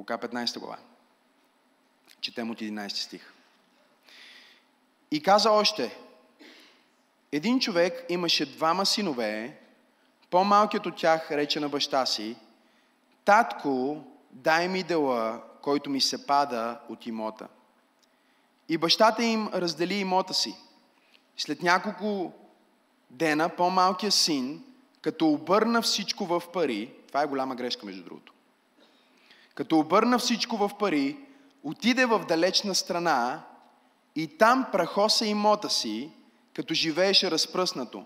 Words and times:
Лука 0.00 0.18
15 0.18 0.58
глава. 0.58 0.78
Четем 2.20 2.50
от 2.50 2.58
11 2.58 2.88
стих. 2.88 3.32
И 5.10 5.22
каза 5.22 5.50
още, 5.50 5.98
един 7.32 7.60
човек 7.60 8.04
имаше 8.08 8.52
двама 8.52 8.86
синове, 8.86 9.58
по-малкият 10.30 10.86
от 10.86 10.96
тях 10.96 11.30
рече 11.30 11.60
на 11.60 11.68
баща 11.68 12.06
си, 12.06 12.36
татко, 13.24 14.04
дай 14.30 14.68
ми 14.68 14.82
дела, 14.82 15.42
който 15.62 15.90
ми 15.90 16.00
се 16.00 16.26
пада 16.26 16.80
от 16.88 17.06
имота. 17.06 17.48
И 18.68 18.78
бащата 18.78 19.24
им 19.24 19.48
раздели 19.54 19.94
имота 19.94 20.34
си. 20.34 20.56
След 21.36 21.62
няколко 21.62 22.32
дена 23.10 23.48
по-малкият 23.48 24.14
син, 24.14 24.64
като 25.02 25.28
обърна 25.28 25.82
всичко 25.82 26.26
в 26.26 26.42
пари, 26.52 26.92
това 27.08 27.22
е 27.22 27.26
голяма 27.26 27.54
грешка 27.54 27.86
между 27.86 28.04
другото, 28.04 28.32
като 29.60 29.78
обърна 29.78 30.18
всичко 30.18 30.56
в 30.56 30.70
пари, 30.78 31.16
отиде 31.62 32.06
в 32.06 32.24
далечна 32.28 32.74
страна 32.74 33.42
и 34.16 34.38
там 34.38 34.66
прахоса 34.72 35.26
имота 35.26 35.70
си, 35.70 36.10
като 36.54 36.74
живееше 36.74 37.30
разпръснато. 37.30 38.04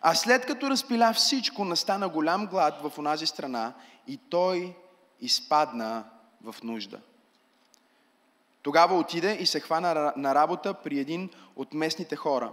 А 0.00 0.14
след 0.14 0.46
като 0.46 0.70
разпиля 0.70 1.12
всичко, 1.12 1.64
настана 1.64 2.08
голям 2.08 2.46
глад 2.46 2.74
в 2.82 2.98
онази 2.98 3.26
страна 3.26 3.72
и 4.06 4.16
той 4.16 4.76
изпадна 5.20 6.04
в 6.44 6.54
нужда. 6.62 7.00
Тогава 8.62 8.98
отиде 8.98 9.32
и 9.40 9.46
се 9.46 9.60
хвана 9.60 10.12
на 10.16 10.34
работа 10.34 10.74
при 10.74 10.98
един 10.98 11.30
от 11.56 11.74
местните 11.74 12.16
хора. 12.16 12.52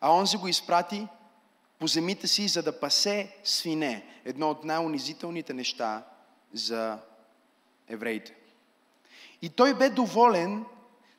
А 0.00 0.12
онзи 0.12 0.36
го 0.36 0.48
изпрати 0.48 1.08
по 1.78 1.86
земите 1.86 2.26
си, 2.26 2.48
за 2.48 2.62
да 2.62 2.80
пасе 2.80 3.36
свине. 3.44 4.06
Едно 4.24 4.50
от 4.50 4.64
най-унизителните 4.64 5.54
неща 5.54 6.02
за 6.52 6.98
евреите. 7.90 8.34
И 9.42 9.48
той 9.48 9.74
бе 9.74 9.90
доволен 9.90 10.64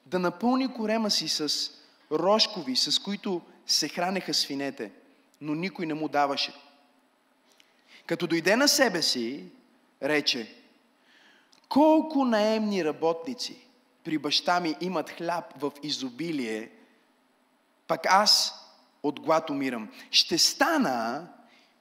да 0.06 0.20
напълни 0.20 0.74
корема 0.74 1.12
си 1.12 1.30
с 1.30 1.72
рожкови, 2.12 2.76
с 2.76 3.00
които 3.00 3.42
се 3.68 3.88
хранеха 3.88 4.34
свинете, 4.34 4.92
но 5.42 5.56
никой 5.56 5.86
не 5.86 5.94
му 5.94 6.08
даваше. 6.08 6.54
Като 8.06 8.28
дойде 8.28 8.56
на 8.56 8.68
себе 8.68 9.02
си, 9.02 9.46
рече, 10.04 10.56
колко 11.70 12.26
наемни 12.26 12.86
работници 12.86 13.58
при 14.04 14.18
баща 14.18 14.60
ми 14.60 14.76
имат 14.82 15.10
хляб 15.10 15.46
в 15.58 15.72
изобилие, 15.84 16.72
пък 17.88 18.06
аз 18.06 18.54
от 19.04 19.20
глад 19.20 19.50
умирам. 19.50 19.90
Ще 20.12 20.38
стана, 20.38 21.28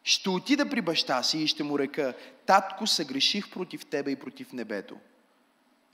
ще 0.05 0.31
отида 0.31 0.71
при 0.71 0.81
баща 0.81 1.23
си 1.23 1.39
и 1.39 1.47
ще 1.47 1.63
му 1.63 1.79
река, 1.79 2.15
татко, 2.47 2.87
съгреших 2.87 3.51
против 3.51 3.87
тебе 3.87 4.11
и 4.11 4.17
против 4.17 4.53
небето. 4.53 4.97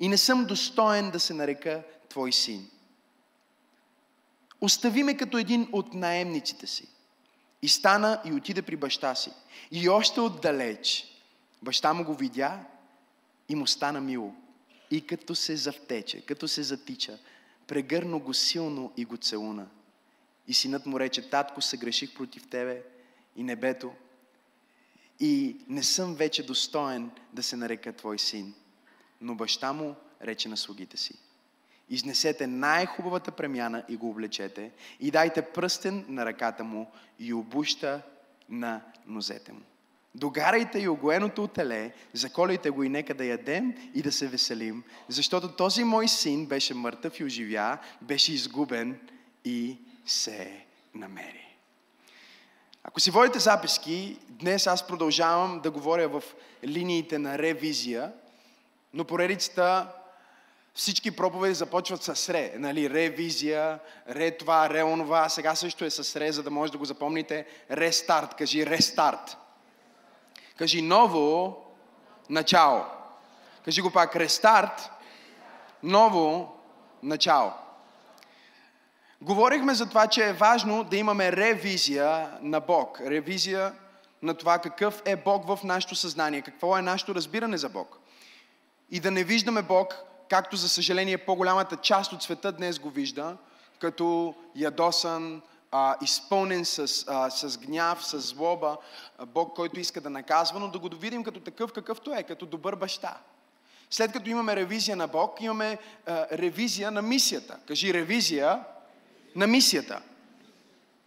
И 0.01 0.09
не 0.09 0.17
съм 0.17 0.45
достоен 0.45 1.11
да 1.11 1.21
се 1.21 1.35
нарека 1.35 1.83
твой 2.09 2.33
син. 2.33 2.71
Остави 4.61 5.03
ме 5.03 5.17
като 5.17 5.39
един 5.39 5.69
от 5.73 5.95
наемниците 5.95 6.67
си. 6.67 6.89
И 7.63 7.69
стана 7.69 8.21
и 8.25 8.33
отиде 8.33 8.63
при 8.63 8.77
баща 8.77 9.15
си. 9.15 9.31
И 9.71 9.89
още 9.89 10.21
отдалеч 10.21 11.07
баща 11.63 11.93
му 11.93 12.05
го 12.05 12.15
видя 12.15 12.61
и 13.49 13.55
му 13.55 13.67
стана 13.67 14.01
мило. 14.01 14.35
И 14.91 15.07
като 15.07 15.35
се 15.35 15.57
завтече, 15.57 16.21
като 16.21 16.49
се 16.49 16.63
затича, 16.63 17.19
прегърна 17.67 18.19
го 18.19 18.35
силно 18.35 18.93
и 18.97 19.05
го 19.05 19.17
целуна. 19.17 19.67
И 20.49 20.55
синът 20.55 20.87
му 20.87 21.01
рече, 21.01 21.31
татко, 21.31 21.61
се 21.63 21.77
греших 21.77 22.15
против 22.15 22.49
тебе 22.49 22.83
и 23.37 23.43
небето. 23.43 23.93
И 25.21 25.57
не 25.69 25.83
съм 25.83 26.15
вече 26.15 26.47
достоен 26.47 27.11
да 27.33 27.43
се 27.43 27.57
нарека 27.57 27.93
твой 27.93 28.19
син. 28.19 28.55
Но 29.21 29.35
баща 29.35 29.73
му 29.73 29.95
рече 30.23 30.49
на 30.49 30.57
слугите 30.57 30.97
си. 30.97 31.15
Изнесете 31.91 32.47
най-хубавата 32.47 33.31
премяна 33.31 33.85
и 33.89 33.97
го 33.97 34.11
облечете 34.11 34.71
и 35.01 35.11
дайте 35.11 35.43
пръстен 35.43 36.05
на 36.09 36.27
ръката 36.27 36.65
му 36.65 36.91
и 37.19 37.33
обуща 37.33 38.03
на 38.49 38.81
нозете 39.07 39.53
му. 39.53 39.61
Догарайте 40.15 40.79
и 40.79 40.89
огоеното 40.89 41.49
теле, 41.49 41.93
заколите 42.13 42.71
го 42.71 42.83
и 42.83 42.89
нека 42.89 43.15
да 43.15 43.25
ядем 43.25 43.75
и 43.95 44.03
да 44.03 44.13
се 44.13 44.29
веселим, 44.29 44.85
защото 45.09 45.53
този 45.53 45.85
мой 45.85 46.09
син 46.09 46.47
беше 46.47 46.75
мъртъв 46.75 47.21
и 47.21 47.25
оживя, 47.25 47.79
беше 48.03 48.33
изгубен 48.33 49.01
и 49.45 49.79
се 50.07 50.65
намери. 50.95 51.46
Ако 52.89 53.01
си 53.01 53.11
водите 53.11 53.39
записки, 53.39 54.19
днес 54.29 54.67
аз 54.67 54.87
продължавам 54.87 55.61
да 55.61 55.71
говоря 55.71 56.09
в 56.09 56.23
линиите 56.65 57.19
на 57.19 57.39
ревизия, 57.39 58.13
но 58.95 59.05
поредицата 59.05 59.89
всички 60.75 61.11
проповеди 61.11 61.55
започват 61.55 62.03
с 62.03 62.29
ре. 62.29 62.53
Нали? 62.57 62.91
Ревизия, 62.91 63.79
ре 64.09 64.31
това, 64.31 64.71
ре 64.71 64.83
онова. 64.83 65.29
Сега 65.29 65.55
също 65.55 65.85
е 65.85 65.91
с 65.91 66.17
ре, 66.17 66.33
за 66.33 66.43
да 66.43 66.51
може 66.51 66.73
да 66.73 66.79
го 66.79 66.85
запомните. 66.85 67.47
Рестарт. 67.71 68.35
Кажи 68.35 68.67
рестарт. 68.67 69.37
Кажи 70.57 70.83
ново 70.83 71.57
начало. 72.31 72.85
Кажи 73.65 73.81
го 73.81 73.91
пак. 73.91 74.17
Рестарт. 74.17 74.91
Ново 75.83 76.57
начало. 77.03 77.53
Говорихме 79.23 79.75
за 79.75 79.87
това, 79.87 80.07
че 80.07 80.29
е 80.29 80.33
важно 80.33 80.85
да 80.85 80.97
имаме 80.97 81.33
ревизия 81.33 82.31
на 82.43 82.61
Бог. 82.61 83.01
Ревизия 83.01 83.73
на 84.23 84.35
това 84.35 84.59
какъв 84.59 85.03
е 85.05 85.17
Бог 85.17 85.47
в 85.47 85.59
нашето 85.65 85.95
съзнание, 85.95 86.43
какво 86.43 86.79
е 86.79 86.83
нашето 86.83 87.15
разбиране 87.15 87.59
за 87.59 87.69
Бог. 87.69 87.99
И 88.91 89.01
да 89.01 89.11
не 89.11 89.25
виждаме 89.25 89.63
Бог 89.63 89.95
както 90.31 90.57
за 90.57 90.69
съжаление 90.69 91.19
по-голямата 91.19 91.77
част 91.77 92.13
от 92.13 92.23
света 92.23 92.53
днес 92.53 92.79
го 92.79 92.91
вижда, 92.91 93.37
като 93.79 94.35
ядосан, 94.55 95.43
а, 95.73 95.97
изпълнен 96.03 96.65
с, 96.65 97.05
а, 97.09 97.31
с 97.31 97.59
гняв, 97.59 98.07
с 98.07 98.21
злоба, 98.21 98.77
Бог, 99.27 99.57
който 99.57 99.81
иска 99.81 100.01
да 100.01 100.11
наказва, 100.11 100.61
но 100.61 100.69
да 100.69 100.79
го 100.79 100.89
видим 100.89 101.25
като 101.25 101.41
такъв 101.41 101.73
какъвто 101.73 102.15
е, 102.15 102.23
като 102.23 102.47
добър 102.47 102.77
баща. 102.77 103.17
След 103.91 104.13
като 104.13 104.31
имаме 104.31 104.57
ревизия 104.57 104.97
на 104.97 105.09
Бог, 105.09 105.41
имаме 105.41 105.79
а, 106.07 106.27
ревизия 106.33 106.91
на 106.91 107.03
мисията. 107.03 107.59
Кажи 107.67 107.95
ревизия 107.95 108.65
на 109.37 109.47
мисията. 109.47 110.01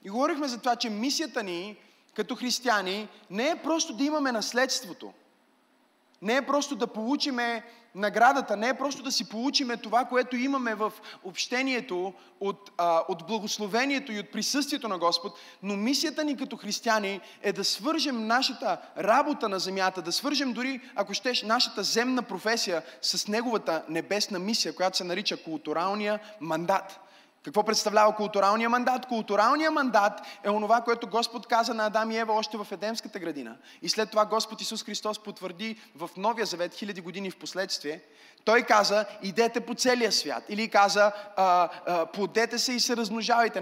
И 0.04 0.10
говорихме 0.10 0.48
за 0.48 0.58
това, 0.58 0.76
че 0.76 0.90
мисията 0.90 1.44
ни 1.44 1.78
като 2.16 2.36
християни 2.36 3.08
не 3.30 3.50
е 3.50 3.56
просто 3.56 3.94
да 3.94 4.04
имаме 4.04 4.32
наследството. 4.32 5.14
Не 6.22 6.36
е 6.36 6.46
просто 6.46 6.76
да 6.76 6.88
получиме 6.88 7.64
наградата 7.96 8.58
не 8.58 8.70
е 8.70 8.74
просто 8.74 9.04
да 9.04 9.12
си 9.12 9.30
получиме 9.30 9.78
това, 9.78 10.06
което 10.06 10.36
имаме 10.36 10.76
в 10.76 10.94
общението 11.24 12.14
от, 12.40 12.72
а, 12.78 13.04
от 13.08 13.28
благословението 13.28 14.12
и 14.12 14.20
от 14.20 14.32
присъствието 14.32 14.88
на 14.88 14.98
Господ, 14.98 15.38
но 15.64 15.76
мисията 15.76 16.24
ни 16.24 16.38
като 16.38 16.58
християни 16.58 17.22
е 17.42 17.54
да 17.54 17.64
свържем 17.64 18.28
нашата 18.28 18.78
работа 18.98 19.50
на 19.50 19.60
земята, 19.60 20.02
да 20.02 20.12
свържем 20.12 20.54
дори, 20.54 20.82
ако 20.96 21.14
щеш, 21.14 21.44
нашата 21.44 21.84
земна 21.84 22.24
професия 22.24 22.84
с 23.02 23.28
Неговата 23.28 23.84
небесна 23.90 24.40
мисия, 24.40 24.76
която 24.76 24.98
се 24.98 25.04
нарича 25.04 25.44
културалния 25.44 26.20
мандат. 26.40 27.00
Какво 27.44 27.64
представлява 27.64 28.16
културалния 28.16 28.70
мандат? 28.70 29.06
Културалният 29.06 29.74
мандат 29.74 30.22
е 30.44 30.50
онова, 30.50 30.82
което 30.82 31.08
Господ 31.08 31.48
каза 31.48 31.74
на 31.74 31.86
Адам 31.86 32.12
и 32.12 32.18
Ева 32.18 32.34
още 32.34 32.58
в 32.58 32.68
Едемската 32.72 33.20
градина. 33.20 33.56
И 33.82 33.90
след 33.90 34.10
това 34.10 34.26
Господ 34.26 34.62
Исус 34.62 34.84
Христос 34.84 35.20
потвърди 35.20 35.76
в 35.96 36.10
Новия 36.18 36.46
Завет, 36.46 36.76
хиляди 36.76 37.02
години 37.02 37.32
в 37.32 37.40
последствие, 37.40 38.02
той 38.46 38.62
каза, 38.62 39.06
идете 39.24 39.60
по 39.60 39.76
целия 39.76 40.12
свят. 40.12 40.44
Или 40.50 40.70
каза, 40.70 41.12
плодете 42.14 42.58
се 42.58 42.74
и 42.74 42.80
се 42.80 42.98
размножавайте, 42.98 43.62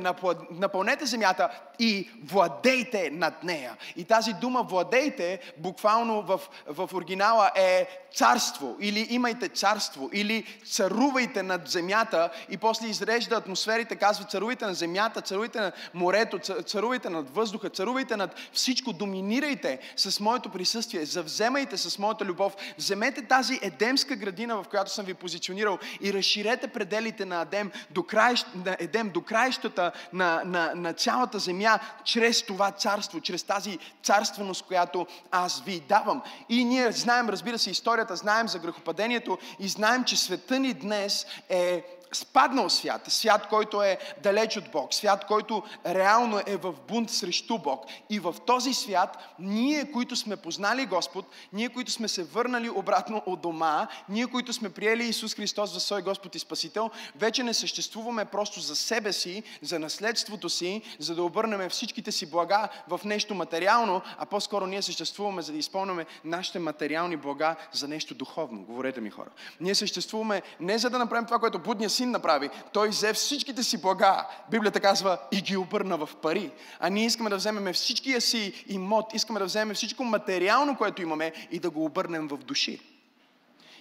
напълнете 0.51 1.05
земята 1.05 1.49
и 1.79 2.09
владейте 2.23 3.09
над 3.09 3.43
нея. 3.43 3.77
И 3.95 4.05
тази 4.05 4.33
дума 4.33 4.63
владейте, 4.63 5.39
буквално 5.57 6.21
в, 6.21 6.41
в 6.67 6.89
оригинала 6.93 7.51
е 7.55 7.87
царство. 8.15 8.77
Или 8.79 9.07
имайте 9.09 9.49
царство. 9.49 10.09
Или 10.13 10.59
царувайте 10.71 11.43
над 11.43 11.67
земята. 11.67 12.29
И 12.49 12.57
после 12.57 12.87
изрежда 12.87 13.35
атмосферите, 13.67 13.95
казва 13.95 14.25
царувайте 14.25 14.65
на 14.65 14.73
земята, 14.73 15.21
царувайте 15.21 15.59
на 15.59 15.71
морето, 15.93 16.39
царувайте 16.63 17.09
над 17.09 17.35
въздуха, 17.35 17.69
царувайте 17.69 18.17
над 18.17 18.35
всичко. 18.53 18.93
Доминирайте 18.93 19.79
с 19.95 20.19
моето 20.19 20.49
присъствие. 20.49 21.05
Завземайте 21.05 21.77
с 21.77 21.99
моята 21.99 22.25
любов. 22.25 22.55
Вземете 22.77 23.21
тази 23.21 23.59
едемска 23.61 24.15
градина, 24.15 24.55
в 24.55 24.67
която 24.69 24.91
съм 24.91 25.05
ви 25.05 25.13
позиционирал 25.13 25.77
и 26.01 26.13
разширете 26.13 26.67
пределите 26.67 27.25
на 27.25 27.41
Едем 27.41 27.71
до, 27.91 28.03
краищ, 28.03 28.47
на 28.65 28.77
Едем, 28.79 29.09
до 29.09 29.21
краищата 29.21 29.91
на, 30.13 30.41
на, 30.45 30.71
на 30.75 30.93
цялата 30.93 31.39
земя, 31.39 31.79
чрез 32.03 32.43
това 32.43 32.71
царство, 32.71 33.21
чрез 33.21 33.43
тази 33.43 33.79
царственост, 34.03 34.65
която 34.65 35.07
аз 35.31 35.61
ви 35.65 35.79
давам. 35.79 36.21
И 36.49 36.65
ние 36.65 36.91
знаем, 36.91 37.29
разбира 37.29 37.59
се, 37.59 37.71
историята, 37.71 38.15
знаем 38.15 38.47
за 38.47 38.59
грехопадението 38.59 39.37
и 39.59 39.67
знаем, 39.67 40.03
че 40.03 40.17
света 40.17 40.59
ни 40.59 40.73
днес 40.73 41.25
е 41.49 41.96
спаднал 42.17 42.69
свят, 42.69 43.01
свят, 43.07 43.47
който 43.49 43.81
е 43.81 43.97
далеч 44.23 44.57
от 44.57 44.71
Бог, 44.71 44.93
свят, 44.93 45.25
който 45.27 45.63
реално 45.85 46.41
е 46.45 46.57
в 46.57 46.73
бунт 46.87 47.09
срещу 47.09 47.57
Бог. 47.57 47.85
И 48.09 48.19
в 48.19 48.35
този 48.47 48.73
свят, 48.73 49.17
ние, 49.39 49.91
които 49.91 50.15
сме 50.15 50.35
познали 50.35 50.85
Господ, 50.85 51.25
ние, 51.53 51.69
които 51.69 51.91
сме 51.91 52.07
се 52.07 52.23
върнали 52.23 52.69
обратно 52.69 53.23
от 53.25 53.41
дома, 53.41 53.87
ние, 54.09 54.27
които 54.27 54.53
сме 54.53 54.69
приели 54.69 55.03
Исус 55.03 55.35
Христос 55.35 55.73
за 55.73 55.79
свой 55.79 56.01
Господ 56.01 56.35
и 56.35 56.39
Спасител, 56.39 56.89
вече 57.15 57.43
не 57.43 57.53
съществуваме 57.53 58.25
просто 58.25 58.59
за 58.59 58.75
себе 58.75 59.13
си, 59.13 59.43
за 59.61 59.79
наследството 59.79 60.49
си, 60.49 60.81
за 60.99 61.15
да 61.15 61.23
обърнем 61.23 61.69
всичките 61.69 62.11
си 62.11 62.29
блага 62.29 62.69
в 62.87 63.01
нещо 63.05 63.35
материално, 63.35 64.01
а 64.17 64.25
по-скоро 64.25 64.67
ние 64.67 64.81
съществуваме, 64.81 65.41
за 65.41 65.51
да 65.51 65.57
изпълняме 65.57 66.05
нашите 66.25 66.59
материални 66.59 67.17
блага 67.17 67.55
за 67.71 67.87
нещо 67.87 68.15
духовно. 68.15 68.63
Говорете 68.63 69.01
ми 69.01 69.09
хора. 69.09 69.29
Ние 69.61 69.75
съществуваме 69.75 70.41
не 70.59 70.77
за 70.77 70.89
да 70.89 70.99
направим 70.99 71.25
това, 71.25 71.39
което 71.39 71.59
будния 71.59 71.89
син 71.89 72.06
направи. 72.11 72.49
Той 72.73 72.89
взе 72.89 73.13
всичките 73.13 73.63
си 73.63 73.81
блага, 73.81 74.27
Библията 74.51 74.79
казва, 74.79 75.17
и 75.31 75.41
ги 75.41 75.57
обърна 75.57 75.97
в 75.97 76.09
пари. 76.21 76.51
А 76.79 76.89
ние 76.89 77.05
искаме 77.05 77.29
да 77.29 77.35
вземем 77.35 77.73
всичкия 77.73 78.21
си 78.21 78.65
имот, 78.67 79.13
искаме 79.13 79.39
да 79.39 79.45
вземем 79.45 79.75
всичко 79.75 80.03
материално, 80.03 80.77
което 80.77 81.01
имаме 81.01 81.33
и 81.51 81.59
да 81.59 81.69
го 81.69 81.85
обърнем 81.85 82.27
в 82.27 82.37
души 82.37 82.79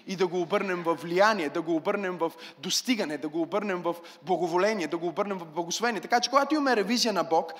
и 0.07 0.17
да 0.17 0.27
го 0.27 0.41
обърнем 0.41 0.83
в 0.83 0.95
влияние, 0.95 1.49
да 1.49 1.63
го 1.63 1.77
обърнем 1.77 2.19
в 2.19 2.33
достигане, 2.59 3.19
да 3.19 3.29
го 3.29 3.43
обърнем 3.43 3.83
в 3.83 3.95
благоволение, 4.23 4.87
да 4.87 4.99
го 4.99 5.07
обърнем 5.07 5.39
в 5.39 5.47
благословение. 5.47 6.01
Така 6.01 6.21
че 6.21 6.31
когато 6.31 6.55
имаме 6.55 6.77
ревизия 6.77 7.13
на 7.13 7.25
Бог, 7.25 7.53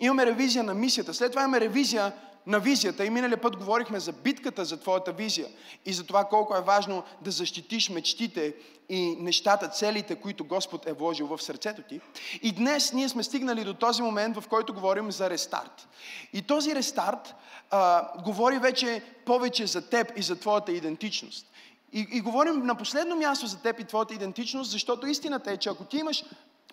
имаме 0.00 0.26
ревизия 0.26 0.64
на 0.64 0.74
мисията, 0.74 1.14
след 1.14 1.30
това 1.32 1.42
имаме 1.42 1.60
ревизия 1.60 2.12
на 2.46 2.60
визията. 2.60 3.04
И 3.04 3.10
миналия 3.10 3.40
път 3.40 3.56
говорихме 3.56 4.00
за 4.00 4.12
битката 4.12 4.64
за 4.64 4.80
твоята 4.80 5.12
визия 5.12 5.46
и 5.86 5.92
за 5.92 6.06
това 6.06 6.24
колко 6.24 6.56
е 6.56 6.60
важно 6.60 7.02
да 7.20 7.30
защитиш 7.30 7.90
мечтите 7.90 8.54
и 8.88 9.16
нещата, 9.20 9.68
целите, 9.68 10.14
които 10.14 10.44
Господ 10.44 10.86
е 10.86 10.92
вложил 10.92 11.26
в 11.26 11.42
сърцето 11.42 11.82
ти. 11.82 12.00
И 12.42 12.52
днес 12.52 12.92
ние 12.92 13.08
сме 13.08 13.22
стигнали 13.22 13.64
до 13.64 13.74
този 13.74 14.02
момент, 14.02 14.36
в 14.36 14.48
който 14.48 14.74
говорим 14.74 15.12
за 15.12 15.30
рестарт. 15.30 15.88
И 16.32 16.42
този 16.42 16.74
рестарт 16.74 17.34
а, 17.70 18.08
говори 18.22 18.58
вече 18.58 19.02
повече 19.26 19.66
за 19.66 19.88
теб 19.88 20.12
и 20.16 20.22
за 20.22 20.36
твоята 20.36 20.72
идентичност. 20.72 21.46
И, 21.92 22.06
и 22.12 22.20
говорим 22.20 22.66
на 22.66 22.74
последно 22.74 23.16
място 23.16 23.46
за 23.46 23.58
теб 23.58 23.80
и 23.80 23.84
твоята 23.84 24.14
идентичност, 24.14 24.70
защото 24.70 25.06
истината 25.06 25.50
е, 25.52 25.56
че 25.56 25.68
ако 25.68 25.84
ти 25.84 25.96
имаш 25.96 26.24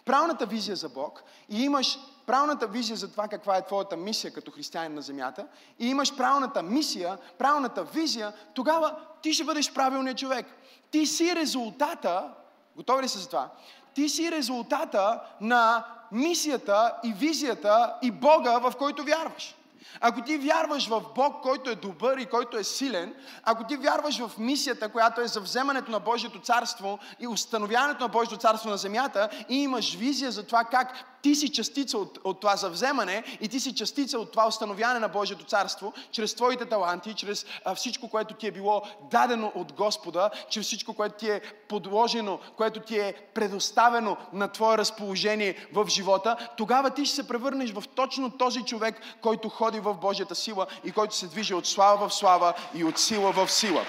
правилната 0.05 0.45
визия 0.45 0.75
за 0.75 0.89
Бог 0.89 1.23
и 1.49 1.63
имаш 1.63 1.99
правилната 2.25 2.67
визия 2.67 2.97
за 2.97 3.11
това 3.11 3.27
каква 3.27 3.57
е 3.57 3.65
твоята 3.65 3.97
мисия 3.97 4.33
като 4.33 4.51
християнин 4.51 4.93
на 4.93 5.01
земята 5.01 5.47
и 5.79 5.87
имаш 5.87 6.15
правилната 6.15 6.63
мисия, 6.63 7.17
правилната 7.37 7.83
визия, 7.83 8.33
тогава 8.53 8.95
ти 9.21 9.33
ще 9.33 9.43
бъдеш 9.43 9.73
правилният 9.73 10.17
човек. 10.17 10.45
Ти 10.91 11.05
си 11.05 11.35
резултата, 11.35 12.33
готови 12.75 13.03
ли 13.03 13.07
са 13.07 13.19
за 13.19 13.27
това? 13.27 13.49
Ти 13.93 14.09
си 14.09 14.31
резултата 14.31 15.21
на 15.41 15.85
мисията 16.11 16.95
и 17.03 17.13
визията 17.13 17.95
и 18.01 18.11
Бога, 18.11 18.57
в 18.57 18.73
който 18.77 19.03
вярваш. 19.03 19.55
Ако 20.01 20.21
ти 20.21 20.37
вярваш 20.37 20.87
в 20.87 21.01
Бог, 21.15 21.41
който 21.41 21.69
е 21.69 21.75
добър 21.75 22.17
и 22.17 22.25
който 22.25 22.57
е 22.57 22.63
силен, 22.63 23.15
ако 23.43 23.63
ти 23.63 23.77
вярваш 23.77 24.19
в 24.19 24.31
мисията, 24.37 24.89
която 24.89 25.21
е 25.21 25.27
за 25.27 25.39
вземането 25.39 25.91
на 25.91 25.99
Божието 25.99 26.39
царство 26.39 26.99
и 27.19 27.27
установяването 27.27 28.03
на 28.03 28.07
Божието 28.07 28.37
царство 28.37 28.69
на 28.69 28.77
земята 28.77 29.29
и 29.49 29.63
имаш 29.63 29.95
визия 29.95 30.31
за 30.31 30.45
това 30.45 30.63
как 30.63 30.93
ти 31.25 31.35
си 31.35 31.51
частица 31.51 31.97
от, 31.97 32.19
от 32.23 32.39
това 32.39 32.55
завземане 32.55 33.23
и 33.41 33.47
ти 33.47 33.59
си 33.59 33.75
частица 33.75 34.19
от 34.19 34.31
това 34.31 34.47
установяване 34.47 34.99
на 34.99 35.07
Божието 35.07 35.45
царство, 35.45 35.93
чрез 36.11 36.35
твоите 36.35 36.65
таланти, 36.65 37.13
чрез 37.13 37.45
а, 37.65 37.75
всичко, 37.75 38.09
което 38.09 38.33
ти 38.33 38.47
е 38.47 38.51
било 38.51 38.81
дадено 39.11 39.51
от 39.55 39.73
Господа, 39.73 40.29
чрез 40.49 40.65
всичко, 40.65 40.93
което 40.93 41.15
ти 41.15 41.29
е 41.29 41.41
подложено, 41.69 42.39
което 42.57 42.79
ти 42.79 42.99
е 42.99 43.13
предоставено 43.33 44.17
на 44.33 44.47
твое 44.47 44.77
разположение 44.77 45.67
в 45.73 45.87
живота, 45.89 46.49
тогава 46.57 46.89
ти 46.89 47.05
ще 47.05 47.15
се 47.15 47.27
превърнеш 47.27 47.71
в 47.71 47.83
точно 47.95 48.31
този 48.31 48.61
човек, 48.61 49.01
който 49.21 49.49
ходи 49.49 49.79
в 49.79 49.93
Божията 49.93 50.35
сила 50.35 50.67
и 50.83 50.91
който 50.91 51.15
се 51.15 51.27
движи 51.27 51.53
от 51.53 51.67
слава 51.67 52.09
в 52.09 52.13
слава 52.13 52.53
и 52.75 52.83
от 52.83 52.99
сила 52.99 53.31
в 53.31 53.51
сила. 53.51 53.85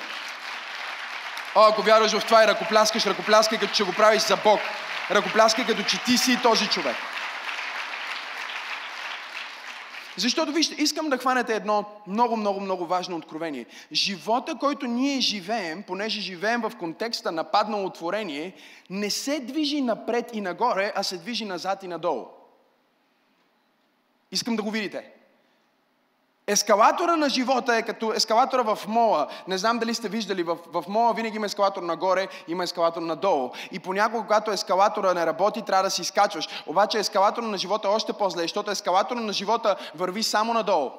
О, 1.55 1.63
ако 1.63 1.83
вярваш 1.83 2.13
в 2.13 2.25
това 2.25 2.45
и 2.45 2.47
ръкопляскаш, 2.47 3.07
ръкопляскай 3.07 3.59
като 3.59 3.75
че 3.75 3.85
го 3.85 3.93
правиш 3.93 4.23
за 4.23 4.37
Бог. 4.37 4.61
Ръкопляскай 5.11 5.67
като 5.67 5.83
че 5.83 6.05
ти 6.05 6.19
си 6.19 6.39
този 6.43 6.69
човек. 6.69 6.97
Защото 10.19 10.53
вижте, 10.53 10.83
искам 10.83 11.09
да 11.09 11.19
хванете 11.19 11.55
едно 11.55 11.85
много, 12.07 12.37
много, 12.37 12.61
много 12.61 12.87
важно 12.87 13.17
откровение. 13.17 13.67
Живота, 13.93 14.55
който 14.61 14.87
ние 14.87 15.21
живеем, 15.21 15.83
понеже 15.83 16.21
живеем 16.21 16.61
в 16.61 16.73
контекста 16.79 17.33
на 17.33 17.45
паднало 17.45 17.91
творение, 17.91 18.55
не 18.91 19.11
се 19.11 19.41
движи 19.41 19.81
напред 19.81 20.31
и 20.33 20.41
нагоре, 20.41 20.93
а 20.97 21.03
се 21.03 21.19
движи 21.19 21.45
назад 21.45 21.83
и 21.83 21.89
надолу. 21.89 22.27
Искам 24.33 24.57
да 24.57 24.63
го 24.63 24.71
видите. 24.71 25.16
Ескалатора 26.49 27.17
на 27.17 27.29
живота 27.29 27.77
е 27.77 27.83
като 27.83 28.13
ескалатора 28.13 28.63
в 28.63 28.79
мола. 28.89 29.27
Не 29.49 29.59
знам 29.59 29.79
дали 29.79 29.95
сте 29.95 30.09
виждали, 30.09 30.43
в, 30.43 30.59
в 30.73 30.85
мола 30.89 31.13
винаги 31.13 31.37
има 31.37 31.47
ескалатор 31.47 31.83
нагоре, 31.83 32.29
има 32.49 32.65
ескалатор 32.65 33.03
надолу. 33.03 33.51
И 33.73 33.79
понякога, 33.79 34.23
когато 34.23 34.51
ескалатора 34.51 35.15
не 35.15 35.27
работи, 35.27 35.63
трябва 35.63 35.83
да 35.83 35.91
си 35.91 36.03
изкачваш. 36.03 36.49
Обаче 36.67 36.99
ескалатора 36.99 37.47
на 37.47 37.59
живота 37.59 37.89
е 37.89 37.91
още 37.91 38.13
по-зле, 38.13 38.43
защото 38.43 38.71
ескалатора 38.71 39.21
на 39.21 39.33
живота 39.33 39.77
върви 39.95 40.23
само 40.23 40.55
надолу. 40.55 40.91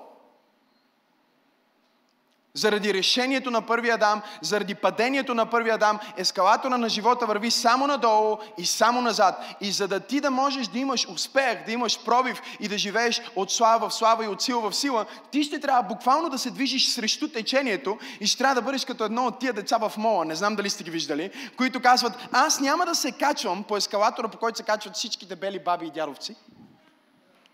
Заради 2.57 2.93
решението 2.93 3.51
на 3.51 3.61
първия 3.61 3.95
Адам, 3.95 4.21
заради 4.41 4.75
падението 4.75 5.33
на 5.33 5.45
първия 5.45 5.75
Адам, 5.75 5.99
ескалатора 6.17 6.77
на 6.77 6.89
живота 6.89 7.25
върви 7.25 7.51
само 7.51 7.87
надолу 7.87 8.37
и 8.57 8.65
само 8.65 9.01
назад. 9.01 9.41
И 9.61 9.71
за 9.71 9.87
да 9.87 9.99
ти 9.99 10.21
да 10.21 10.31
можеш 10.31 10.67
да 10.67 10.79
имаш 10.79 11.07
успех, 11.09 11.65
да 11.65 11.71
имаш 11.71 11.99
пробив 12.05 12.41
и 12.59 12.67
да 12.67 12.77
живееш 12.77 13.21
от 13.35 13.51
слава 13.51 13.89
в 13.89 13.93
слава 13.93 14.25
и 14.25 14.27
от 14.27 14.41
сила 14.41 14.69
в 14.69 14.75
сила, 14.75 15.05
ти 15.31 15.43
ще 15.43 15.59
трябва 15.59 15.83
буквално 15.83 16.29
да 16.29 16.37
се 16.37 16.51
движиш 16.51 16.89
срещу 16.89 17.27
течението 17.27 17.97
и 18.19 18.27
ще 18.27 18.37
трябва 18.37 18.55
да 18.55 18.61
бъдеш 18.61 18.85
като 18.85 19.03
едно 19.03 19.25
от 19.25 19.39
тия 19.39 19.53
деца 19.53 19.77
в 19.77 19.93
мола, 19.97 20.25
не 20.25 20.35
знам 20.35 20.55
дали 20.55 20.69
сте 20.69 20.83
ги 20.83 20.91
виждали, 20.91 21.31
които 21.57 21.81
казват, 21.81 22.13
аз 22.31 22.59
няма 22.59 22.85
да 22.85 22.95
се 22.95 23.11
качвам 23.11 23.63
по 23.63 23.77
ескалатора, 23.77 24.27
по 24.27 24.37
който 24.37 24.57
се 24.57 24.63
качват 24.63 24.95
всичките 24.95 25.35
бели 25.35 25.59
баби 25.59 25.85
и 25.85 25.91
дядовци. 25.91 26.35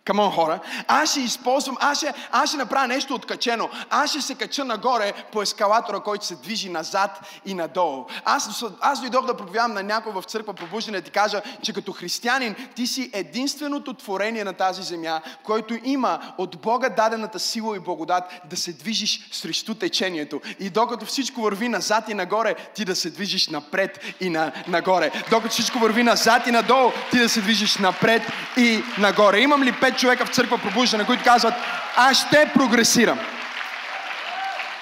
Камон 0.06 0.32
хора, 0.32 0.60
аз 0.88 1.12
ще 1.12 1.20
използвам, 1.20 1.78
аз 1.80 1.98
ще, 1.98 2.14
аз 2.32 2.50
ще 2.50 2.58
направя 2.58 2.88
нещо 2.88 3.16
откачено. 3.16 3.70
Аз 3.90 4.10
ще 4.10 4.22
се 4.22 4.36
кача 4.36 4.66
нагоре 4.66 5.14
по 5.32 5.42
ескалатора, 5.42 6.00
който 6.00 6.26
се 6.26 6.36
движи 6.36 6.70
назад 6.70 7.40
и 7.46 7.54
надолу. 7.54 8.06
Аз, 8.26 8.64
аз 8.82 9.02
дойдох 9.02 9.26
да 9.26 9.38
проповядам 9.38 9.74
на 9.74 9.84
някой 9.84 10.12
в 10.12 10.24
църква 10.24 10.54
пробуждане 10.54 10.98
да 10.98 11.04
ти 11.04 11.12
кажа, 11.12 11.42
че 11.62 11.74
като 11.74 11.92
християнин 11.92 12.56
ти 12.76 12.88
си 12.88 13.10
единственото 13.14 13.94
творение 13.94 14.44
на 14.44 14.54
тази 14.54 14.84
земя, 14.84 15.22
който 15.44 15.78
има 15.84 16.34
от 16.38 16.62
Бога 16.62 16.90
дадената 16.90 17.40
сила 17.40 17.76
и 17.78 17.80
благодат 17.80 18.24
да 18.50 18.58
се 18.58 18.74
движиш 18.74 19.30
срещу 19.32 19.76
течението. 19.76 20.42
И 20.60 20.70
докато 20.70 21.06
всичко 21.06 21.42
върви 21.42 21.70
назад 21.70 22.10
и 22.10 22.14
нагоре, 22.14 22.56
ти 22.56 22.86
да 22.86 22.96
се 22.96 23.10
движиш 23.10 23.48
напред 23.48 24.00
и 24.20 24.30
на, 24.30 24.52
нагоре. 24.68 25.12
Докато 25.30 25.50
всичко 25.50 25.80
върви 25.80 26.04
назад 26.04 26.48
и 26.48 26.52
надолу, 26.52 26.92
ти 27.12 27.20
да 27.20 27.30
се 27.30 27.42
движиш 27.42 27.78
напред 27.78 28.22
и 28.58 28.84
нагоре. 28.98 29.40
Имам 29.40 29.64
ли 29.64 29.72
пет 29.72 29.93
пет 29.94 30.00
човека 30.00 30.26
в 30.26 30.30
църква 30.30 30.58
пробуждане, 30.58 31.06
които 31.06 31.24
казват, 31.24 31.54
аз 31.96 32.18
ще 32.18 32.52
прогресирам. 32.54 33.20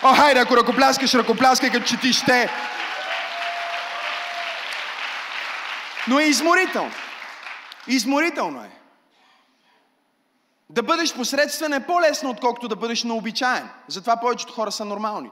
О, 0.03 0.15
хайде, 0.15 0.39
ако 0.39 0.57
ръкопляскаш, 0.57 1.13
ръкопляскай, 1.13 1.69
като 1.69 1.85
че 1.85 1.97
ти 1.97 2.13
ще. 2.13 2.49
Но 6.07 6.19
е 6.19 6.23
изморително. 6.23 6.91
Изморително 7.87 8.63
е. 8.63 8.69
Да 10.69 10.83
бъдеш 10.83 11.13
посредствен 11.13 11.73
е 11.73 11.85
по-лесно, 11.85 12.29
отколкото 12.29 12.67
да 12.67 12.75
бъдеш 12.75 13.03
необичаен. 13.03 13.69
Затова 13.87 14.17
повечето 14.17 14.53
хора 14.53 14.71
са 14.71 14.85
нормални. 14.85 15.29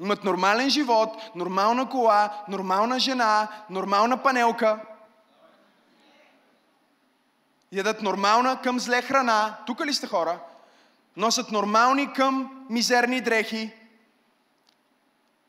Имат 0.00 0.24
нормален 0.24 0.70
живот, 0.70 1.30
нормална 1.34 1.88
кола, 1.88 2.30
нормална 2.48 2.98
жена, 2.98 3.48
нормална 3.70 4.22
панелка– 4.22 4.78
ядат 7.72 8.02
нормална 8.02 8.60
към 8.62 8.80
зле 8.80 9.02
храна, 9.02 9.56
тук 9.66 9.86
ли 9.86 9.94
сте 9.94 10.06
хора? 10.06 10.38
Носят 11.16 11.50
нормални 11.50 12.12
към 12.12 12.66
мизерни 12.70 13.20
дрехи. 13.20 13.70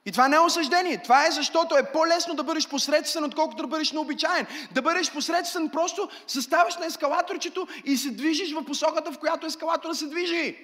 И 0.06 0.12
това 0.12 0.28
не 0.28 0.36
е 0.36 0.40
осъждение. 0.40 1.04
Това 1.04 1.28
е 1.28 1.32
защото 1.32 1.78
е 1.78 1.92
по-лесно 1.92 2.34
да 2.36 2.44
бъдеш 2.44 2.68
посредствен, 2.68 3.24
отколкото 3.24 3.64
да 3.64 3.68
бъдеш 3.68 3.92
необичаен. 3.92 4.48
Да 4.72 4.82
бъдеш 4.82 5.12
посредствен, 5.12 5.70
просто 5.70 6.10
съставаш 6.28 6.78
на 6.78 6.86
ескалаторчето 6.86 7.68
и 7.86 7.98
се 7.98 8.12
движиш 8.12 8.54
в 8.54 8.66
посоката, 8.66 9.12
в 9.12 9.20
която 9.20 9.48
ескалатора 9.48 9.94
се 9.94 10.08
движи. 10.08 10.58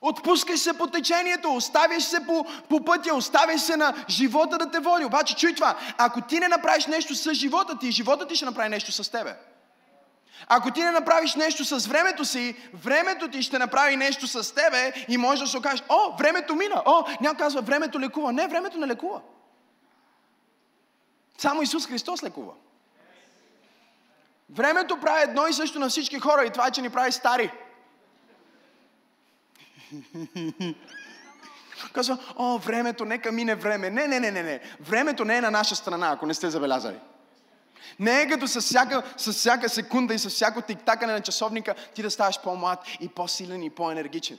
Отпускаш 0.00 0.60
се 0.60 0.78
по 0.78 0.86
течението, 0.86 1.54
оставяш 1.54 2.02
се 2.02 2.26
по, 2.26 2.46
по 2.68 2.84
пътя, 2.84 3.14
оставяш 3.14 3.60
се 3.60 3.76
на 3.76 4.04
живота 4.08 4.58
да 4.58 4.70
те 4.70 4.78
води. 4.78 5.04
Обаче 5.04 5.36
чуй 5.36 5.54
това, 5.54 5.78
ако 5.98 6.20
ти 6.20 6.40
не 6.40 6.48
направиш 6.48 6.86
нещо 6.86 7.14
с 7.14 7.34
живота 7.34 7.78
ти, 7.78 7.90
живота 7.90 8.26
ти 8.26 8.36
ще 8.36 8.44
направи 8.44 8.68
нещо 8.68 8.92
с 8.92 9.10
тебе. 9.10 9.36
Ако 10.48 10.70
ти 10.70 10.82
не 10.82 10.90
направиш 10.90 11.34
нещо 11.34 11.64
с 11.64 11.86
времето 11.86 12.24
си, 12.24 12.56
времето 12.74 13.28
ти 13.28 13.42
ще 13.42 13.58
направи 13.58 13.96
нещо 13.96 14.26
с 14.26 14.54
тебе 14.54 14.92
и 15.08 15.16
може 15.16 15.42
да 15.42 15.48
се 15.48 15.58
окажеш, 15.58 15.82
о, 15.88 16.16
времето 16.18 16.54
мина, 16.54 16.82
о, 16.86 17.04
някой 17.20 17.38
казва, 17.38 17.62
времето 17.62 18.00
лекува. 18.00 18.32
Не, 18.32 18.48
времето 18.48 18.78
не 18.78 18.86
лекува. 18.86 19.20
Само 21.38 21.62
Исус 21.62 21.86
Христос 21.86 22.22
лекува. 22.22 22.52
Времето 24.50 25.00
прави 25.00 25.22
едно 25.22 25.46
и 25.46 25.52
също 25.52 25.78
на 25.78 25.88
всички 25.88 26.18
хора 26.18 26.44
и 26.44 26.50
това 26.50 26.66
е, 26.66 26.70
че 26.70 26.82
ни 26.82 26.90
прави 26.90 27.12
стари. 27.12 27.50
Казва, 31.92 32.18
о, 32.36 32.58
времето, 32.58 33.04
нека 33.04 33.32
мине 33.32 33.54
време. 33.54 33.90
Не, 33.90 34.06
не, 34.06 34.20
не, 34.20 34.30
не, 34.30 34.42
не. 34.42 34.60
Времето 34.80 35.24
не 35.24 35.36
е 35.36 35.40
на 35.40 35.50
наша 35.50 35.76
страна, 35.76 36.10
ако 36.10 36.26
не 36.26 36.34
сте 36.34 36.50
забелязали. 36.50 36.98
Не 38.00 38.20
е 38.20 38.28
като 38.28 38.48
с 38.48 38.60
всяка, 38.60 39.02
с 39.16 39.32
всяка 39.32 39.68
секунда 39.68 40.14
и 40.14 40.18
с 40.18 40.30
всяко 40.30 40.62
тиктакане 40.62 41.12
на 41.12 41.20
часовника 41.20 41.74
ти 41.94 42.02
да 42.02 42.10
ставаш 42.10 42.40
по-млад 42.40 42.78
и 43.00 43.08
по-силен 43.08 43.62
и 43.62 43.70
по-енергичен. 43.70 44.38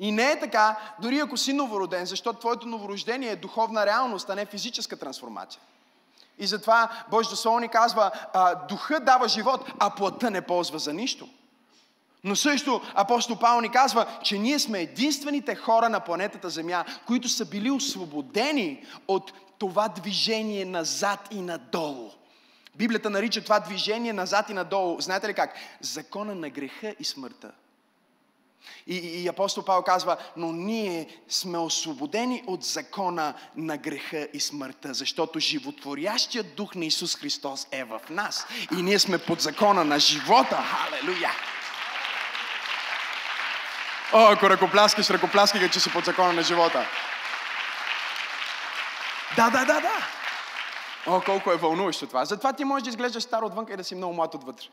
И 0.00 0.12
не 0.12 0.30
е 0.30 0.40
така, 0.40 0.76
дори 1.02 1.18
ако 1.18 1.36
си 1.36 1.52
новороден, 1.52 2.06
защото 2.06 2.38
твоето 2.38 2.66
новорождение 2.66 3.30
е 3.30 3.36
духовна 3.36 3.86
реалност, 3.86 4.30
а 4.30 4.34
не 4.34 4.46
физическа 4.46 4.96
трансформация. 4.96 5.60
И 6.38 6.46
затова 6.46 6.88
Божието 7.10 7.36
Слово 7.36 7.60
ни 7.60 7.68
казва, 7.68 8.10
а, 8.32 8.54
духа 8.54 9.00
дава 9.00 9.28
живот, 9.28 9.72
а 9.78 9.90
плътта 9.90 10.30
не 10.30 10.40
ползва 10.40 10.78
за 10.78 10.92
нищо. 10.92 11.28
Но 12.24 12.36
също 12.36 12.80
апостол 12.94 13.36
Павел 13.36 13.60
ни 13.60 13.68
казва, 13.68 14.06
че 14.22 14.38
ние 14.38 14.58
сме 14.58 14.80
единствените 14.80 15.54
хора 15.54 15.88
на 15.88 16.00
планетата 16.00 16.50
Земя, 16.50 16.84
които 17.06 17.28
са 17.28 17.44
били 17.44 17.70
освободени 17.70 18.86
от 19.08 19.32
това 19.58 19.88
движение 19.88 20.64
назад 20.64 21.28
и 21.30 21.40
надолу. 21.40 22.10
Библията 22.78 23.10
нарича 23.10 23.44
това 23.44 23.60
движение 23.60 24.12
назад 24.12 24.50
и 24.50 24.52
надолу. 24.52 25.00
Знаете 25.00 25.28
ли 25.28 25.34
как? 25.34 25.54
Закона 25.80 26.34
на 26.34 26.50
греха 26.50 26.94
и 27.00 27.04
смъртта. 27.04 27.52
И, 28.86 28.96
и, 28.96 29.28
апостол 29.28 29.64
Павел 29.64 29.82
казва, 29.82 30.16
но 30.36 30.52
ние 30.52 31.06
сме 31.28 31.58
освободени 31.58 32.44
от 32.46 32.64
закона 32.64 33.34
на 33.56 33.76
греха 33.76 34.28
и 34.32 34.40
смъртта, 34.40 34.94
защото 34.94 35.38
животворящият 35.38 36.54
дух 36.54 36.74
на 36.74 36.84
Исус 36.84 37.16
Христос 37.16 37.66
е 37.72 37.84
в 37.84 38.00
нас. 38.10 38.46
И 38.78 38.82
ние 38.82 38.98
сме 38.98 39.18
под 39.18 39.40
закона 39.40 39.84
на 39.84 39.98
живота. 39.98 40.56
Халелуя! 40.56 41.30
О, 44.12 44.32
ако 44.32 44.50
ръкопляскаш, 44.50 45.10
ръкопляскай, 45.10 45.70
че 45.70 45.80
си 45.80 45.92
под 45.92 46.04
закона 46.04 46.32
на 46.32 46.42
живота. 46.42 46.86
Да, 49.36 49.50
да, 49.50 49.64
да, 49.64 49.80
да. 49.80 50.08
О, 51.06 51.20
колко 51.26 51.52
е 51.52 51.56
вълнуващо 51.56 52.06
това. 52.06 52.24
Затова 52.24 52.52
ти 52.52 52.64
можеш 52.64 52.82
да 52.82 52.88
изглеждаш 52.88 53.22
стар 53.22 53.42
отвън 53.42 53.66
и 53.72 53.76
да 53.76 53.84
си 53.84 53.94
много 53.94 54.14
млад 54.14 54.34
отвътре. 54.34 54.66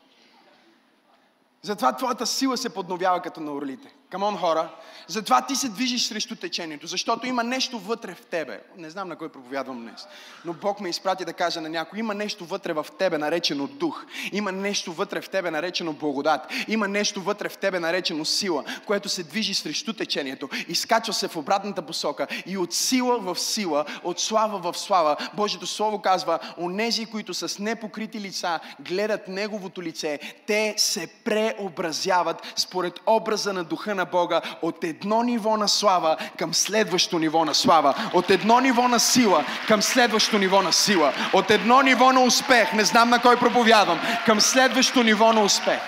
Затова 1.62 1.92
твоята 1.92 2.26
сила 2.26 2.56
се 2.56 2.74
подновява 2.74 3.20
като 3.20 3.40
на 3.40 3.52
орлите. 3.52 3.94
Камон, 4.14 4.36
хора. 4.36 4.68
Затова 5.08 5.46
ти 5.46 5.56
се 5.56 5.68
движиш 5.68 6.06
срещу 6.06 6.36
течението, 6.36 6.86
защото 6.86 7.26
има 7.26 7.44
нещо 7.44 7.78
вътре 7.78 8.14
в 8.14 8.20
тебе. 8.20 8.60
Не 8.76 8.90
знам 8.90 9.08
на 9.08 9.16
кой 9.16 9.28
проповядвам 9.28 9.82
днес, 9.82 10.06
но 10.44 10.52
Бог 10.52 10.80
ме 10.80 10.88
изпрати 10.88 11.24
да 11.24 11.32
кажа 11.32 11.60
на 11.60 11.68
някой. 11.68 11.98
Има 11.98 12.14
нещо 12.14 12.44
вътре 12.44 12.72
в 12.72 12.86
тебе, 12.98 13.18
наречено 13.18 13.66
дух. 13.66 14.04
Има 14.32 14.52
нещо 14.52 14.92
вътре 14.92 15.20
в 15.20 15.28
тебе, 15.28 15.50
наречено 15.50 15.92
благодат. 15.92 16.40
Има 16.68 16.88
нещо 16.88 17.22
вътре 17.22 17.48
в 17.48 17.56
тебе, 17.58 17.80
наречено 17.80 18.24
сила, 18.24 18.64
което 18.86 19.08
се 19.08 19.22
движи 19.22 19.54
срещу 19.54 19.92
течението. 19.92 20.48
Изкачва 20.68 21.12
се 21.12 21.28
в 21.28 21.36
обратната 21.36 21.82
посока 21.82 22.26
и 22.46 22.58
от 22.58 22.74
сила 22.74 23.18
в 23.18 23.36
сила, 23.40 23.84
от 24.04 24.20
слава 24.20 24.72
в 24.72 24.78
слава. 24.78 25.16
Божието 25.34 25.66
Слово 25.66 26.02
казва, 26.02 26.38
онези, 26.58 27.06
които 27.06 27.34
с 27.34 27.58
непокрити 27.58 28.20
лица 28.20 28.60
гледат 28.80 29.28
Неговото 29.28 29.82
лице, 29.82 30.18
те 30.46 30.74
се 30.76 31.06
преобразяват 31.06 32.52
според 32.56 33.00
образа 33.06 33.52
на 33.52 33.64
духа 33.64 33.94
на 33.94 34.03
Бога 34.04 34.40
от 34.62 34.84
едно 34.84 35.22
ниво 35.22 35.56
на 35.56 35.68
слава 35.68 36.16
към 36.38 36.54
следващо 36.54 37.18
ниво 37.18 37.44
на 37.44 37.54
слава. 37.54 37.94
От 38.12 38.30
едно 38.30 38.60
ниво 38.60 38.88
на 38.88 39.00
сила 39.00 39.44
към 39.68 39.82
следващо 39.82 40.38
ниво 40.38 40.62
на 40.62 40.72
сила. 40.72 41.12
От 41.32 41.50
едно 41.50 41.82
ниво 41.82 42.12
на 42.12 42.20
успех, 42.20 42.72
не 42.72 42.84
знам 42.84 43.10
на 43.10 43.22
кой 43.22 43.36
проповядвам, 43.36 44.00
към 44.26 44.40
следващо 44.40 45.02
ниво 45.02 45.32
на 45.32 45.42
успех. 45.42 45.80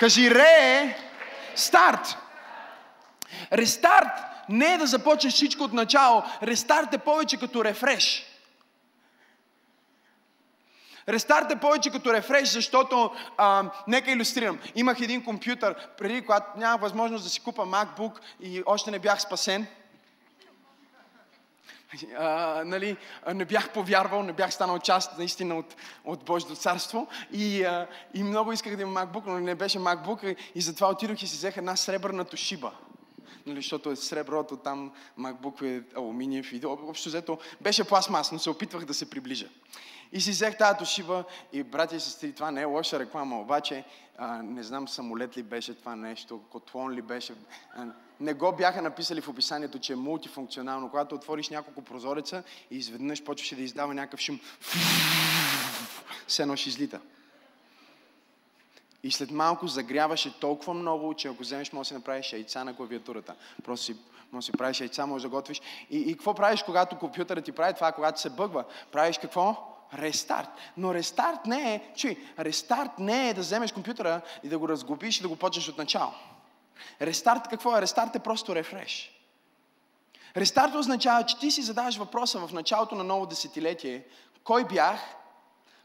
Кажи 0.00 0.30
ре, 0.30 0.96
старт. 1.54 2.16
Рестарт 3.52 4.20
не 4.48 4.74
е 4.74 4.78
да 4.78 4.86
започнеш 4.86 5.34
всичко 5.34 5.64
от 5.64 5.72
начало. 5.72 6.22
Рестарт 6.42 6.94
е 6.94 6.98
повече 6.98 7.36
като 7.36 7.64
рефреш. 7.64 8.33
Рестарт 11.08 11.50
е 11.50 11.60
повече 11.60 11.90
като 11.90 12.12
рефреш, 12.12 12.48
защото, 12.48 13.10
а, 13.36 13.70
нека 13.88 14.10
иллюстрирам. 14.10 14.58
Имах 14.74 15.00
един 15.00 15.24
компютър, 15.24 15.88
преди 15.98 16.20
когато 16.20 16.58
нямах 16.58 16.80
възможност 16.80 17.24
да 17.24 17.30
си 17.30 17.40
купа 17.40 17.62
MacBook 17.62 18.12
и 18.40 18.62
още 18.66 18.90
не 18.90 18.98
бях 18.98 19.22
спасен. 19.22 19.66
А, 22.18 22.62
нали, 22.64 22.96
не 23.34 23.44
бях 23.44 23.72
повярвал, 23.72 24.22
не 24.22 24.32
бях 24.32 24.52
станал 24.54 24.78
част 24.78 25.18
наистина 25.18 25.58
от, 25.58 25.76
от 26.04 26.24
Божието 26.24 26.56
царство 26.56 27.08
и, 27.32 27.62
а, 27.62 27.86
и 28.14 28.22
много 28.22 28.52
исках 28.52 28.76
да 28.76 28.82
имам 28.82 28.94
MacBook, 28.94 29.26
но 29.26 29.40
не 29.40 29.54
беше 29.54 29.78
MacBook 29.78 30.24
и, 30.24 30.36
и 30.54 30.60
затова 30.60 30.90
отидох 30.90 31.22
и 31.22 31.26
си 31.26 31.36
взех 31.36 31.56
една 31.56 31.76
сребърна 31.76 32.24
тошиба. 32.24 32.72
Нали, 33.46 33.56
защото 33.56 33.90
е 33.90 33.96
среброто, 33.96 34.56
там 34.56 34.92
MacBook 35.20 35.62
е 35.62 35.96
алуминиев 35.96 36.52
и 36.52 36.60
общо 36.66 37.08
взето 37.08 37.38
беше 37.60 37.84
пластмасно, 37.84 38.38
се 38.38 38.50
опитвах 38.50 38.84
да 38.84 38.94
се 38.94 39.10
приближа. 39.10 39.48
И 40.12 40.20
си 40.20 40.30
взех 40.30 40.58
тази 40.58 40.78
тошиба 40.78 41.24
и 41.52 41.62
братя 41.62 41.96
и 41.96 42.00
сестри, 42.00 42.32
това 42.32 42.50
не 42.50 42.60
е 42.60 42.64
лоша 42.64 42.98
реклама, 42.98 43.40
обаче 43.40 43.84
а, 44.18 44.42
не 44.42 44.62
знам 44.62 44.88
самолет 44.88 45.36
ли 45.36 45.42
беше 45.42 45.74
това 45.74 45.96
нещо, 45.96 46.40
котлон 46.50 46.92
ли 46.92 47.02
беше. 47.02 47.34
А, 47.76 47.86
не 48.20 48.34
го 48.34 48.52
бяха 48.52 48.82
написали 48.82 49.20
в 49.20 49.28
описанието, 49.28 49.78
че 49.78 49.92
е 49.92 49.96
мултифункционално. 49.96 50.90
Когато 50.90 51.14
отвориш 51.14 51.48
няколко 51.48 51.82
прозореца 51.82 52.42
и 52.70 52.76
изведнъж 52.76 53.24
почваше 53.24 53.56
да 53.56 53.62
издава 53.62 53.94
някакъв 53.94 54.20
шум, 54.20 54.40
все 56.26 56.42
едно 56.42 56.54
излита. 56.54 57.00
И 59.02 59.10
след 59.10 59.30
малко 59.30 59.66
загряваше 59.66 60.40
толкова 60.40 60.74
много, 60.74 61.14
че 61.14 61.28
ако 61.28 61.42
вземеш, 61.42 61.72
може 61.72 61.88
да 61.88 61.88
си 61.88 61.94
направиш 61.94 62.32
яйца 62.32 62.64
на 62.64 62.76
клавиатурата. 62.76 63.34
Просто 63.64 63.86
си, 63.86 63.96
може 64.32 64.46
да 64.46 64.52
си 64.52 64.52
правиш 64.52 64.80
яйца, 64.80 65.06
може 65.06 65.22
да 65.22 65.28
готвиш. 65.28 65.60
И, 65.90 65.98
и 65.98 66.12
какво 66.12 66.34
правиш, 66.34 66.62
когато 66.62 66.98
компютърът 66.98 67.44
ти 67.44 67.52
прави 67.52 67.74
това, 67.74 67.92
когато 67.92 68.20
се 68.20 68.30
бъгва? 68.30 68.64
Правиш 68.92 69.18
какво? 69.18 69.73
Рестарт. 69.94 70.48
Но 70.76 70.94
рестарт 70.94 71.46
не 71.46 71.74
е, 71.74 71.92
чуй, 71.96 72.16
рестарт 72.38 72.98
не 72.98 73.28
е 73.28 73.34
да 73.34 73.40
вземеш 73.40 73.72
компютъра 73.72 74.20
и 74.42 74.48
да 74.48 74.58
го 74.58 74.68
разгубиш 74.68 75.18
и 75.18 75.22
да 75.22 75.28
го 75.28 75.36
почнеш 75.36 75.68
от 75.68 75.78
начало. 75.78 76.12
Рестарт 77.00 77.48
какво 77.48 77.76
е? 77.76 77.82
Рестарт 77.82 78.16
е 78.16 78.18
просто 78.18 78.54
рефреш. 78.54 79.20
Рестарт 80.36 80.74
означава, 80.74 81.26
че 81.26 81.38
ти 81.38 81.50
си 81.50 81.62
задаваш 81.62 81.96
въпроса 81.96 82.46
в 82.46 82.52
началото 82.52 82.94
на 82.94 83.04
ново 83.04 83.26
десетилетие, 83.26 84.04
кой 84.44 84.64
бях, 84.64 85.00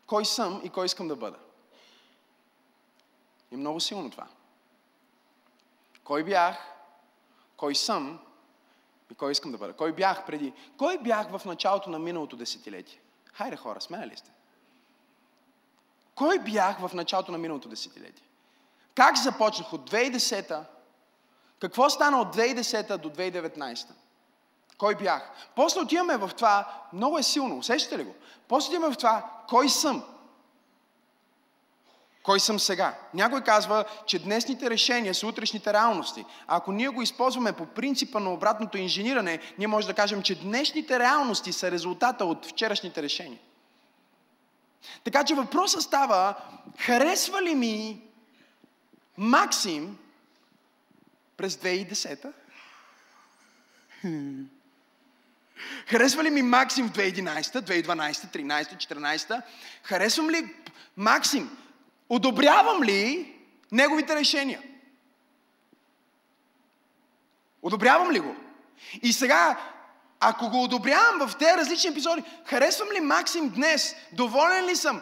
кой 0.08 0.26
съм 0.26 0.62
и 0.64 0.70
кой 0.70 0.86
искам 0.86 1.08
да 1.08 1.16
бъда. 1.16 1.38
И 3.52 3.58
много 3.58 3.80
силно 3.80 4.10
това. 4.12 4.28
Кой 6.04 6.24
бях, 6.24 6.74
кой 7.58 7.76
съм 7.76 8.20
и 9.12 9.16
кой 9.16 9.32
искам 9.32 9.52
да 9.52 9.58
бъда. 9.58 9.74
Кой 9.74 9.94
бях 9.94 10.26
преди. 10.26 10.54
Кой 10.78 10.98
бях 10.98 11.38
в 11.38 11.46
началото 11.46 11.90
на 11.90 12.00
миналото 12.00 12.36
десетилетие? 12.36 13.00
Хайде 13.34 13.58
хора, 13.58 13.82
смея 13.82 14.08
ли 14.08 14.18
сте? 14.18 14.32
Кой 16.16 16.40
бях 16.40 16.80
в 16.80 16.94
началото 16.94 17.32
на 17.32 17.38
миналото 17.38 17.70
десетилетие? 17.70 18.28
Как 18.96 19.18
започнах 19.18 19.74
от 19.74 19.92
2010-та? 19.92 20.66
Какво 21.60 21.90
стана 21.90 22.22
от 22.22 22.36
2010 22.36 22.98
до 22.98 23.10
2019? 23.10 23.88
Кой 24.78 24.96
бях? 24.96 25.32
После 25.56 25.80
отиваме 25.80 26.18
в 26.18 26.32
това, 26.36 26.84
много 26.94 27.18
е 27.18 27.24
силно, 27.24 27.58
усещате 27.58 27.98
ли 27.98 28.04
го? 28.04 28.16
После 28.48 28.68
отиваме 28.68 28.94
в 28.94 28.98
това, 28.98 29.32
кой 29.50 29.70
съм? 29.70 30.04
Кой 32.30 32.40
съм 32.40 32.60
сега? 32.60 32.96
Някой 33.14 33.42
казва, 33.42 33.86
че 34.06 34.20
днесните 34.20 34.70
решения 34.70 35.16
са 35.16 35.28
утрешните 35.28 35.74
реалности. 35.74 36.26
А 36.48 36.58
ако 36.58 36.72
ние 36.72 36.90
го 36.90 37.02
използваме 37.02 37.54
по 37.54 37.66
принципа 37.66 38.20
на 38.20 38.34
обратното 38.34 38.78
инжениране, 38.78 39.40
ние 39.58 39.68
можем 39.68 39.88
да 39.88 39.94
кажем, 39.94 40.22
че 40.22 40.42
днешните 40.42 41.00
реалности 41.00 41.54
са 41.54 41.72
резултата 41.72 42.26
от 42.26 42.46
вчерашните 42.46 43.04
решения. 43.04 43.40
Така 45.04 45.24
че 45.24 45.36
въпросът 45.36 45.82
става, 45.82 46.36
харесва 46.78 47.42
ли 47.42 47.56
ми 47.56 48.02
Максим 49.18 49.98
през 51.38 51.56
2010 51.56 52.34
Харесва 55.88 56.24
ли 56.24 56.30
ми 56.30 56.42
Максим 56.42 56.88
в 56.88 56.92
2011, 56.92 57.42
2012, 57.42 58.12
2013, 58.12 58.74
2014? 58.94 59.42
Харесвам 59.84 60.30
ли 60.30 60.56
Максим 60.98 61.58
одобрявам 62.10 62.84
ли 62.84 63.36
неговите 63.72 64.16
решения? 64.16 64.62
Одобрявам 67.62 68.12
ли 68.12 68.20
го? 68.20 68.36
И 69.02 69.14
сега, 69.14 69.58
ако 70.20 70.50
го 70.50 70.64
одобрявам 70.64 71.28
в 71.28 71.38
тези 71.38 71.58
различни 71.58 71.90
епизоди, 71.90 72.24
харесвам 72.46 72.92
ли 72.92 73.00
Максим 73.00 73.50
днес? 73.50 73.96
Доволен 74.14 74.66
ли 74.66 74.76
съм? 74.76 75.02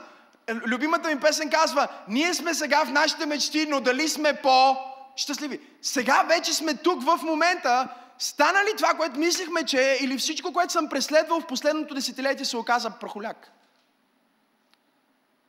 Любимата 0.50 1.10
ми 1.10 1.20
песен 1.20 1.50
казва, 1.50 1.88
ние 2.08 2.34
сме 2.34 2.54
сега 2.54 2.86
в 2.86 2.92
нашите 2.92 3.26
мечти, 3.26 3.66
но 3.70 3.82
дали 3.82 4.10
сме 4.10 4.42
по-щастливи? 4.42 5.60
Сега 5.82 6.24
вече 6.24 6.54
сме 6.54 6.74
тук 6.74 7.04
в 7.04 7.20
момента, 7.24 7.88
стана 8.20 8.64
ли 8.64 8.78
това, 8.78 8.94
което 8.94 9.20
мислихме, 9.20 9.66
че 9.66 9.92
е, 9.92 9.98
или 10.02 10.18
всичко, 10.18 10.54
което 10.54 10.74
съм 10.74 10.90
преследвал 10.90 11.42
в 11.42 11.48
последното 11.48 11.94
десетилетие, 11.96 12.46
се 12.46 12.58
оказа 12.58 12.90
прахоляк? 12.90 13.52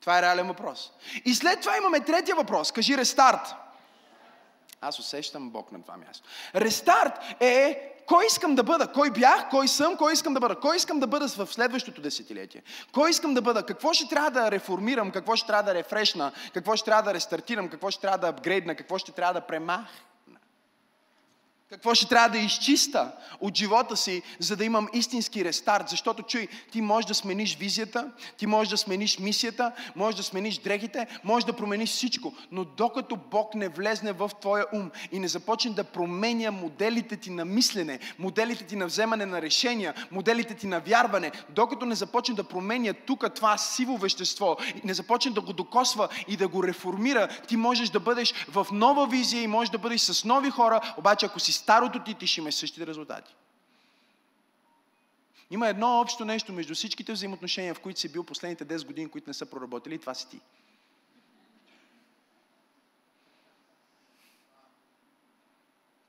Това 0.09 0.19
е 0.19 0.23
реален 0.23 0.47
въпрос. 0.47 0.93
И 1.25 1.35
след 1.35 1.61
това 1.61 1.77
имаме 1.77 2.00
третия 2.00 2.37
въпрос. 2.37 2.73
Кажи 2.73 2.97
рестарт. 2.97 3.55
Аз 4.81 4.99
усещам 4.99 5.50
Бог 5.50 5.73
на 5.73 5.83
това 5.83 5.97
място. 5.97 6.29
Рестарт 6.55 7.12
е 7.41 7.93
кой 8.07 8.27
искам 8.27 8.55
да 8.55 8.62
бъда, 8.62 8.93
кой 8.93 9.11
бях, 9.11 9.50
кой 9.50 9.69
съм, 9.69 9.97
кой 9.97 10.12
искам 10.12 10.35
да 10.35 10.41
бъда, 10.41 10.57
кой 10.57 10.77
искам 10.77 11.00
да 11.00 11.07
бъда 11.07 11.29
в 11.29 11.47
следващото 11.47 12.00
десетилетие, 12.00 12.62
кой 12.93 13.11
искам 13.11 13.35
да 13.35 13.43
бъда, 13.43 13.67
какво 13.67 13.93
ще 13.93 14.09
трябва 14.09 14.31
да 14.31 14.50
реформирам, 14.50 15.11
какво 15.11 15.37
ще 15.37 15.47
трябва 15.47 15.62
да 15.62 15.75
рефрешна, 15.75 16.33
какво 16.55 16.77
ще 16.77 16.85
трябва 16.85 17.03
да 17.03 17.15
рестартирам, 17.15 17.69
какво 17.69 17.91
ще 17.91 18.00
трябва 18.00 18.19
да 18.19 18.29
апгрейдна, 18.29 18.75
какво 18.75 18.99
ще 18.99 19.12
трябва 19.12 19.35
да 19.35 19.41
премах. 19.41 19.87
Какво 21.71 21.95
ще 21.95 22.07
трябва 22.07 22.29
да 22.29 22.39
изчиста 22.39 23.13
от 23.41 23.57
живота 23.57 23.97
си, 23.97 24.23
за 24.39 24.57
да 24.57 24.65
имам 24.65 24.89
истински 24.93 25.45
рестарт? 25.45 25.89
Защото, 25.89 26.23
чуй, 26.23 26.49
ти 26.73 26.81
можеш 26.81 27.09
да 27.09 27.15
смениш 27.15 27.57
визията, 27.57 28.11
ти 28.37 28.47
можеш 28.47 28.71
да 28.71 28.77
смениш 28.77 29.19
мисията, 29.19 29.73
можеш 29.97 30.17
да 30.17 30.23
смениш 30.23 30.59
дрехите, 30.59 31.07
можеш 31.25 31.45
да 31.45 31.53
промениш 31.53 31.91
всичко. 31.91 32.35
Но 32.53 32.65
докато 32.65 33.17
Бог 33.17 33.55
не 33.55 33.69
влезне 33.69 34.13
в 34.13 34.31
твоя 34.41 34.65
ум 34.73 34.91
и 35.13 35.19
не 35.19 35.29
започне 35.29 35.71
да 35.71 35.85
променя 35.85 36.51
моделите 36.51 37.17
ти 37.17 37.31
на 37.31 37.45
мислене, 37.45 37.99
моделите 38.19 38.65
ти 38.65 38.77
на 38.77 38.87
вземане 38.87 39.27
на 39.27 39.43
решения, 39.43 39.95
моделите 40.11 40.55
ти 40.55 40.67
на 40.67 40.81
вярване, 40.81 41.33
докато 41.49 41.87
не 41.87 41.95
започне 41.95 42.35
да 42.35 42.45
променя 42.45 42.93
тук 42.93 43.35
това 43.35 43.59
сиво 43.59 43.97
вещество, 43.97 44.57
не 44.85 44.95
започне 44.95 45.31
да 45.31 45.41
го 45.41 45.53
докосва 45.53 46.09
и 46.29 46.37
да 46.37 46.49
го 46.49 46.65
реформира, 46.65 47.29
ти 47.29 47.57
можеш 47.57 47.89
да 47.89 48.01
бъдеш 48.01 48.35
в 48.49 48.67
нова 48.73 49.07
визия 49.07 49.43
и 49.43 49.47
можеш 49.47 49.71
да 49.71 49.79
бъдеш 49.79 50.01
с 50.01 50.25
нови 50.25 50.51
хора, 50.51 50.95
обаче 50.99 51.27
ако 51.27 51.41
си 51.41 51.58
старото 51.59 52.05
ти, 52.05 52.15
ти 52.15 52.27
ще 52.27 52.41
имаш 52.41 52.55
същите 52.55 52.87
резултати. 52.87 53.35
Има 55.50 55.69
едно 55.69 56.00
общо 56.00 56.25
нещо 56.25 56.53
между 56.53 56.75
всичките 56.75 57.12
взаимоотношения, 57.12 57.75
в 57.75 57.81
които 57.81 58.00
си 58.00 58.12
бил 58.12 58.25
последните 58.25 58.67
10 58.67 58.87
години, 58.87 59.09
които 59.09 59.31
не 59.31 59.35
са 59.35 59.47
проработили, 59.47 59.95
и 59.95 59.99
това 59.99 60.15
си 60.15 60.29
ти. 60.29 60.41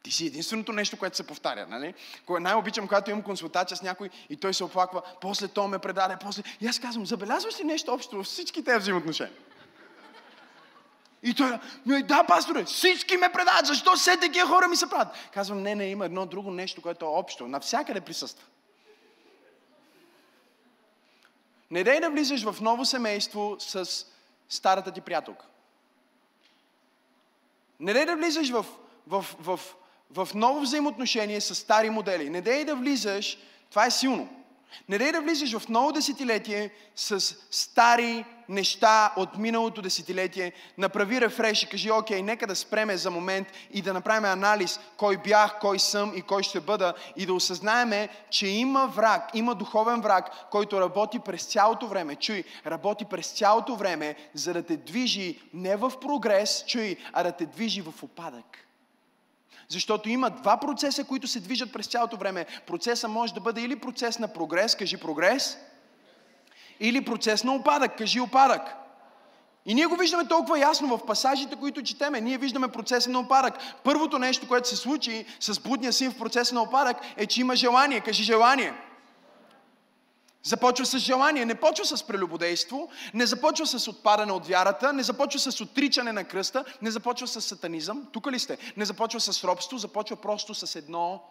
Ти 0.03 0.11
си 0.11 0.25
единственото 0.25 0.71
нещо, 0.71 0.97
което 0.97 1.17
се 1.17 1.27
повтаря, 1.27 1.67
нали? 1.67 1.93
Най-обичам, 2.29 2.87
когато 2.87 3.11
имам 3.11 3.23
консултация 3.23 3.77
с 3.77 3.81
някой 3.81 4.09
и 4.29 4.37
той 4.37 4.53
се 4.53 4.63
оплаква, 4.63 5.01
после 5.21 5.47
то 5.47 5.67
ме 5.67 5.79
предаде, 5.79 6.17
после... 6.21 6.43
И 6.61 6.67
аз 6.67 6.79
казвам, 6.79 7.05
забелязваш 7.05 7.59
ли 7.59 7.63
нещо 7.63 7.93
общо 7.93 8.17
във 8.17 8.25
всички 8.25 8.63
тези 8.63 8.79
взаимоотношения? 8.79 9.33
И 11.23 11.33
той, 11.33 11.59
но 11.85 12.01
да, 12.01 12.23
пасторе, 12.23 12.63
всички 12.63 13.17
ме 13.17 13.31
предават, 13.31 13.65
защо 13.65 13.95
все 13.95 14.17
такива 14.17 14.47
хора 14.47 14.67
ми 14.67 14.75
се 14.75 14.89
правят? 14.89 15.07
Казвам, 15.33 15.63
не, 15.63 15.75
не, 15.75 15.85
има 15.85 16.05
едно 16.05 16.25
друго 16.25 16.51
нещо, 16.51 16.81
което 16.81 17.05
е 17.05 17.09
общо, 17.09 17.47
навсякъде 17.47 18.01
присъства. 18.01 18.45
Не 21.71 21.83
дай 21.83 21.99
да 21.99 22.09
влизаш 22.09 22.43
в 22.43 22.61
ново 22.61 22.85
семейство 22.85 23.55
с 23.59 24.05
старата 24.49 24.91
ти 24.91 25.01
приятелка. 25.01 25.45
Не 27.79 27.93
дай 27.93 28.05
да 28.05 28.15
влизаш 28.15 28.49
в, 28.49 28.65
в, 29.07 29.25
в, 29.39 29.59
в 30.11 30.29
ново 30.35 30.61
взаимоотношение 30.61 31.41
с 31.41 31.55
стари 31.55 31.89
модели. 31.89 32.29
Не 32.29 32.41
дай 32.41 32.65
да 32.65 32.75
влизаш, 32.75 33.37
това 33.69 33.85
е 33.85 33.91
силно. 33.91 34.38
Не 34.89 34.97
дай 34.97 35.11
да 35.11 35.21
влизаш 35.21 35.57
в 35.57 35.69
ново 35.69 35.91
десетилетие 35.91 36.69
с 36.95 37.35
стари 37.51 38.25
неща 38.49 39.13
от 39.17 39.37
миналото 39.37 39.81
десетилетие. 39.81 40.51
Направи 40.77 41.21
рефреш 41.21 41.63
и 41.63 41.69
кажи, 41.69 41.91
окей, 41.91 42.21
нека 42.21 42.47
да 42.47 42.55
спреме 42.55 42.97
за 42.97 43.11
момент 43.11 43.47
и 43.71 43.81
да 43.81 43.93
направим 43.93 44.25
анализ 44.25 44.79
кой 44.97 45.17
бях, 45.17 45.59
кой 45.59 45.79
съм 45.79 46.13
и 46.15 46.21
кой 46.21 46.43
ще 46.43 46.59
бъда 46.59 46.93
и 47.15 47.25
да 47.25 47.33
осъзнаеме, 47.33 48.09
че 48.29 48.47
има 48.47 48.87
враг, 48.87 49.29
има 49.33 49.55
духовен 49.55 50.01
враг, 50.01 50.49
който 50.51 50.81
работи 50.81 51.19
през 51.19 51.43
цялото 51.43 51.87
време. 51.87 52.15
Чуй, 52.15 52.43
работи 52.65 53.05
през 53.05 53.31
цялото 53.31 53.75
време, 53.75 54.15
за 54.33 54.53
да 54.53 54.63
те 54.63 54.77
движи 54.77 55.41
не 55.53 55.75
в 55.75 55.93
прогрес, 56.01 56.63
чуй, 56.67 56.95
а 57.13 57.23
да 57.23 57.31
те 57.31 57.45
движи 57.45 57.81
в 57.81 58.03
опадък. 58.03 58.68
Защото 59.69 60.09
има 60.09 60.29
два 60.29 60.57
процеса, 60.57 61.03
които 61.03 61.27
се 61.27 61.39
движат 61.39 61.73
през 61.73 61.87
цялото 61.87 62.17
време. 62.17 62.45
Процеса 62.67 63.07
може 63.07 63.33
да 63.33 63.39
бъде 63.39 63.61
или 63.61 63.75
процес 63.75 64.19
на 64.19 64.27
прогрес, 64.27 64.75
кажи 64.75 64.97
прогрес, 64.97 65.57
или 66.79 67.05
процес 67.05 67.43
на 67.43 67.55
опадък, 67.55 67.97
кажи 67.97 68.19
опадък. 68.19 68.61
И 69.65 69.73
ние 69.73 69.85
го 69.85 69.95
виждаме 69.95 70.27
толкова 70.27 70.59
ясно 70.59 70.97
в 70.97 71.05
пасажите, 71.05 71.55
които 71.55 71.83
четеме. 71.83 72.21
Ние 72.21 72.37
виждаме 72.37 72.67
процеса 72.67 73.09
на 73.09 73.19
опадък. 73.19 73.53
Първото 73.83 74.19
нещо, 74.19 74.47
което 74.47 74.69
се 74.69 74.75
случи 74.75 75.25
с 75.39 75.59
будния 75.59 75.93
син 75.93 76.11
в 76.11 76.17
процеса 76.17 76.55
на 76.55 76.61
опадък, 76.61 76.97
е, 77.17 77.25
че 77.25 77.41
има 77.41 77.55
желание. 77.55 78.01
Кажи 78.01 78.23
желание. 78.23 78.73
Започва 80.43 80.85
с 80.85 80.97
желание, 80.97 81.45
не 81.45 81.55
почва 81.55 81.85
с 81.85 82.03
прелюбодейство, 82.03 82.89
не 83.13 83.25
започва 83.25 83.67
с 83.67 83.87
отпадане 83.87 84.31
от 84.31 84.47
вярата, 84.47 84.93
не 84.93 85.03
започва 85.03 85.39
с 85.39 85.61
отричане 85.61 86.11
на 86.11 86.23
кръста, 86.23 86.65
не 86.81 86.91
започва 86.91 87.27
с 87.27 87.41
сатанизъм. 87.41 88.07
Тук 88.11 88.31
ли 88.31 88.39
сте? 88.39 88.57
Не 88.77 88.85
започва 88.85 89.19
с 89.19 89.43
робство, 89.43 89.77
започва 89.77 90.15
просто 90.15 90.53
с 90.55 90.75
едно 90.75 91.23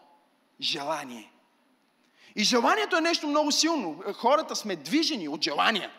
желание. 0.60 1.32
И 2.36 2.44
желанието 2.44 2.96
е 2.96 3.00
нещо 3.00 3.26
много 3.26 3.52
силно. 3.52 4.02
Хората 4.14 4.56
сме 4.56 4.76
движени 4.76 5.28
от 5.28 5.44
желания. 5.44 5.90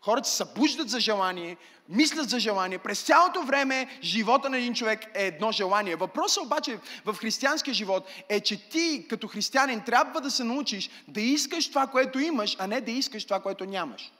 Хората 0.00 0.28
се 0.28 0.36
събуждат 0.36 0.90
за 0.90 1.00
желание, 1.00 1.56
мислят 1.88 2.30
за 2.30 2.40
желание. 2.40 2.78
През 2.78 3.02
цялото 3.02 3.42
време 3.42 3.98
живота 4.02 4.50
на 4.50 4.58
един 4.58 4.74
човек 4.74 5.04
е 5.14 5.26
едно 5.26 5.52
желание. 5.52 5.96
Въпросът 5.96 6.44
обаче 6.44 6.78
в 7.04 7.14
християнския 7.14 7.74
живот 7.74 8.08
е, 8.28 8.40
че 8.40 8.68
ти 8.68 9.06
като 9.08 9.28
християнин 9.28 9.80
трябва 9.80 10.20
да 10.20 10.30
се 10.30 10.44
научиш 10.44 10.90
да 11.08 11.20
искаш 11.20 11.68
това, 11.68 11.86
което 11.86 12.18
имаш, 12.18 12.56
а 12.58 12.66
не 12.66 12.80
да 12.80 12.90
искаш 12.90 13.24
това, 13.24 13.40
което 13.40 13.64
нямаш. 13.64 14.12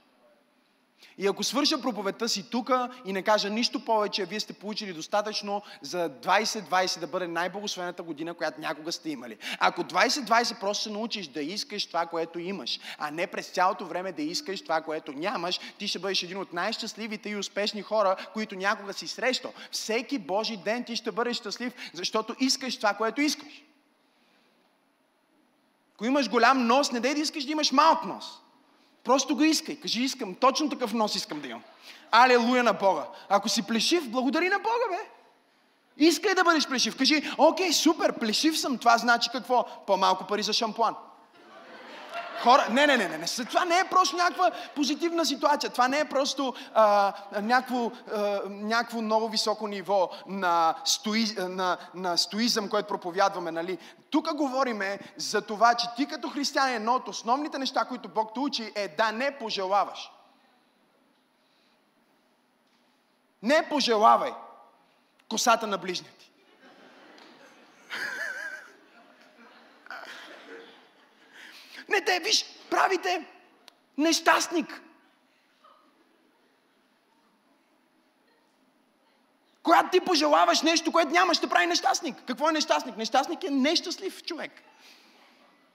И 1.18 1.26
ако 1.26 1.44
свърша 1.44 1.82
проповедта 1.82 2.28
си 2.28 2.50
тука 2.50 2.90
и 3.04 3.12
не 3.12 3.22
кажа 3.22 3.50
нищо 3.50 3.84
повече, 3.84 4.24
вие 4.24 4.40
сте 4.40 4.52
получили 4.52 4.92
достатъчно 4.92 5.62
за 5.82 6.10
2020 6.10 7.00
да 7.00 7.06
бъде 7.06 7.28
най-благословената 7.28 8.02
година, 8.02 8.34
която 8.34 8.60
някога 8.60 8.92
сте 8.92 9.10
имали. 9.10 9.36
Ако 9.58 9.84
2020 9.84 10.60
просто 10.60 10.82
се 10.82 10.90
научиш 10.90 11.26
да 11.26 11.42
искаш 11.42 11.86
това, 11.86 12.06
което 12.06 12.38
имаш, 12.38 12.80
а 12.98 13.10
не 13.10 13.26
през 13.26 13.48
цялото 13.48 13.86
време 13.86 14.12
да 14.12 14.22
искаш 14.22 14.62
това, 14.62 14.80
което 14.80 15.12
нямаш, 15.12 15.60
ти 15.78 15.88
ще 15.88 15.98
бъдеш 15.98 16.22
един 16.22 16.38
от 16.38 16.52
най-щастливите 16.52 17.30
и 17.30 17.36
успешни 17.36 17.82
хора, 17.82 18.16
които 18.32 18.54
някога 18.54 18.92
си 18.92 19.08
срещал. 19.08 19.52
Всеки 19.70 20.18
Божи 20.18 20.56
ден 20.56 20.84
ти 20.84 20.96
ще 20.96 21.12
бъдеш 21.12 21.36
щастлив, 21.36 21.72
защото 21.94 22.36
искаш 22.40 22.76
това, 22.76 22.94
което 22.94 23.20
искаш. 23.20 23.62
Ако 25.94 26.04
имаш 26.04 26.30
голям 26.30 26.66
нос, 26.66 26.92
не 26.92 27.00
дай 27.00 27.14
да 27.14 27.20
искаш 27.20 27.44
да 27.44 27.52
имаш 27.52 27.72
малък 27.72 28.04
нос. 28.04 28.40
Просто 29.08 29.36
го 29.36 29.42
искай. 29.42 29.76
Кажи, 29.76 30.02
искам. 30.02 30.34
Точно 30.34 30.70
такъв 30.70 30.92
нос 30.92 31.14
искам 31.14 31.40
да 31.40 31.48
имам. 31.48 31.62
Алелуя 32.10 32.62
на 32.62 32.72
Бога. 32.72 33.06
Ако 33.28 33.48
си 33.48 33.62
плешив, 33.62 34.10
благодари 34.10 34.48
на 34.48 34.58
Бога, 34.58 34.84
бе. 34.90 35.10
Искай 35.96 36.34
да 36.34 36.44
бъдеш 36.44 36.68
плешив. 36.68 36.96
Кажи, 36.96 37.22
окей, 37.38 37.72
супер, 37.72 38.12
плешив 38.12 38.58
съм. 38.58 38.78
Това 38.78 38.98
значи 38.98 39.30
какво? 39.32 39.66
По-малко 39.86 40.26
пари 40.26 40.42
за 40.42 40.52
шампуан. 40.52 40.94
Хора, 42.42 42.66
не, 42.70 42.86
не, 42.86 42.96
не, 42.96 43.08
не, 43.08 43.18
не. 43.18 43.26
Това 43.26 43.64
не 43.64 43.78
е 43.78 43.88
просто 43.90 44.16
някаква 44.16 44.50
позитивна 44.74 45.26
ситуация. 45.26 45.70
Това 45.70 45.88
не 45.88 45.98
е 45.98 46.04
просто 46.04 46.54
а, 46.74 47.12
някакво, 47.42 47.90
а, 48.14 48.40
някакво 48.48 49.02
много 49.02 49.28
високо 49.28 49.68
ниво 49.68 50.10
на, 50.26 50.74
стои, 50.84 51.26
на, 51.38 51.78
на 51.94 52.16
стоизъм, 52.16 52.68
което 52.68 52.88
проповядваме. 52.88 53.50
Нали? 53.50 53.78
Тук 54.10 54.34
говориме 54.34 54.98
за 55.16 55.42
това, 55.42 55.74
че 55.74 55.86
ти 55.96 56.06
като 56.06 56.30
християнин, 56.30 56.76
едно 56.76 56.94
от 56.94 57.08
основните 57.08 57.58
неща, 57.58 57.84
които 57.84 58.08
Бог 58.08 58.34
те 58.34 58.40
учи, 58.40 58.72
е 58.74 58.88
да 58.88 59.12
не 59.12 59.38
пожелаваш. 59.38 60.12
Не 63.42 63.68
пожелавай 63.68 64.32
косата 65.28 65.66
на 65.66 65.78
ближния 65.78 66.12
Не 71.88 72.00
те, 72.00 72.20
виж, 72.20 72.44
правите 72.70 73.24
нещастник. 73.98 74.82
Когато 79.62 79.90
ти 79.90 80.00
пожелаваш 80.00 80.62
нещо, 80.62 80.92
което 80.92 81.10
нямаш, 81.10 81.36
ще 81.36 81.46
прави 81.46 81.66
нещастник. 81.66 82.16
Какво 82.26 82.48
е 82.48 82.52
нещастник? 82.52 82.96
Нещастник 82.96 83.44
е 83.44 83.50
нещастлив 83.50 84.22
човек. 84.22 84.52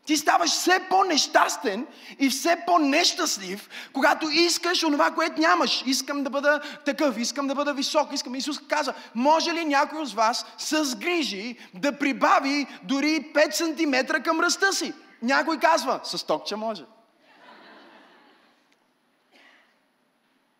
Ти 0.05 0.17
ставаш 0.17 0.51
все 0.51 0.79
по-нещастен 0.89 1.87
и 2.19 2.29
все 2.29 2.57
по-нещастлив, 2.65 3.69
когато 3.93 4.29
искаш 4.29 4.83
онова, 4.83 5.11
което 5.11 5.41
нямаш. 5.41 5.83
Искам 5.85 6.23
да 6.23 6.29
бъда 6.29 6.61
такъв, 6.85 7.17
искам 7.17 7.47
да 7.47 7.55
бъда 7.55 7.73
висок, 7.73 8.13
искам. 8.13 8.35
Исус 8.35 8.59
каза, 8.67 8.93
може 9.15 9.53
ли 9.53 9.65
някой 9.65 9.99
от 9.99 10.13
вас 10.13 10.45
с 10.57 10.95
грижи 10.95 11.57
да 11.73 11.99
прибави 11.99 12.67
дори 12.83 13.31
5 13.33 13.51
см 13.51 14.21
към 14.23 14.39
ръста 14.39 14.73
си? 14.73 14.93
Някой 15.23 15.59
казва, 15.59 15.99
с 16.03 16.23
токче 16.23 16.55
може. 16.55 16.83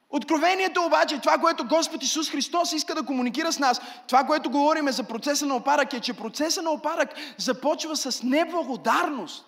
Откровението 0.10 0.86
обаче, 0.86 1.20
това, 1.20 1.38
което 1.38 1.68
Господ 1.68 2.04
Исус 2.04 2.30
Христос 2.30 2.72
иска 2.72 2.96
да 2.96 3.06
комуникира 3.06 3.52
с 3.52 3.60
нас, 3.60 3.82
това, 4.08 4.24
което 4.24 4.50
говорим 4.50 4.92
за 4.92 5.04
процеса 5.04 5.46
на 5.46 5.56
опадък 5.56 5.94
е, 5.94 6.00
че 6.00 6.14
процеса 6.14 6.62
на 6.62 6.72
опадък 6.72 7.10
започва 7.38 7.98
с 7.98 8.24
неблагодарност. 8.24 9.46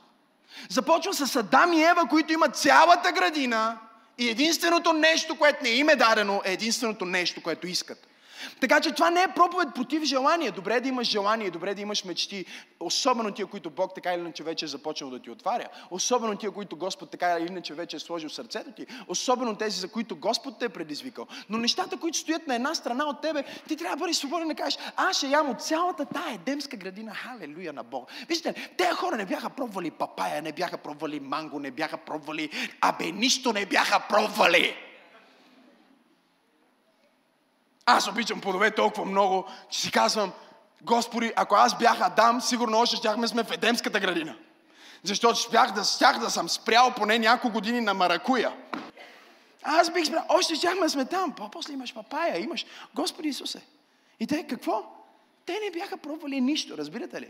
Започва 0.70 1.14
с 1.14 1.36
Адам 1.36 1.74
и 1.74 1.84
Ева, 1.84 2.08
които 2.10 2.34
имат 2.34 2.58
цялата 2.58 3.12
градина 3.12 3.78
и 4.18 4.30
единственото 4.30 4.94
нещо, 4.94 5.38
което 5.38 5.64
не 5.64 5.70
им 5.70 5.90
е 5.90 5.96
дадено, 5.96 6.42
е 6.46 6.54
единственото 6.54 7.06
нещо, 7.06 7.44
което 7.44 7.68
искат. 7.68 8.08
Така 8.62 8.82
че 8.82 8.92
това 8.92 9.10
не 9.10 9.24
е 9.24 9.28
проповед 9.36 9.68
против 9.76 10.04
желание. 10.04 10.52
Добре 10.52 10.76
е 10.76 10.82
да 10.82 10.88
имаш 10.88 11.08
желание, 11.08 11.52
добре 11.52 11.72
е 11.72 11.76
да 11.76 11.82
имаш 11.82 12.06
мечти. 12.06 12.46
Особено 12.80 13.32
тия, 13.32 13.46
които 13.46 13.70
Бог 13.70 13.96
така 13.96 14.14
или 14.14 14.22
иначе 14.22 14.44
вече 14.44 14.66
е 14.66 14.68
започнал 14.68 15.10
да 15.10 15.20
ти 15.20 15.30
отваря. 15.30 15.68
Особено 15.92 16.38
тия, 16.38 16.52
които 16.52 16.76
Господ 16.76 17.12
така 17.12 17.38
или 17.40 17.48
иначе 17.48 17.74
вече 17.74 17.96
е 17.96 18.00
сложил 18.00 18.30
сърцето 18.30 18.72
ти. 18.72 18.86
Особено 19.08 19.56
тези, 19.56 19.80
за 19.80 19.88
които 19.88 20.16
Господ 20.16 20.60
те 20.60 20.66
е 20.66 20.70
предизвикал. 20.70 21.28
Но 21.50 21.58
нещата, 21.58 21.98
които 21.98 22.18
стоят 22.18 22.48
на 22.48 22.56
една 22.56 22.76
страна 22.76 23.06
от 23.06 23.22
тебе, 23.22 23.44
ти 23.68 23.78
трябва 23.78 23.96
да 23.96 24.00
бъдеш 24.00 24.16
свободен 24.16 24.48
да 24.48 24.56
кажеш, 24.56 24.80
аз 24.96 25.18
ще 25.18 25.28
ям 25.28 25.50
от 25.50 25.62
цялата 25.62 26.06
тая 26.06 26.34
едемска 26.34 26.78
градина. 26.78 27.14
Халелуя 27.14 27.74
на 27.74 27.84
Бог. 27.84 28.12
Вижте, 28.28 28.70
те 28.78 28.86
хора 28.86 29.16
не 29.16 29.26
бяха 29.26 29.50
пробвали 29.50 29.92
папая, 29.92 30.42
не 30.42 30.52
бяха 30.52 30.78
пробвали 30.78 31.20
манго, 31.20 31.60
не 31.60 31.72
бяха 31.72 31.98
пробвали, 31.98 32.50
абе 32.82 33.12
нищо 33.12 33.54
не 33.54 33.66
бяха 33.66 34.00
пробвали. 34.10 34.76
Аз 37.86 38.08
обичам 38.08 38.42
плодове 38.42 38.72
толкова 38.72 39.06
много, 39.06 39.46
че 39.70 39.80
си 39.80 39.92
казвам, 39.92 40.32
Господи, 40.82 41.34
ако 41.36 41.56
аз 41.56 41.78
бях 41.78 42.02
Адам, 42.02 42.42
сигурно 42.42 42.78
още 42.78 42.96
щяхме 42.96 43.28
сме 43.28 43.44
в 43.44 43.52
Едемската 43.52 44.00
градина. 44.00 44.36
Защото 45.04 45.40
щях 45.40 45.72
да, 45.72 45.84
щях 45.84 46.20
да 46.20 46.30
съм 46.30 46.50
спрял 46.50 46.94
поне 46.96 47.20
няколко 47.20 47.54
години 47.54 47.82
на 47.82 47.94
маракуя. 47.94 48.54
Аз 49.64 49.94
бих 49.94 50.06
спрял, 50.06 50.26
още 50.30 50.56
щяхме 50.56 50.90
сме 50.90 51.06
там. 51.06 51.32
По-после 51.32 51.74
имаш 51.74 51.94
папая, 51.94 52.44
имаш 52.44 52.66
Господи 52.96 53.28
Исусе. 53.28 53.62
И 54.20 54.28
те 54.28 54.48
какво? 54.48 54.84
Те 55.46 55.60
не 55.66 55.72
бяха 55.72 55.98
пробвали 55.98 56.42
нищо, 56.42 56.78
разбирате 56.78 57.22
ли? 57.22 57.30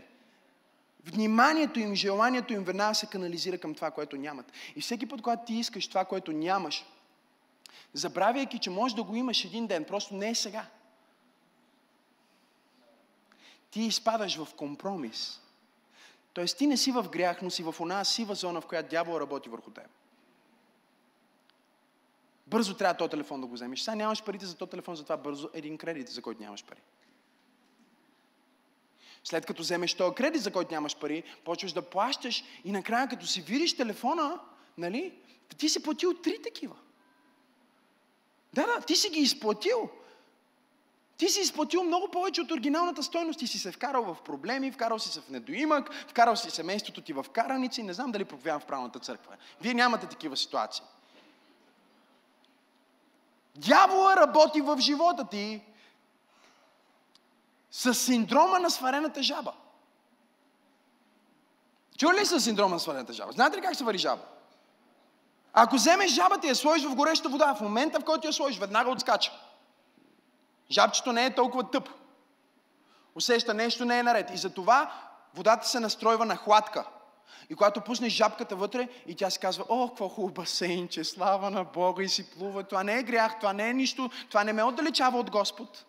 Вниманието 1.04 1.80
им, 1.80 1.94
желанието 1.94 2.52
им 2.52 2.64
веднага 2.64 2.94
се 2.94 3.06
канализира 3.06 3.58
към 3.58 3.74
това, 3.74 3.90
което 3.90 4.16
нямат. 4.16 4.52
И 4.76 4.80
всеки 4.80 5.06
път, 5.06 5.22
когато 5.22 5.46
ти 5.46 5.54
искаш 5.54 5.88
това, 5.88 6.04
което 6.04 6.32
нямаш, 6.32 6.84
забравяйки, 7.92 8.58
че 8.58 8.70
може 8.70 8.96
да 8.96 9.02
го 9.02 9.16
имаш 9.16 9.44
един 9.44 9.66
ден, 9.66 9.84
просто 9.84 10.14
не 10.14 10.30
е 10.30 10.34
сега. 10.34 10.66
Ти 13.70 13.82
изпадаш 13.82 14.36
в 14.36 14.54
компромис. 14.54 15.40
Тоест 16.32 16.58
ти 16.58 16.66
не 16.66 16.76
си 16.76 16.92
в 16.92 17.08
грях, 17.12 17.42
но 17.42 17.50
си 17.50 17.62
в 17.62 17.74
она 17.80 18.04
сива 18.04 18.34
зона, 18.34 18.60
в 18.60 18.66
която 18.66 18.88
дявол 18.88 19.20
работи 19.20 19.48
върху 19.48 19.70
теб. 19.70 19.86
Бързо 22.46 22.74
трябва 22.74 22.96
този 22.96 23.10
телефон 23.10 23.40
да 23.40 23.46
го 23.46 23.54
вземеш. 23.54 23.80
Сега 23.80 23.94
нямаш 23.94 24.24
парите 24.24 24.46
за 24.46 24.56
този 24.56 24.70
телефон, 24.70 24.96
затова 24.96 25.16
бързо 25.16 25.50
един 25.54 25.78
кредит, 25.78 26.08
за 26.08 26.22
който 26.22 26.42
нямаш 26.42 26.64
пари. 26.64 26.80
След 29.24 29.46
като 29.46 29.62
вземеш 29.62 29.94
този 29.94 30.14
кредит, 30.14 30.42
за 30.42 30.52
който 30.52 30.74
нямаш 30.74 30.96
пари, 30.96 31.22
почваш 31.44 31.72
да 31.72 31.82
плащаш 31.82 32.44
и 32.64 32.72
накрая, 32.72 33.08
като 33.08 33.26
си 33.26 33.40
видиш 33.40 33.76
телефона, 33.76 34.40
нали, 34.78 35.14
ти 35.58 35.68
си 35.68 35.82
платил 35.82 36.14
три 36.14 36.42
такива. 36.42 36.76
Да, 38.54 38.66
да, 38.66 38.80
ти 38.80 38.96
си 38.96 39.08
ги 39.08 39.20
изплатил. 39.20 39.90
Ти 41.16 41.28
си 41.28 41.40
изплатил 41.40 41.84
много 41.84 42.08
повече 42.10 42.40
от 42.40 42.50
оригиналната 42.50 43.02
стойност. 43.02 43.38
Ти 43.38 43.46
си 43.46 43.58
се 43.58 43.72
вкарал 43.72 44.14
в 44.14 44.22
проблеми, 44.22 44.72
вкарал 44.72 44.98
си 44.98 45.08
се 45.08 45.20
в 45.20 45.28
недоимък, 45.28 45.92
вкарал 46.08 46.36
си 46.36 46.50
семейството 46.50 47.00
ти 47.00 47.12
в 47.12 47.26
караници. 47.32 47.82
Не 47.82 47.92
знам 47.92 48.12
дали 48.12 48.24
проповядвам 48.24 48.60
в 48.60 48.66
правилната 48.66 48.98
църква. 48.98 49.36
Вие 49.60 49.74
нямате 49.74 50.06
такива 50.06 50.36
ситуации. 50.36 50.84
Дявола 53.56 54.16
работи 54.16 54.60
в 54.60 54.78
живота 54.80 55.26
ти 55.30 55.62
с 57.70 57.94
синдрома 57.94 58.58
на 58.58 58.70
сварената 58.70 59.22
жаба. 59.22 59.52
Чули 61.98 62.20
ли 62.20 62.26
са 62.26 62.40
синдрома 62.40 62.74
на 62.74 62.80
сварената 62.80 63.12
жаба? 63.12 63.32
Знаете 63.32 63.56
ли 63.56 63.62
как 63.62 63.76
се 63.76 63.84
вари 63.84 63.98
жаба? 63.98 64.22
Ако 65.58 65.76
вземеш 65.76 66.10
жабата 66.12 66.46
и 66.46 66.50
я 66.50 66.54
сложиш 66.54 66.86
в 66.86 66.94
гореща 66.94 67.28
вода, 67.28 67.54
в 67.54 67.60
момента 67.60 68.00
в 68.00 68.04
който 68.04 68.26
я 68.26 68.32
сложиш, 68.32 68.58
веднага 68.58 68.90
отскача. 68.90 69.32
Жабчето 70.70 71.12
не 71.12 71.26
е 71.26 71.34
толкова 71.34 71.70
тъп. 71.70 71.88
Усеща 73.14 73.54
нещо 73.54 73.84
не 73.84 73.98
е 73.98 74.02
наред. 74.02 74.30
И 74.34 74.36
затова 74.36 74.92
водата 75.34 75.68
се 75.68 75.80
настройва 75.80 76.26
на 76.26 76.36
хладка. 76.36 76.84
И 77.50 77.54
когато 77.54 77.80
пуснеш 77.80 78.12
жабката 78.12 78.56
вътре 78.56 78.88
и 79.06 79.14
тя 79.14 79.30
си 79.30 79.38
казва, 79.38 79.64
о, 79.68 79.88
какво 79.88 80.08
хубаво 80.08 80.34
басейнче, 80.34 81.04
слава 81.04 81.50
на 81.50 81.64
Бога 81.64 82.02
и 82.02 82.08
си 82.08 82.30
плува. 82.30 82.62
Това 82.62 82.84
не 82.84 82.98
е 82.98 83.02
грях, 83.02 83.40
това 83.40 83.52
не 83.52 83.68
е 83.68 83.74
нищо, 83.74 84.10
това 84.28 84.44
не 84.44 84.52
ме 84.52 84.62
отдалечава 84.62 85.18
от 85.18 85.30
Господ. 85.30 85.84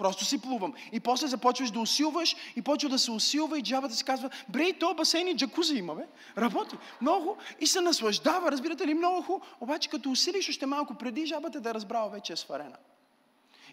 Просто 0.00 0.24
си 0.24 0.38
плувам. 0.38 0.72
И 0.92 1.00
после 1.00 1.26
започваш 1.26 1.70
да 1.70 1.80
усилваш 1.80 2.36
и 2.56 2.62
почва 2.62 2.88
да 2.88 2.98
се 2.98 3.10
усилва 3.10 3.58
и 3.58 3.62
джабата 3.62 3.94
си 3.94 4.04
казва, 4.04 4.30
бре, 4.48 4.72
то 4.72 4.94
басейн 4.94 5.28
и 5.28 5.36
джакузи 5.36 5.74
има, 5.74 5.94
бе. 5.94 6.06
Работи. 6.38 6.76
Много 7.00 7.36
и 7.60 7.66
се 7.66 7.80
наслаждава, 7.80 8.52
разбирате 8.52 8.86
ли, 8.86 8.94
много 8.94 9.22
хубаво. 9.22 9.44
Обаче 9.60 9.88
като 9.88 10.10
усилиш 10.10 10.48
още 10.48 10.66
малко 10.66 10.94
преди, 10.94 11.26
жабата 11.26 11.60
да 11.60 11.70
е 11.70 11.74
разбрала, 11.74 12.08
вече 12.08 12.32
е 12.32 12.36
сварена. 12.36 12.76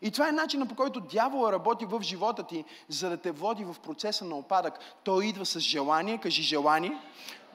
И 0.01 0.11
това 0.11 0.29
е 0.29 0.31
начинът 0.31 0.69
по 0.69 0.75
който 0.75 0.99
дявола 0.99 1.51
работи 1.51 1.85
в 1.85 2.01
живота 2.01 2.43
ти, 2.43 2.65
за 2.89 3.09
да 3.09 3.17
те 3.17 3.31
води 3.31 3.63
в 3.63 3.75
процеса 3.83 4.25
на 4.25 4.35
опадък. 4.35 4.79
Той 5.03 5.25
идва 5.25 5.45
с 5.45 5.59
желание, 5.59 6.17
кажи 6.17 6.41
желание. 6.41 6.97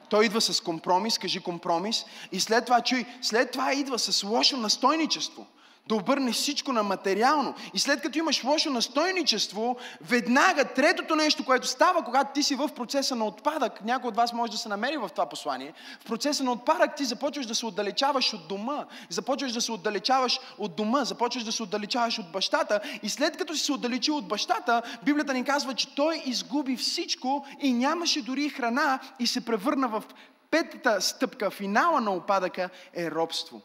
Той 0.09 0.25
идва 0.25 0.41
с 0.41 0.61
компромис, 0.61 1.17
кажи 1.17 1.39
компромис. 1.39 2.05
И 2.31 2.39
след 2.39 2.65
това, 2.65 2.81
чуй, 2.81 3.05
след 3.21 3.51
това 3.51 3.73
идва 3.73 3.99
с 3.99 4.23
лошо 4.23 4.57
настойничество 4.57 5.47
да 5.87 5.95
обърнеш 5.95 6.35
всичко 6.35 6.73
на 6.73 6.83
материално. 6.83 7.55
И 7.73 7.79
след 7.79 8.01
като 8.01 8.17
имаш 8.17 8.43
лошо 8.43 8.69
настойничество, 8.69 9.77
веднага 10.01 10.65
третото 10.65 11.15
нещо, 11.15 11.45
което 11.45 11.67
става, 11.67 12.03
когато 12.03 12.33
ти 12.33 12.43
си 12.43 12.55
в 12.55 12.69
процеса 12.75 13.15
на 13.15 13.25
отпадък, 13.25 13.85
някой 13.85 14.07
от 14.07 14.15
вас 14.15 14.33
може 14.33 14.51
да 14.51 14.57
се 14.57 14.69
намери 14.69 14.97
в 14.97 15.09
това 15.09 15.25
послание, 15.25 15.73
в 16.01 16.05
процеса 16.05 16.43
на 16.43 16.51
отпадък 16.51 16.95
ти 16.95 17.05
започваш 17.05 17.45
да 17.45 17.55
се 17.55 17.65
отдалечаваш 17.65 18.33
от 18.33 18.47
дома, 18.47 18.85
започваш 19.09 19.51
да 19.51 19.61
се 19.61 19.71
отдалечаваш 19.71 20.39
от 20.57 20.75
дома, 20.75 21.05
започваш 21.05 21.43
да 21.43 21.51
се 21.51 21.63
отдалечаваш 21.63 22.19
от 22.19 22.31
бащата 22.31 22.81
и 23.03 23.09
след 23.09 23.37
като 23.37 23.55
си 23.55 23.65
се 23.65 23.71
отдалечил 23.71 24.17
от 24.17 24.27
бащата, 24.27 24.81
Библията 25.05 25.33
ни 25.33 25.43
казва, 25.43 25.73
че 25.73 25.95
той 25.95 26.23
изгуби 26.25 26.77
всичко 26.77 27.45
и 27.61 27.73
нямаше 27.73 28.21
дори 28.21 28.49
храна 28.49 28.99
и 29.19 29.27
се 29.27 29.45
превърна 29.45 29.87
в 29.87 30.03
петата 30.51 31.01
стъпка, 31.01 31.51
финала 31.51 32.01
на 32.01 32.11
опадъка 32.11 32.69
е 32.93 33.11
робство. 33.11 33.61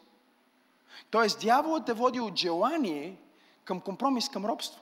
Тоест, 1.11 1.41
дяволът 1.41 1.85
те 1.85 1.93
води 1.93 2.19
от 2.19 2.35
желание 2.35 3.17
към 3.65 3.81
компромис, 3.81 4.29
към 4.29 4.45
робство. 4.45 4.81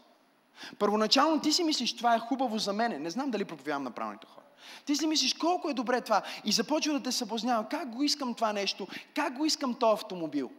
Първоначално 0.80 1.42
ти 1.42 1.54
си 1.54 1.64
мислиш, 1.64 1.96
това 1.96 2.16
е 2.16 2.20
хубаво 2.20 2.58
за 2.58 2.74
мене. 2.74 3.00
Не 3.00 3.10
знам 3.10 3.32
дали 3.32 3.46
проповядвам 3.46 3.84
на 3.84 3.92
правилните 3.92 4.28
хора. 4.28 4.46
Ти 4.86 4.96
си 4.96 5.08
мислиш 5.08 5.34
колко 5.34 5.70
е 5.70 5.74
добре 5.74 6.02
това 6.02 6.22
и 6.46 6.52
започва 6.52 6.94
да 6.94 7.04
те 7.04 7.12
съблазнява. 7.12 7.70
Как 7.70 7.90
го 7.90 8.04
искам 8.04 8.34
това 8.34 8.54
нещо? 8.54 8.88
Как 9.16 9.34
го 9.34 9.46
искам 9.46 9.74
този 9.74 9.94
автомобил? 9.94 10.52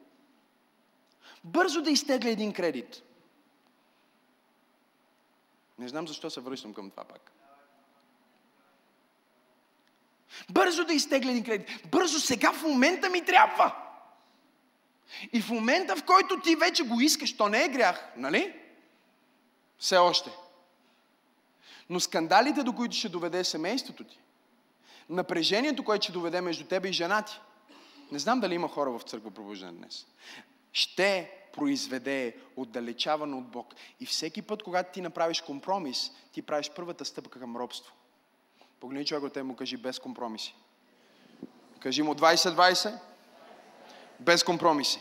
Бързо 1.44 1.82
да 1.82 1.90
изтегля 1.90 2.28
един 2.28 2.52
кредит. 2.52 3.02
Не 5.78 5.88
знам 5.88 6.08
защо 6.08 6.30
се 6.30 6.40
връщам 6.40 6.74
към 6.74 6.90
това 6.90 7.04
пак. 7.04 7.32
Бързо 10.50 10.84
да 10.84 10.92
изтегля 10.92 11.30
един 11.30 11.44
кредит. 11.44 11.68
Бързо 11.90 12.20
сега 12.20 12.52
в 12.52 12.62
момента 12.62 13.10
ми 13.10 13.24
трябва. 13.24 13.87
И 15.32 15.40
в 15.40 15.50
момента, 15.50 15.96
в 15.96 16.04
който 16.04 16.40
ти 16.40 16.56
вече 16.56 16.82
го 16.82 17.00
искаш, 17.00 17.36
то 17.36 17.48
не 17.48 17.64
е 17.64 17.68
грях, 17.68 18.08
нали? 18.16 18.54
Все 19.78 19.96
още. 19.96 20.30
Но 21.90 22.00
скандалите, 22.00 22.62
до 22.62 22.72
които 22.72 22.96
ще 22.96 23.08
доведе 23.08 23.44
семейството 23.44 24.04
ти, 24.04 24.18
напрежението, 25.08 25.84
което 25.84 26.02
ще 26.04 26.12
доведе 26.12 26.40
между 26.40 26.64
тебе 26.64 26.88
и 26.88 26.92
жена 26.92 27.22
ти, 27.22 27.40
не 28.12 28.18
знам 28.18 28.40
дали 28.40 28.54
има 28.54 28.68
хора 28.68 28.90
в 28.90 29.02
църква 29.02 29.30
пробуждане 29.30 29.72
днес, 29.72 30.06
ще 30.72 31.30
произведе 31.52 32.36
отдалечаване 32.56 33.36
от 33.36 33.48
Бог. 33.48 33.74
И 34.00 34.06
всеки 34.06 34.42
път, 34.42 34.62
когато 34.62 34.92
ти 34.92 35.00
направиш 35.00 35.40
компромис, 35.40 36.10
ти 36.32 36.42
правиш 36.42 36.70
първата 36.76 37.04
стъпка 37.04 37.40
към 37.40 37.56
робство. 37.56 37.92
Погледни 38.80 39.06
човек 39.06 39.24
от 39.24 39.32
те 39.32 39.42
му 39.42 39.56
кажи 39.56 39.76
без 39.76 39.98
компромиси. 39.98 40.54
Кажи 41.80 42.02
му 42.02 42.14
20-20, 42.14 42.98
без 44.20 44.42
компромиси. 44.42 45.00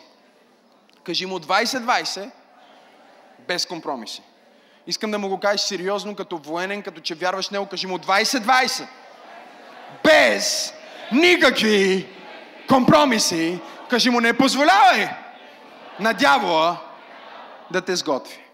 Кажи 1.03 1.25
му 1.25 1.39
20-20, 1.39 2.32
без 3.47 3.65
компромиси. 3.65 4.21
Искам 4.88 5.12
да 5.12 5.19
му 5.19 5.30
го 5.30 5.39
кажеш 5.39 5.62
сериозно, 5.62 6.15
като 6.15 6.38
военен, 6.38 6.82
като 6.82 7.01
че 7.01 7.15
вярваш 7.15 7.49
него. 7.49 7.65
Кажи 7.65 7.88
му 7.88 7.97
20-20. 7.97 8.88
Без 10.03 10.73
никакви 11.12 12.08
компромиси. 12.69 13.60
Кажи 13.89 14.10
му, 14.10 14.19
не 14.19 14.38
позволявай 14.38 15.10
на 15.99 16.13
дявола 16.13 16.77
да 17.71 17.82
те 17.82 17.95
сготви. 17.95 18.46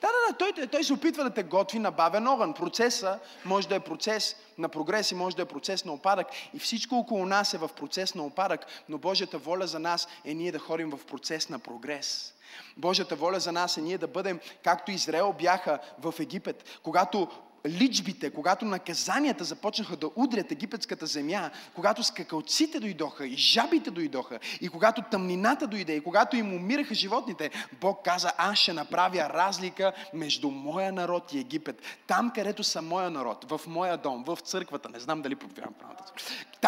Да, 0.00 0.08
да, 0.08 0.32
да, 0.32 0.38
той, 0.38 0.66
той 0.66 0.84
се 0.84 0.92
опитва 0.92 1.24
да 1.24 1.30
те 1.30 1.42
готви 1.42 1.78
на 1.78 1.90
бавен 1.90 2.28
огън. 2.28 2.54
Процеса 2.54 3.18
може 3.44 3.68
да 3.68 3.74
е 3.74 3.80
процес 3.80 4.36
на 4.58 4.68
прогрес 4.68 5.10
и 5.10 5.14
може 5.14 5.36
да 5.36 5.42
е 5.42 5.46
процес 5.46 5.84
на 5.84 5.92
опадък. 5.92 6.26
И 6.54 6.58
всичко 6.58 6.94
около 6.94 7.26
нас 7.26 7.54
е 7.54 7.58
в 7.58 7.68
процес 7.68 8.14
на 8.14 8.22
опадък, 8.22 8.66
но 8.88 8.98
Божията 8.98 9.38
воля 9.38 9.66
за 9.66 9.78
нас 9.78 10.08
е 10.24 10.34
ние 10.34 10.52
да 10.52 10.58
ходим 10.58 10.90
в 10.90 11.06
процес 11.06 11.48
на 11.48 11.58
прогрес. 11.58 12.34
Божията 12.76 13.16
воля 13.16 13.40
за 13.40 13.52
нас 13.52 13.76
е 13.76 13.80
ние 13.80 13.98
да 13.98 14.06
бъдем, 14.06 14.40
както 14.64 14.90
Израел 14.90 15.34
бяха 15.38 15.78
в 15.98 16.14
Египет, 16.20 16.64
когато 16.82 17.28
личбите, 17.66 18.30
когато 18.30 18.64
наказанията 18.64 19.44
започнаха 19.44 19.96
да 19.96 20.10
удрят 20.16 20.52
египетската 20.52 21.06
земя, 21.06 21.50
когато 21.74 22.02
скакалците 22.02 22.80
дойдоха 22.80 23.26
и 23.26 23.36
жабите 23.36 23.90
дойдоха, 23.90 24.38
и 24.60 24.68
когато 24.68 25.02
тъмнината 25.02 25.66
дойде, 25.66 25.94
и 25.94 26.00
когато 26.00 26.36
им 26.36 26.54
умираха 26.54 26.94
животните, 26.94 27.50
Бог 27.80 28.04
каза, 28.04 28.32
аз 28.38 28.58
ще 28.58 28.72
направя 28.72 29.30
разлика 29.30 29.92
между 30.14 30.50
моя 30.50 30.92
народ 30.92 31.32
и 31.32 31.38
Египет. 31.38 31.82
Там, 32.06 32.32
където 32.34 32.64
са 32.64 32.82
моя 32.82 33.10
народ, 33.10 33.44
в 33.48 33.60
моя 33.66 33.96
дом, 33.96 34.24
в 34.24 34.36
църквата, 34.36 34.88
не 34.88 35.00
знам 35.00 35.22
дали 35.22 35.34
проповядвам 35.34 35.74
правилната 35.74 36.12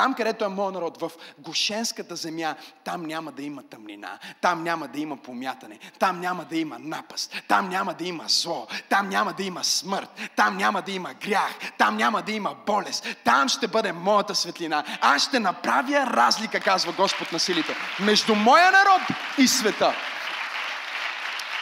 там, 0.01 0.15
където 0.15 0.45
е 0.45 0.49
моят 0.49 0.75
народ, 0.75 1.01
в 1.01 1.11
Гошенската 1.39 2.17
земя, 2.17 2.55
там 2.85 3.03
няма 3.03 3.33
да 3.33 3.43
има 3.43 3.63
тъмнина, 3.63 4.19
там 4.41 4.63
няма 4.63 4.89
да 4.89 5.01
има 5.01 5.17
помятане, 5.17 5.79
там 5.99 6.21
няма 6.21 6.45
да 6.45 6.59
има 6.59 6.77
напаст, 6.79 7.43
там 7.49 7.69
няма 7.69 7.95
да 7.95 8.05
има 8.05 8.25
зло, 8.29 8.67
там 8.89 9.09
няма 9.09 9.33
да 9.33 9.43
има 9.43 9.65
смърт, 9.65 10.21
там 10.37 10.57
няма 10.57 10.83
да 10.83 10.93
има 10.93 11.15
грях, 11.15 11.55
там 11.79 11.97
няма 11.97 12.23
да 12.23 12.33
има 12.33 12.55
болест, 12.67 13.07
там 13.25 13.49
ще 13.49 13.69
бъде 13.69 13.93
моята 13.93 14.35
светлина. 14.35 14.85
Аз 15.01 15.23
ще 15.23 15.41
направя 15.41 16.07
разлика, 16.07 16.61
казва 16.61 16.93
Господ 16.93 17.33
на 17.33 17.39
силите, 17.39 17.77
между 18.01 18.35
моя 18.35 18.71
народ 18.73 19.03
и 19.39 19.49
света. 19.49 19.95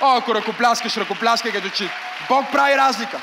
О, 0.00 0.16
ако 0.16 0.34
ръкопляскаш, 0.34 0.96
ръкопляскай 0.96 1.52
като 1.52 1.68
че 1.70 1.90
Бог 2.28 2.44
прави 2.52 2.76
разлика. 2.76 3.20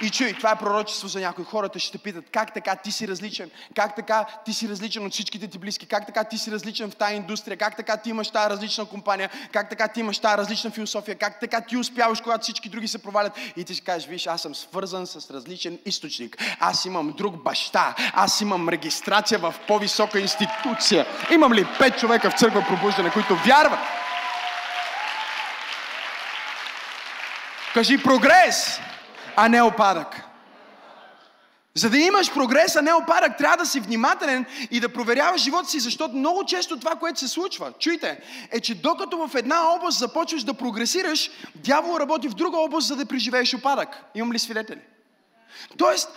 И 0.00 0.10
чуй, 0.10 0.32
това 0.32 0.50
е 0.50 0.58
пророчество 0.58 1.08
за 1.08 1.20
някои. 1.20 1.44
Хората 1.44 1.78
ще 1.78 1.92
те 1.92 1.98
питат, 1.98 2.24
как 2.32 2.54
така 2.54 2.76
ти 2.76 2.92
си 2.92 3.08
различен? 3.08 3.50
Как 3.74 3.96
така 3.96 4.26
ти 4.44 4.52
си 4.52 4.68
различен 4.68 5.06
от 5.06 5.12
всичките 5.12 5.48
ти 5.48 5.58
близки? 5.58 5.86
Как 5.86 6.06
така 6.06 6.24
ти 6.24 6.38
си 6.38 6.50
различен 6.50 6.90
в 6.90 6.96
тази 6.96 7.14
индустрия? 7.14 7.56
Как 7.56 7.76
така 7.76 7.96
ти 7.96 8.10
имаш 8.10 8.30
тази 8.30 8.50
различна 8.50 8.84
компания? 8.84 9.30
Как 9.52 9.68
така 9.68 9.88
ти 9.88 10.00
имаш 10.00 10.18
тази 10.18 10.36
различна 10.36 10.70
философия? 10.70 11.14
Как 11.14 11.40
така 11.40 11.60
ти 11.60 11.76
успяваш, 11.76 12.20
когато 12.20 12.42
всички 12.42 12.68
други 12.68 12.88
се 12.88 12.98
провалят? 12.98 13.32
И 13.56 13.64
ти 13.64 13.74
си 13.74 13.80
кажеш, 13.80 14.08
виж, 14.08 14.26
аз 14.26 14.42
съм 14.42 14.54
свързан 14.54 15.06
с 15.06 15.30
различен 15.30 15.78
източник. 15.84 16.36
Аз 16.60 16.84
имам 16.84 17.14
друг 17.16 17.42
баща. 17.42 17.94
Аз 18.12 18.40
имам 18.40 18.68
регистрация 18.68 19.38
в 19.38 19.54
по-висока 19.68 20.20
институция. 20.20 21.06
Имам 21.30 21.52
ли 21.52 21.66
пет 21.78 21.98
човека 21.98 22.30
в 22.30 22.38
църква 22.38 22.64
пробуждане, 22.68 23.10
които 23.10 23.36
вярват? 23.36 23.80
Кажи 27.74 28.02
прогрес! 28.02 28.80
А 29.36 29.48
не 29.48 29.62
опадък. 29.62 30.22
За 31.74 31.90
да 31.90 31.98
имаш 31.98 32.32
прогрес, 32.34 32.76
а 32.76 32.82
не 32.82 32.92
опадък, 32.92 33.38
трябва 33.38 33.56
да 33.56 33.66
си 33.66 33.80
внимателен 33.80 34.46
и 34.70 34.80
да 34.80 34.92
проверяваш 34.92 35.40
живота 35.40 35.68
си, 35.68 35.80
защото 35.80 36.14
много 36.14 36.44
често 36.44 36.78
това, 36.78 36.94
което 36.94 37.20
се 37.20 37.28
случва, 37.28 37.72
чуйте, 37.78 38.20
е, 38.50 38.60
че 38.60 38.74
докато 38.74 39.28
в 39.28 39.34
една 39.34 39.74
област 39.74 39.98
започваш 39.98 40.44
да 40.44 40.54
прогресираш, 40.54 41.30
дявол 41.54 42.00
работи 42.00 42.28
в 42.28 42.34
друга 42.34 42.58
област, 42.58 42.86
за 42.86 42.96
да 42.96 43.06
преживееш 43.06 43.54
опадък. 43.54 43.88
Имам 44.14 44.32
ли 44.32 44.38
свидетели? 44.38 44.80
Тоест, 45.78 46.08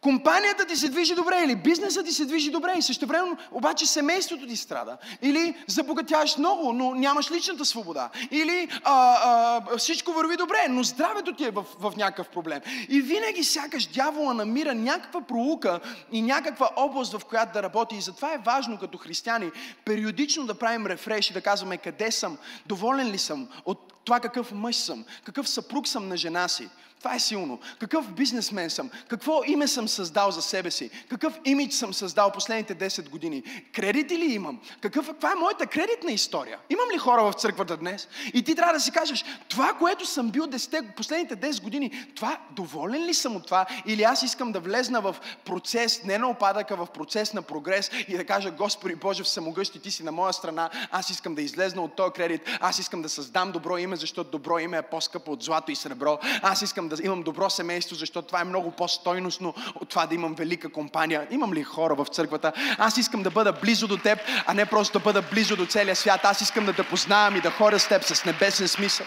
компанията 0.00 0.66
ти 0.66 0.76
се 0.76 0.88
движи 0.88 1.14
добре 1.14 1.42
или 1.44 1.56
бизнесът 1.56 2.06
ти 2.06 2.12
се 2.12 2.24
движи 2.24 2.50
добре 2.50 2.74
и 2.78 2.82
също 2.82 3.06
време 3.06 3.36
обаче 3.50 3.86
семейството 3.86 4.46
ти 4.46 4.56
страда. 4.56 4.96
Или 5.22 5.56
забогатяваш 5.66 6.36
много, 6.36 6.72
но 6.72 6.94
нямаш 6.94 7.30
личната 7.30 7.64
свобода. 7.64 8.10
Или 8.30 8.68
а, 8.84 9.16
а, 9.24 9.76
всичко 9.76 10.12
върви 10.12 10.36
добре, 10.36 10.66
но 10.68 10.82
здравето 10.82 11.34
ти 11.34 11.44
е 11.44 11.50
в, 11.50 11.64
в 11.80 11.92
някакъв 11.96 12.28
проблем. 12.28 12.60
И 12.88 13.00
винаги 13.00 13.44
сякаш 13.44 13.86
дявола 13.86 14.34
намира 14.34 14.74
някаква 14.74 15.20
проука 15.20 15.80
и 16.12 16.22
някаква 16.22 16.70
област, 16.76 17.12
в 17.12 17.24
която 17.24 17.52
да 17.52 17.62
работи. 17.62 17.96
И 17.96 18.00
затова 18.00 18.34
е 18.34 18.42
важно 18.44 18.78
като 18.78 18.98
християни 18.98 19.50
периодично 19.84 20.46
да 20.46 20.54
правим 20.54 20.86
рефреш 20.86 21.30
и 21.30 21.32
да 21.32 21.40
казваме 21.40 21.76
къде 21.76 22.10
съм, 22.10 22.38
доволен 22.66 23.10
ли 23.10 23.18
съм 23.18 23.48
от 23.64 23.90
това 24.04 24.20
какъв 24.20 24.52
мъж 24.52 24.76
съм, 24.76 25.04
какъв 25.24 25.48
съпруг 25.48 25.88
съм 25.88 26.08
на 26.08 26.16
жена 26.16 26.48
си, 26.48 26.68
това 27.00 27.14
е 27.14 27.18
силно. 27.18 27.58
Какъв 27.78 28.12
бизнесмен 28.12 28.70
съм? 28.70 28.90
Какво 29.08 29.44
име 29.46 29.68
съм 29.68 29.88
създал 29.88 30.30
за 30.30 30.42
себе 30.42 30.70
си? 30.70 30.90
Какъв 31.08 31.38
имидж 31.44 31.74
съм 31.74 31.94
създал 31.94 32.32
последните 32.32 32.74
10 32.74 33.08
години? 33.08 33.42
Кредити 33.72 34.18
ли 34.18 34.32
имам? 34.32 34.60
Какъв, 34.80 35.06
каква 35.06 35.32
е 35.32 35.34
моята 35.34 35.66
кредитна 35.66 36.12
история? 36.12 36.58
Имам 36.70 36.88
ли 36.94 36.98
хора 36.98 37.22
в 37.22 37.32
църквата 37.32 37.76
днес? 37.76 38.08
И 38.34 38.42
ти 38.42 38.54
трябва 38.54 38.72
да 38.72 38.80
си 38.80 38.90
кажеш, 38.90 39.24
това, 39.48 39.72
което 39.72 40.06
съм 40.06 40.30
бил 40.30 40.46
10, 40.46 40.94
последните 40.94 41.36
10 41.36 41.62
години, 41.62 42.06
това, 42.14 42.38
доволен 42.50 43.06
ли 43.06 43.14
съм 43.14 43.36
от 43.36 43.46
това? 43.46 43.66
Или 43.86 44.02
аз 44.02 44.22
искам 44.22 44.52
да 44.52 44.60
влезна 44.60 45.00
в 45.00 45.16
процес, 45.44 46.04
не 46.04 46.18
на 46.18 46.28
опадъка, 46.28 46.76
в 46.76 46.86
процес 46.86 47.34
на 47.34 47.42
прогрес 47.42 47.90
и 48.08 48.16
да 48.16 48.26
кажа, 48.26 48.50
Господи 48.50 48.94
Боже, 48.94 49.22
всемогъщи, 49.22 49.78
ти 49.78 49.90
си 49.90 50.02
на 50.02 50.12
моя 50.12 50.32
страна, 50.32 50.70
аз 50.90 51.10
искам 51.10 51.34
да 51.34 51.42
излезна 51.42 51.82
от 51.82 51.96
този 51.96 52.12
кредит, 52.12 52.42
аз 52.60 52.78
искам 52.78 53.02
да 53.02 53.08
създам 53.08 53.52
добро 53.52 53.78
име, 53.78 53.96
защото 53.96 54.30
добро 54.30 54.58
име 54.58 54.76
е 54.76 54.82
по-скъпо 54.82 55.32
от 55.32 55.42
злато 55.42 55.70
и 55.70 55.76
сребро, 55.76 56.18
аз 56.42 56.62
искам 56.62 56.89
да 56.96 57.02
имам 57.02 57.22
добро 57.22 57.50
семейство, 57.50 57.96
защото 57.96 58.26
това 58.26 58.40
е 58.40 58.44
много 58.44 58.70
по-стойностно 58.70 59.54
от 59.74 59.88
това 59.88 60.06
да 60.06 60.14
имам 60.14 60.34
велика 60.34 60.72
компания. 60.72 61.26
Имам 61.30 61.52
ли 61.52 61.62
хора 61.62 61.94
в 61.94 62.06
църквата? 62.06 62.52
Аз 62.78 62.96
искам 62.96 63.22
да 63.22 63.30
бъда 63.30 63.52
близо 63.52 63.86
до 63.88 63.96
теб, 63.96 64.18
а 64.46 64.54
не 64.54 64.66
просто 64.66 64.98
да 64.98 65.04
бъда 65.04 65.22
близо 65.22 65.56
до 65.56 65.66
целия 65.66 65.96
свят. 65.96 66.20
Аз 66.24 66.40
искам 66.40 66.66
да 66.66 66.72
те 66.72 66.82
познавам 66.82 67.36
и 67.36 67.40
да 67.40 67.50
ходя 67.50 67.78
с 67.78 67.88
теб 67.88 68.04
с 68.04 68.24
небесен 68.24 68.68
смисъл. 68.68 69.06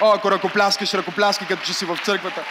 О, 0.00 0.12
ако 0.14 0.30
ръкопляскаш, 0.30 0.94
ръкопляскай, 0.94 1.48
като 1.48 1.64
че 1.64 1.74
си 1.74 1.84
в 1.84 1.98
църквата. 2.04 2.44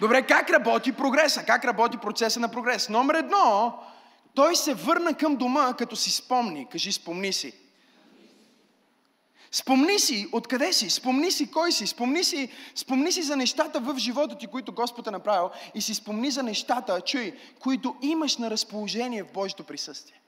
Добре, 0.00 0.22
как 0.22 0.50
работи 0.50 0.92
прогреса? 0.92 1.44
Как 1.44 1.64
работи 1.64 1.96
процеса 1.96 2.40
на 2.40 2.48
прогрес? 2.48 2.88
Номер 2.88 3.14
едно, 3.14 3.78
той 4.34 4.56
се 4.56 4.74
върна 4.74 5.14
към 5.14 5.36
дома, 5.36 5.74
като 5.78 5.96
си 5.96 6.10
спомни. 6.10 6.66
Кажи, 6.72 6.92
спомни 6.92 7.32
си. 7.32 7.52
Спомни 9.52 9.98
си 9.98 10.28
откъде 10.32 10.72
си, 10.72 10.90
спомни 10.90 11.30
си 11.30 11.50
кой 11.50 11.72
си, 11.72 11.86
спомни 11.86 12.24
си, 12.24 12.48
спомни 12.74 13.12
си 13.12 13.22
за 13.22 13.36
нещата 13.36 13.80
в 13.80 13.98
живота 13.98 14.38
ти, 14.38 14.46
които 14.46 14.72
Господ 14.72 15.06
е 15.06 15.10
направил 15.10 15.50
и 15.74 15.80
си 15.80 15.94
спомни 15.94 16.30
за 16.30 16.42
нещата, 16.42 17.00
чуй, 17.00 17.34
които 17.60 17.96
имаш 18.02 18.36
на 18.36 18.50
разположение 18.50 19.22
в 19.22 19.32
Божието 19.32 19.64
присъствие. 19.64 20.20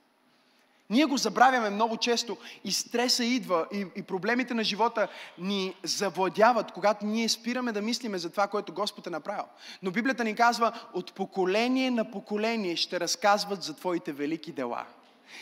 Ние 0.89 1.05
го 1.05 1.17
забравяме 1.17 1.69
много 1.69 1.97
често 1.97 2.37
и 2.63 2.71
стреса 2.71 3.23
идва 3.23 3.67
и, 3.73 3.85
и 3.95 4.01
проблемите 4.01 4.53
на 4.53 4.63
живота 4.63 5.07
ни 5.37 5.75
завладяват, 5.83 6.71
когато 6.71 7.05
ние 7.05 7.29
спираме 7.29 7.71
да 7.71 7.81
мислиме 7.81 8.17
за 8.17 8.29
това, 8.29 8.47
което 8.47 8.73
Господ 8.73 9.07
е 9.07 9.09
направил. 9.09 9.45
Но 9.83 9.91
Библията 9.91 10.23
ни 10.23 10.35
казва, 10.35 10.71
от 10.93 11.13
поколение 11.13 11.91
на 11.91 12.11
поколение 12.11 12.75
ще 12.75 12.99
разказват 12.99 13.63
за 13.63 13.73
Твоите 13.73 14.11
велики 14.11 14.51
дела 14.51 14.85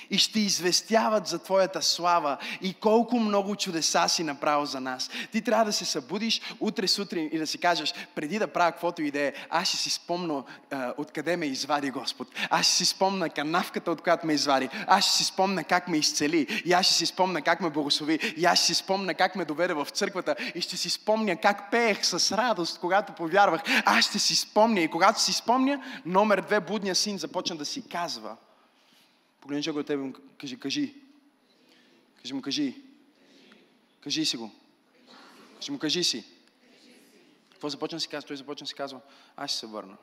и 0.10 0.18
ще 0.18 0.40
известяват 0.40 1.28
за 1.28 1.40
Твоята 1.40 1.82
слава 1.82 2.38
и 2.62 2.74
колко 2.74 3.20
много 3.20 3.56
чудеса 3.56 4.08
си 4.08 4.24
направил 4.24 4.66
за 4.66 4.80
нас. 4.80 5.10
Ти 5.32 5.42
трябва 5.42 5.66
да 5.66 5.74
се 5.74 5.86
събудиш 5.86 6.42
утре 6.60 6.88
сутрин 6.88 7.30
и 7.34 7.38
да 7.38 7.48
си 7.48 7.58
кажеш, 7.58 7.94
преди 8.16 8.40
да 8.40 8.48
правя 8.48 8.72
каквото 8.72 9.02
идея, 9.02 9.34
аз 9.50 9.68
ще 9.68 9.78
си 9.78 9.90
спомня 9.90 10.44
откъде 10.98 11.38
ме 11.38 11.46
извади 11.46 11.92
Господ. 11.92 12.28
Аз 12.50 12.66
ще 12.66 12.76
си 12.76 12.86
спомня 12.86 13.30
канавката, 13.30 13.92
от 13.92 14.02
която 14.02 14.28
ме 14.28 14.34
извади. 14.34 14.70
Аз 14.88 15.04
ще 15.04 15.14
си 15.14 15.24
спомня 15.24 15.64
как 15.64 15.88
ме 15.88 15.98
изцели. 15.98 16.62
И 16.66 16.74
аз 16.74 16.86
ще 16.86 16.96
си 16.96 17.06
спомня 17.06 17.42
как 17.42 17.62
ме 17.62 17.70
благослови. 17.70 18.34
И 18.38 18.46
аз 18.46 18.58
ще 18.58 18.68
си 18.68 18.76
спомня 18.76 19.14
как 19.14 19.36
ме 19.36 19.46
доведе 19.46 19.74
в 19.74 19.88
църквата. 19.94 20.36
И 20.56 20.62
ще 20.62 20.78
си 20.78 20.90
спомня 20.90 21.36
как 21.36 21.72
пеех 21.72 22.06
с 22.06 22.38
радост, 22.38 22.80
когато 22.80 23.14
повярвах. 23.14 23.62
Аз 23.86 24.06
ще 24.06 24.20
си 24.20 24.36
спомня. 24.36 24.82
И 24.82 24.88
когато 24.88 25.22
си 25.22 25.34
спомня, 25.34 25.84
номер 26.06 26.42
две, 26.42 26.60
будния 26.60 26.96
син 26.96 27.18
започна 27.18 27.56
да 27.56 27.66
си 27.66 27.90
казва– 27.90 28.36
Погледни 29.42 29.64
човек 29.64 29.80
от 29.80 29.88
тебе 29.88 30.04
му 30.04 30.14
кажи, 30.38 30.60
кажи. 30.60 30.96
Кажи 32.22 32.34
му, 32.34 32.42
кажи. 32.42 32.84
Кажи 34.02 34.26
си 34.26 34.38
го. 34.38 34.52
Кажи 35.56 35.72
му, 35.72 35.80
кажи 35.80 36.04
си. 36.04 36.26
Какво 37.52 37.70
започна 37.70 38.00
си 38.00 38.08
казва? 38.08 38.28
Той 38.28 38.38
започна 38.38 38.68
си 38.68 38.74
казва, 38.74 39.02
аз 39.36 39.50
ще 39.50 39.60
се 39.60 39.68
върна. 39.68 39.98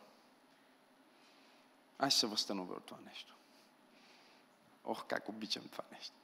Аз 1.99 2.13
ще 2.13 2.21
се 2.21 2.27
възстановя 2.27 2.75
от 2.75 2.85
това 2.85 2.99
нещо. 3.07 3.37
Ох, 4.85 5.05
как 5.07 5.29
обичам 5.29 5.69
това 5.69 5.85
нещо. 5.93 6.15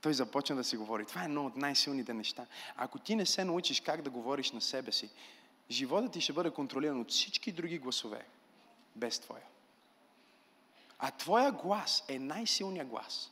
Той 0.00 0.14
започна 0.14 0.56
да 0.56 0.64
си 0.64 0.76
говори. 0.76 1.06
Това 1.06 1.22
е 1.22 1.24
едно 1.24 1.46
от 1.46 1.56
най-силните 1.56 2.14
неща. 2.14 2.46
Ако 2.76 2.98
ти 2.98 3.16
не 3.16 3.26
се 3.26 3.44
научиш 3.44 3.80
как 3.80 4.02
да 4.02 4.10
говориш 4.10 4.52
на 4.52 4.60
себе 4.60 4.92
си, 4.92 5.10
животът 5.70 6.12
ти 6.12 6.20
ще 6.20 6.32
бъде 6.32 6.50
контролиран 6.50 7.00
от 7.00 7.10
всички 7.10 7.52
други 7.52 7.78
гласове, 7.78 8.26
без 8.96 9.20
твоя. 9.20 9.42
А 11.06 11.10
твоя 11.10 11.52
глас 11.52 12.04
е 12.08 12.18
най-силният 12.18 12.88
глас. 12.88 13.30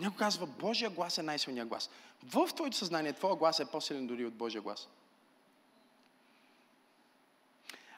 Някой 0.00 0.18
казва, 0.18 0.46
Божия 0.46 0.90
глас 0.90 1.18
е 1.18 1.22
най-силният 1.22 1.68
глас. 1.68 1.90
В 2.22 2.48
твоето 2.54 2.76
съзнание, 2.76 3.12
твоя 3.12 3.36
глас 3.36 3.60
е 3.60 3.70
по-силен 3.70 4.06
дори 4.06 4.26
от 4.26 4.34
Божия 4.34 4.62
глас. 4.62 4.88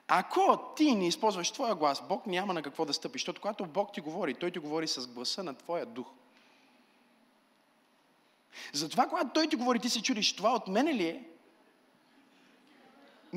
Ако 0.08 0.74
ти 0.76 0.94
не 0.94 1.06
използваш 1.06 1.50
твоя 1.50 1.74
глас, 1.74 2.02
Бог 2.08 2.26
няма 2.26 2.54
на 2.54 2.62
какво 2.62 2.84
да 2.84 2.94
стъпи, 2.94 3.18
защото 3.18 3.40
когато 3.40 3.66
Бог 3.66 3.92
ти 3.92 4.00
говори, 4.00 4.34
Той 4.34 4.50
ти 4.50 4.58
говори 4.58 4.88
с 4.88 5.06
гласа 5.06 5.42
на 5.42 5.54
твоя 5.54 5.86
дух. 5.86 6.06
Затова, 8.72 9.08
когато 9.08 9.30
Той 9.34 9.48
ти 9.48 9.56
говори, 9.56 9.78
ти 9.78 9.90
се 9.90 10.02
чудиш, 10.02 10.36
това 10.36 10.54
от 10.54 10.68
мене 10.68 10.94
ли 10.94 11.06
е? 11.08 11.24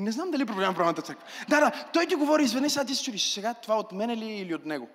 Не 0.00 0.12
знам 0.12 0.30
дали 0.30 0.46
проблема 0.46 0.74
правилната 0.74 1.02
църква. 1.02 1.26
Да, 1.48 1.60
да, 1.60 1.84
Той 1.92 2.06
ти 2.06 2.14
говори, 2.14 2.42
изведнъж 2.42 2.72
сега 2.72 2.84
ти 2.84 2.94
се 2.94 3.04
чудиш, 3.04 3.32
сега 3.32 3.54
това 3.54 3.78
от 3.78 3.92
мене 3.92 4.16
ли 4.16 4.24
е 4.24 4.40
или 4.40 4.54
от 4.54 4.66
Него? 4.66 4.88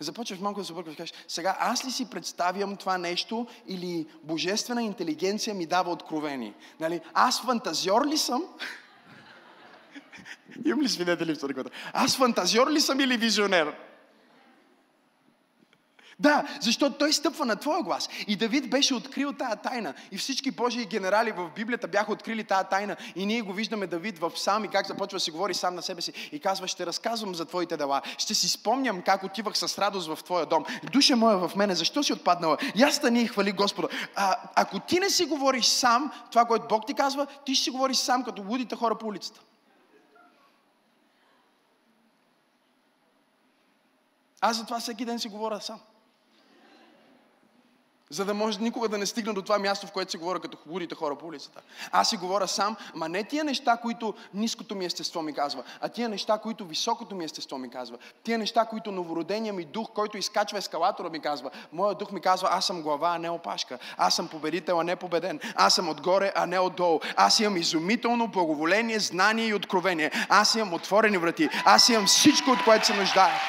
Започваш 0.00 0.38
малко 0.38 0.60
да 0.60 0.66
се 0.66 0.72
объркваш 0.72 0.94
и 0.94 0.96
кажеш, 0.96 1.14
сега 1.28 1.56
аз 1.60 1.84
ли 1.84 1.90
си 1.90 2.10
представям 2.10 2.76
това 2.76 2.98
нещо 2.98 3.46
или 3.66 4.06
божествена 4.22 4.82
интелигенция 4.82 5.54
ми 5.54 5.66
дава 5.66 5.90
откровение? 5.90 6.54
Нали? 6.80 7.00
Аз 7.14 7.42
фантазиор 7.42 8.06
ли 8.06 8.18
съм? 8.18 8.44
Имам 10.64 10.82
ли 10.82 10.88
свидетели 10.88 11.34
в 11.34 11.38
църквата? 11.38 11.70
Аз 11.92 12.16
фантазиор 12.16 12.70
ли 12.70 12.80
съм 12.80 13.00
или 13.00 13.16
визионер? 13.16 13.74
Да, 16.18 16.58
защото 16.60 16.98
той 16.98 17.12
стъпва 17.12 17.46
на 17.46 17.56
твоя 17.56 17.82
глас. 17.82 18.08
И 18.26 18.36
Давид 18.36 18.70
беше 18.70 18.94
открил 18.94 19.32
тая 19.32 19.56
тайна. 19.56 19.94
И 20.10 20.18
всички 20.18 20.50
Божии 20.50 20.86
генерали 20.86 21.32
в 21.32 21.50
Библията 21.54 21.88
бяха 21.88 22.12
открили 22.12 22.44
тая 22.44 22.64
тайна. 22.64 22.96
И 23.16 23.26
ние 23.26 23.42
го 23.42 23.52
виждаме 23.52 23.86
Давид 23.86 24.18
в 24.18 24.32
сам 24.36 24.64
и 24.64 24.68
как 24.68 24.86
започва 24.86 25.16
да 25.16 25.20
си 25.20 25.30
говори 25.30 25.54
сам 25.54 25.74
на 25.74 25.82
себе 25.82 26.00
си. 26.00 26.12
И 26.32 26.40
казва, 26.40 26.68
ще 26.68 26.86
разказвам 26.86 27.34
за 27.34 27.44
твоите 27.44 27.76
дела. 27.76 28.02
Ще 28.18 28.34
си 28.34 28.48
спомням 28.48 29.02
как 29.02 29.22
отивах 29.22 29.58
с 29.58 29.78
радост 29.78 30.08
в 30.08 30.24
твоя 30.24 30.46
дом. 30.46 30.64
Душа 30.92 31.16
моя 31.16 31.48
в 31.48 31.56
мене, 31.56 31.74
защо 31.74 32.02
си 32.02 32.12
отпаднала? 32.12 32.58
Аз 32.82 32.94
стани 32.94 33.22
и 33.22 33.28
хвали 33.28 33.52
Господа. 33.52 33.88
А, 34.14 34.36
ако 34.54 34.80
ти 34.80 35.00
не 35.00 35.10
си 35.10 35.24
говориш 35.24 35.66
сам, 35.66 36.12
това, 36.30 36.44
което 36.44 36.66
Бог 36.68 36.86
ти 36.86 36.94
казва, 36.94 37.26
ти 37.44 37.54
ще 37.54 37.64
си 37.64 37.70
говориш 37.70 37.96
сам, 37.96 38.24
като 38.24 38.42
лудите 38.42 38.76
хора 38.76 38.98
по 38.98 39.06
улицата. 39.06 39.40
Аз 44.40 44.56
затова 44.56 44.80
всеки 44.80 45.04
ден 45.04 45.18
си 45.18 45.28
говоря 45.28 45.60
сам. 45.60 45.80
За 48.10 48.24
да 48.24 48.34
може 48.34 48.60
никога 48.60 48.88
да 48.88 48.98
не 48.98 49.06
стигна 49.06 49.34
до 49.34 49.42
това 49.42 49.58
място, 49.58 49.86
в 49.86 49.92
което 49.92 50.10
си 50.10 50.16
говоря 50.16 50.40
като 50.40 50.56
хубавите 50.56 50.94
хора 50.94 51.16
по 51.16 51.26
улицата. 51.26 51.60
Аз 51.92 52.08
си 52.08 52.16
говоря 52.16 52.48
сам, 52.48 52.76
ма 52.94 53.08
не 53.08 53.24
тия 53.24 53.44
неща, 53.44 53.76
които 53.76 54.14
ниското 54.34 54.74
ми 54.74 54.84
естество 54.84 55.22
ми 55.22 55.34
казва, 55.34 55.62
а 55.80 55.88
тия 55.88 56.08
неща, 56.08 56.38
които 56.38 56.64
високото 56.64 57.14
ми 57.14 57.24
естество 57.24 57.58
ми 57.58 57.70
казва. 57.70 57.98
Тия 58.24 58.38
неща, 58.38 58.64
които 58.64 58.92
новородения 58.92 59.52
ми 59.52 59.64
дух, 59.64 59.90
който 59.94 60.18
изкачва 60.18 60.58
ескалатора 60.58 61.08
ми 61.08 61.20
казва. 61.20 61.50
Моят 61.72 61.98
дух 61.98 62.12
ми 62.12 62.20
казва, 62.20 62.48
аз 62.52 62.66
съм 62.66 62.82
глава, 62.82 63.14
а 63.14 63.18
не 63.18 63.30
опашка. 63.30 63.78
Аз 63.96 64.14
съм 64.14 64.28
победител, 64.28 64.80
а 64.80 64.84
не 64.84 64.96
победен. 64.96 65.40
Аз 65.54 65.74
съм 65.74 65.88
отгоре, 65.88 66.32
а 66.34 66.46
не 66.46 66.58
отдолу. 66.58 67.00
Аз 67.16 67.40
имам 67.40 67.56
изумително 67.56 68.28
благоволение, 68.28 68.98
знание 68.98 69.46
и 69.46 69.54
откровение. 69.54 70.10
Аз 70.28 70.54
имам 70.54 70.74
отворени 70.74 71.18
врати. 71.18 71.48
Аз 71.64 71.88
имам 71.88 72.06
всичко, 72.06 72.50
от 72.50 72.64
което 72.64 72.86
се 72.86 72.94
нуждая. 72.94 73.40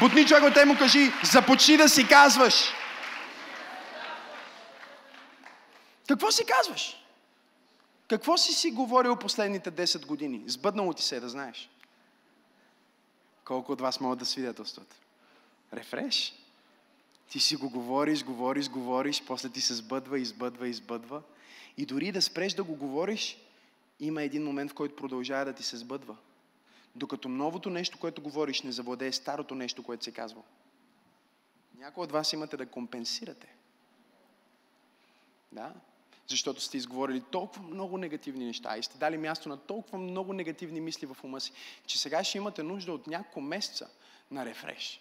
Бутни 0.00 0.26
човек 0.26 0.54
те 0.54 0.64
му 0.64 0.78
кажи, 0.78 1.12
започни 1.32 1.76
да 1.76 1.88
си 1.88 2.08
казваш. 2.08 2.74
Какво 6.08 6.30
си 6.30 6.44
казваш? 6.44 6.96
Какво 8.08 8.36
си 8.36 8.52
си 8.52 8.70
говорил 8.70 9.16
последните 9.16 9.72
10 9.72 10.06
години? 10.06 10.44
Сбъднало 10.46 10.92
ти 10.92 11.02
се, 11.02 11.16
е, 11.16 11.20
да 11.20 11.28
знаеш. 11.28 11.70
Колко 13.44 13.72
от 13.72 13.80
вас 13.80 14.00
могат 14.00 14.18
да 14.18 14.26
свидетелстват? 14.26 14.94
Рефреш. 15.72 16.34
Ти 17.30 17.40
си 17.40 17.56
го 17.56 17.70
говориш, 17.70 18.24
говориш, 18.24 18.68
говориш, 18.68 19.22
после 19.26 19.48
ти 19.48 19.60
се 19.60 19.74
сбъдва, 19.74 20.18
избъдва, 20.18 20.68
избъдва. 20.68 21.22
И 21.76 21.86
дори 21.86 22.12
да 22.12 22.22
спреш 22.22 22.54
да 22.54 22.64
го 22.64 22.74
говориш, 22.74 23.38
има 24.00 24.22
един 24.22 24.44
момент, 24.44 24.70
в 24.70 24.74
който 24.74 24.96
продължава 24.96 25.44
да 25.44 25.52
ти 25.52 25.62
се 25.62 25.76
сбъдва. 25.76 26.16
Докато 26.96 27.28
новото 27.28 27.70
нещо, 27.70 27.98
което 27.98 28.22
говориш, 28.22 28.62
не 28.62 28.72
завладее 28.72 29.12
старото 29.12 29.54
нещо, 29.54 29.82
което 29.82 30.04
се 30.04 30.12
казва. 30.12 30.42
Някои 31.78 32.04
от 32.04 32.12
вас 32.12 32.32
имате 32.32 32.56
да 32.56 32.66
компенсирате. 32.66 33.54
Да? 35.52 35.74
Защото 36.28 36.60
сте 36.60 36.76
изговорили 36.76 37.20
толкова 37.20 37.62
много 37.62 37.98
негативни 37.98 38.44
неща 38.44 38.76
и 38.76 38.82
сте 38.82 38.98
дали 38.98 39.18
място 39.18 39.48
на 39.48 39.56
толкова 39.56 39.98
много 39.98 40.32
негативни 40.32 40.80
мисли 40.80 41.06
в 41.06 41.16
ума 41.24 41.40
си, 41.40 41.52
че 41.86 41.98
сега 41.98 42.24
ще 42.24 42.38
имате 42.38 42.62
нужда 42.62 42.92
от 42.92 43.06
няколко 43.06 43.40
месеца 43.40 43.88
на 44.30 44.44
рефреш. 44.44 45.00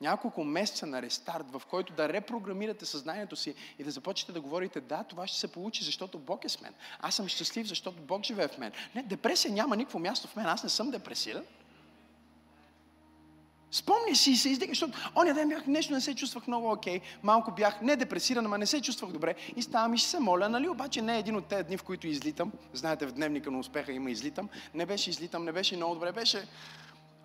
Няколко 0.00 0.44
месеца 0.44 0.86
на 0.86 1.02
рестарт, 1.02 1.50
в 1.50 1.62
който 1.70 1.92
да 1.92 2.08
репрограмирате 2.08 2.86
съзнанието 2.86 3.36
си 3.36 3.54
и 3.78 3.84
да 3.84 3.90
започнете 3.90 4.32
да 4.32 4.40
говорите, 4.40 4.80
да, 4.80 5.04
това 5.04 5.26
ще 5.26 5.38
се 5.38 5.52
получи, 5.52 5.84
защото 5.84 6.18
Бог 6.18 6.44
е 6.44 6.48
с 6.48 6.60
мен. 6.60 6.74
Аз 7.00 7.16
съм 7.16 7.28
щастлив, 7.28 7.66
защото 7.66 8.02
Бог 8.02 8.24
живее 8.24 8.48
в 8.48 8.58
мен. 8.58 8.72
Не, 8.94 9.02
депресия 9.02 9.52
няма 9.52 9.76
никакво 9.76 9.98
място 9.98 10.28
в 10.28 10.36
мен. 10.36 10.46
Аз 10.46 10.62
не 10.62 10.70
съм 10.70 10.90
депресиран. 10.90 11.44
Спомни 13.70 14.16
си 14.16 14.36
се 14.36 14.48
издига, 14.48 14.70
защото 14.70 14.98
оня 15.16 15.34
ден 15.34 15.48
бях, 15.48 15.66
нещо 15.66 15.92
не 15.92 16.00
се 16.00 16.14
чувствах 16.14 16.46
много 16.46 16.72
окей, 16.72 16.98
okay, 16.98 17.02
малко 17.22 17.50
бях 17.50 17.80
не 17.82 17.96
депресиран, 17.96 18.46
ама 18.46 18.58
не 18.58 18.66
се 18.66 18.82
чувствах 18.82 19.12
добре 19.12 19.34
и 19.56 19.62
ставам 19.62 19.94
и 19.94 19.98
ще 19.98 20.08
се 20.08 20.20
моля, 20.20 20.48
нали? 20.48 20.68
Обаче 20.68 21.02
не 21.02 21.16
е 21.16 21.18
един 21.18 21.36
от 21.36 21.46
тези 21.46 21.64
дни, 21.64 21.76
в 21.76 21.82
които 21.82 22.06
излитам. 22.06 22.52
Знаете, 22.72 23.06
в 23.06 23.12
дневника 23.12 23.50
на 23.50 23.58
успеха 23.58 23.92
има 23.92 24.10
излитам. 24.10 24.48
Не 24.74 24.86
беше 24.86 25.10
излитам, 25.10 25.44
не 25.44 25.52
беше 25.52 25.76
много 25.76 25.94
добре, 25.94 26.12
беше 26.12 26.46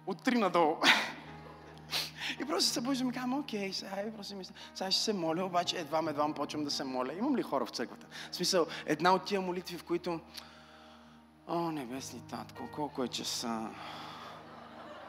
от 0.08 0.24
три 0.24 0.38
надолу. 0.38 0.76
И 2.42 2.46
просто 2.46 2.68
се 2.68 2.74
събуждам 2.74 3.10
и 3.10 3.14
казвам, 3.14 3.40
окей, 3.40 3.74
сега 3.74 4.04
и 4.08 4.12
просто 4.12 4.36
мисля, 4.36 4.54
сега 4.76 4.92
ще 4.92 5.04
се 5.04 5.14
моля, 5.14 5.46
обаче 5.46 5.78
едва 5.78 6.04
едва 6.10 6.34
почвам 6.34 6.64
да 6.64 6.72
се 6.72 6.84
моля. 6.84 7.14
Имам 7.14 7.36
ли 7.36 7.42
хора 7.42 7.66
в 7.66 7.70
църквата? 7.70 8.08
В 8.32 8.36
смисъл, 8.36 8.66
една 8.86 9.14
от 9.14 9.26
тия 9.26 9.42
молитви, 9.42 9.78
в 9.78 9.84
които, 9.84 10.20
о, 11.48 11.72
небесни 11.72 12.22
татко, 12.30 12.70
колко 12.76 13.04
е 13.04 13.08
часа. 13.08 13.70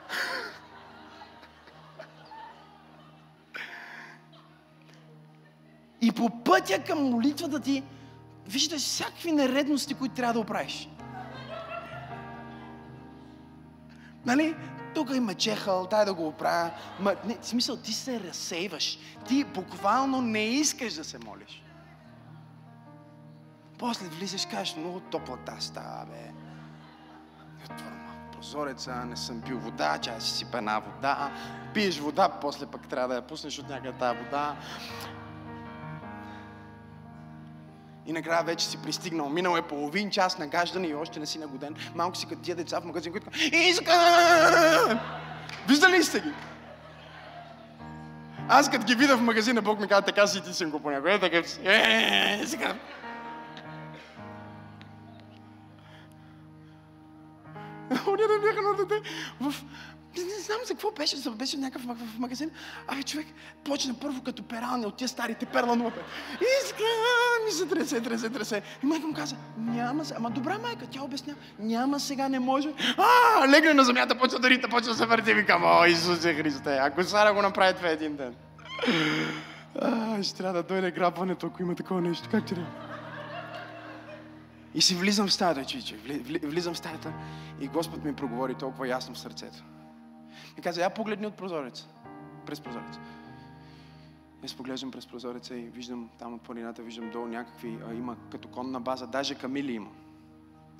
по 6.16 6.30
пътя 6.44 6.84
към 6.84 7.02
молитвата 7.02 7.60
ти, 7.60 7.82
виждаш 8.46 8.82
всякакви 8.82 9.32
нередности, 9.32 9.94
които 9.94 10.14
трябва 10.14 10.32
да 10.32 10.40
оправиш. 10.40 10.88
Нали? 14.26 14.56
Тук 14.94 15.10
има 15.14 15.34
чехъл, 15.34 15.86
дай 15.90 16.04
да 16.04 16.14
го 16.14 16.28
оправя. 16.28 16.70
Ма, 17.00 17.14
не, 17.24 17.38
в 17.40 17.46
смисъл, 17.46 17.76
ти 17.76 17.92
се 17.92 18.20
разсейваш. 18.20 18.98
Ти 19.28 19.44
буквално 19.44 20.20
не 20.20 20.44
искаш 20.44 20.94
да 20.94 21.04
се 21.04 21.18
молиш. 21.18 21.62
После 23.78 24.08
влизаш, 24.08 24.46
кажеш, 24.46 24.76
много 24.76 25.00
топла 25.00 25.36
тази 25.36 25.66
става, 25.66 26.06
бе. 26.06 26.32
прозореца, 28.32 29.04
не 29.04 29.16
съм 29.16 29.42
пил 29.42 29.58
вода, 29.58 29.98
чай 29.98 30.20
си 30.20 30.30
сипа 30.30 30.58
една 30.58 30.78
вода. 30.78 31.32
Пиеш 31.74 31.98
вода, 31.98 32.28
после 32.40 32.66
пък 32.66 32.88
трябва 32.88 33.08
да 33.08 33.14
я 33.14 33.22
пуснеш 33.22 33.58
от 33.58 33.68
някъде 33.68 33.98
тази 33.98 34.18
вода. 34.18 34.56
И 38.06 38.12
накрая 38.12 38.44
вече 38.44 38.66
си 38.66 38.82
пристигнал. 38.82 39.28
Минал 39.28 39.56
е 39.56 39.62
половин 39.62 40.10
час 40.10 40.38
на 40.38 40.46
гаждане 40.46 40.86
и 40.86 40.94
още 40.94 41.20
не 41.20 41.26
си 41.26 41.38
нагоден. 41.38 41.76
Малко 41.94 42.16
си 42.16 42.26
като 42.26 42.42
тия 42.42 42.56
деца 42.56 42.80
в 42.80 42.84
магазин, 42.84 43.12
които 43.12 43.26
Иска! 43.52 45.00
Виждали 45.68 46.04
сте 46.04 46.20
ги? 46.20 46.32
Аз 48.48 48.70
като 48.70 48.84
ги 48.84 48.94
видя 48.94 49.16
в 49.16 49.22
магазина, 49.22 49.62
Бог 49.62 49.80
ми 49.80 49.88
каза, 49.88 50.02
така 50.02 50.26
си 50.26 50.42
ти 50.42 50.54
съм 50.54 50.70
го 50.70 50.80
понякога. 50.80 51.12
Е, 51.12 51.20
така 51.20 51.42
си. 51.48 51.60
Е, 51.64 52.42
сега. 52.46 52.74
Да 57.88 58.40
бяха 58.42 58.62
на 58.62 58.76
дете 58.76 59.10
в 59.40 59.54
не, 60.16 60.24
не 60.24 60.40
знам 60.40 60.58
за 60.66 60.74
какво 60.74 60.90
беше, 60.90 61.16
за 61.16 61.30
беше 61.30 61.56
някакъв 61.56 61.82
в 61.82 62.18
магазин. 62.18 62.50
Абе, 62.88 63.02
човек 63.02 63.26
почна 63.64 63.94
първо 63.94 64.22
като 64.22 64.42
перални 64.42 64.86
от 64.86 64.96
тия 64.96 65.08
старите 65.08 65.46
перла 65.46 65.76
нула. 65.76 65.92
Иска, 66.64 66.82
ми 67.46 67.52
се 67.52 67.66
тресе, 67.66 68.00
тресе, 68.00 68.30
тресе. 68.30 68.62
И 68.82 68.86
майка 68.86 69.06
му 69.06 69.14
каза, 69.14 69.36
няма 69.58 70.04
се. 70.04 70.14
Ама 70.16 70.30
добра 70.30 70.58
майка, 70.58 70.86
тя 70.90 71.02
обясня, 71.02 71.34
няма 71.58 72.00
сега, 72.00 72.28
не 72.28 72.38
може. 72.38 72.68
А, 72.96 73.48
легне 73.48 73.74
на 73.74 73.84
земята, 73.84 74.18
почва 74.18 74.38
да 74.38 74.50
рита, 74.50 74.68
почва 74.68 74.92
да 74.92 74.98
се 74.98 75.06
върти. 75.06 75.34
Викам, 75.34 75.62
о, 75.64 75.86
Исусе 75.86 76.34
Христе, 76.34 76.78
ако 76.82 77.02
Сара 77.02 77.34
го 77.34 77.42
направи 77.42 77.76
това 77.76 77.88
един 77.88 78.16
ден. 78.16 78.34
А, 79.80 80.22
ще 80.22 80.36
трябва 80.36 80.62
да 80.62 80.68
дойде 80.68 80.90
грабването, 80.90 81.46
ако 81.46 81.62
има 81.62 81.74
такова 81.74 82.00
нещо. 82.00 82.28
Как 82.30 82.46
ти 82.46 82.54
да? 82.54 82.66
И 84.74 84.82
си 84.82 84.94
влизам 84.94 85.26
в 85.26 85.32
стаята, 85.32 85.64
чиче. 85.64 85.96
Влизам 86.42 86.74
в 86.74 86.78
стаята 86.78 87.12
и 87.60 87.68
Господ 87.68 88.04
ми 88.04 88.14
проговори 88.14 88.54
толкова 88.54 88.88
ясно 88.88 89.14
в 89.14 89.18
сърцето. 89.18 89.64
И 90.58 90.60
каза, 90.60 90.80
я 90.80 90.90
погледни 90.90 91.26
от 91.26 91.36
прозореца. 91.36 91.88
През 92.46 92.60
прозореца. 92.60 93.00
Аз 94.44 94.54
поглеждам 94.54 94.90
през 94.90 95.06
прозореца 95.06 95.56
и 95.56 95.62
виждам 95.62 96.10
там 96.18 96.34
от 96.34 96.42
планината, 96.42 96.82
виждам 96.82 97.10
долу 97.10 97.26
някакви, 97.26 97.78
а, 97.88 97.94
има 97.94 98.16
като 98.30 98.48
конна 98.48 98.80
база, 98.80 99.06
даже 99.06 99.34
камили 99.34 99.72
има. 99.72 99.90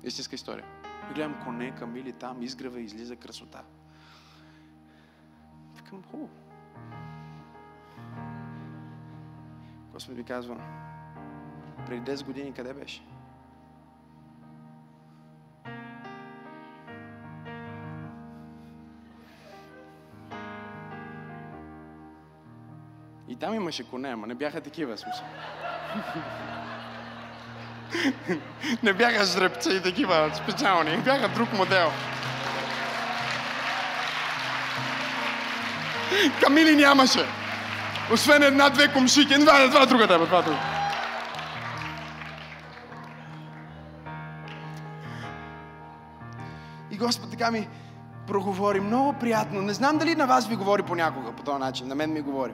Истинска 0.03 0.35
история. 0.35 0.65
И 1.11 1.13
гледам 1.13 1.43
коне, 1.43 1.75
камили 1.75 2.13
там, 2.13 2.41
изгрева, 2.41 2.81
излиза 2.81 3.15
красота. 3.15 3.63
Викам, 5.75 6.03
хубаво. 6.11 6.29
Господ 9.93 10.17
ми 10.17 10.23
казва, 10.23 10.57
преди 11.85 12.11
10 12.11 12.25
години 12.25 12.53
къде 12.53 12.73
беше? 12.73 13.14
И 23.35 23.39
там 23.39 23.53
имаше 23.53 23.83
коне, 23.83 24.09
ама 24.09 24.27
не 24.27 24.35
бяха 24.35 24.61
такива, 24.61 24.97
смисъл. 24.97 25.25
не 28.83 28.93
бяха 28.93 29.25
жребци 29.25 29.69
и 29.69 29.81
такива 29.81 30.31
специални, 30.35 30.97
бяха 30.97 31.29
друг 31.29 31.53
модел. 31.53 31.91
Камили 36.41 36.75
нямаше. 36.75 37.25
Освен 38.13 38.43
една-две 38.43 38.93
комшики. 38.93 39.33
Това, 39.39 39.69
това 39.69 39.85
другата, 39.85 40.25
това 40.25 40.41
друга. 40.41 40.59
И 46.91 46.97
Господ 46.97 47.31
така 47.31 47.51
ми 47.51 47.67
проговори 48.27 48.79
много 48.79 49.13
приятно. 49.13 49.61
Не 49.61 49.73
знам 49.73 49.97
дали 49.97 50.15
на 50.15 50.25
вас 50.25 50.47
ви 50.47 50.55
говори 50.55 50.83
понякога 50.83 51.31
по 51.31 51.43
този 51.43 51.59
начин. 51.59 51.87
На 51.87 51.95
мен 51.95 52.13
ми 52.13 52.21
говори. 52.21 52.53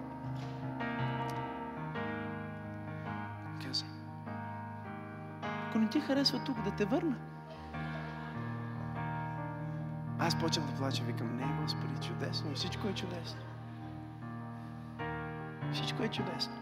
Ти 5.91 5.99
харесва 5.99 6.43
тук, 6.43 6.61
да 6.61 6.71
те 6.71 6.85
върна. 6.85 7.15
Аз 10.19 10.39
почвам 10.39 10.65
да 10.65 10.73
плача, 10.73 11.03
викам, 11.03 11.37
не, 11.37 11.61
Господи, 11.61 12.07
чудесно, 12.07 12.53
всичко 12.55 12.87
е 12.87 12.93
чудесно. 12.93 13.39
Всичко 15.73 16.03
е 16.03 16.07
чудесно. 16.07 16.53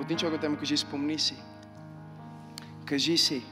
Един 0.00 0.18
човек 0.18 0.40
те 0.40 0.48
му 0.48 0.56
кажи, 0.56 0.76
спомни 0.76 1.18
си. 1.18 1.42
Кажи 2.84 3.18
си. 3.18 3.44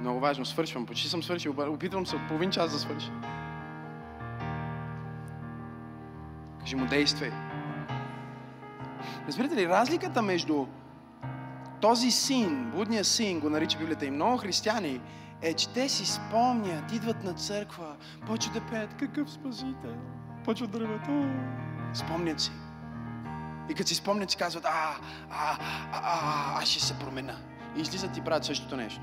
Много 0.00 0.20
важно, 0.20 0.44
свършвам. 0.44 0.86
Почти 0.86 1.08
съм 1.08 1.22
свършил. 1.22 1.54
Опитвам 1.58 2.06
се 2.06 2.16
от 2.16 2.28
половин 2.28 2.50
час 2.50 2.72
да 2.72 2.78
свърша. 2.78 3.12
Кажи 6.60 6.76
му, 6.76 6.86
действай. 6.86 7.51
Разбирате 9.28 9.56
ли, 9.56 9.68
разликата 9.68 10.22
между 10.22 10.66
този 11.80 12.10
син, 12.10 12.70
будния 12.74 13.04
син, 13.04 13.40
го 13.40 13.50
нарича 13.50 13.78
Библията 13.78 14.06
и 14.06 14.10
много 14.10 14.36
християни, 14.36 15.00
е, 15.42 15.54
че 15.54 15.68
те 15.68 15.88
си 15.88 16.06
спомнят, 16.06 16.92
идват 16.92 17.24
на 17.24 17.34
църква, 17.34 17.96
почват 18.26 18.54
да 18.54 18.60
пеят 18.60 18.94
какъв 18.94 19.30
спасител, 19.30 19.94
почват 20.44 20.70
да 20.70 20.80
реват, 20.80 21.08
спомнят 21.94 22.40
си. 22.40 22.52
И 23.70 23.74
като 23.74 23.88
си 23.88 23.94
спомнят, 23.94 24.30
си 24.30 24.36
казват, 24.36 24.64
а, 24.64 24.94
а, 25.30 25.58
а, 25.92 26.00
а, 26.02 26.62
аз 26.62 26.68
ще 26.68 26.84
се 26.84 26.98
промена. 26.98 27.36
И 27.76 27.80
излизат 27.80 28.16
и 28.16 28.20
правят 28.20 28.44
същото 28.44 28.76
нещо. 28.76 29.00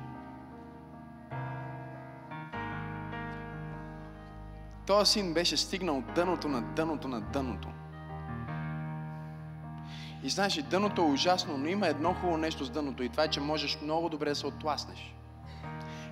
Този 4.85 5.11
син 5.11 5.33
беше 5.33 5.57
стигнал 5.57 6.03
дъното 6.15 6.47
на 6.47 6.61
дъното 6.61 7.07
на 7.07 7.21
дъното. 7.21 7.67
И 10.24 10.30
знаеш, 10.30 10.55
дъното 10.55 11.01
е 11.01 11.05
ужасно, 11.05 11.57
но 11.57 11.67
има 11.67 11.88
едно 11.88 12.13
хубаво 12.13 12.38
нещо 12.38 12.65
с 12.65 12.70
дъното 12.70 13.03
и 13.03 13.09
това 13.09 13.24
е, 13.24 13.28
че 13.28 13.39
можеш 13.39 13.78
много 13.82 14.09
добре 14.09 14.30
да 14.30 14.36
се 14.36 14.47
отласнеш. 14.47 15.13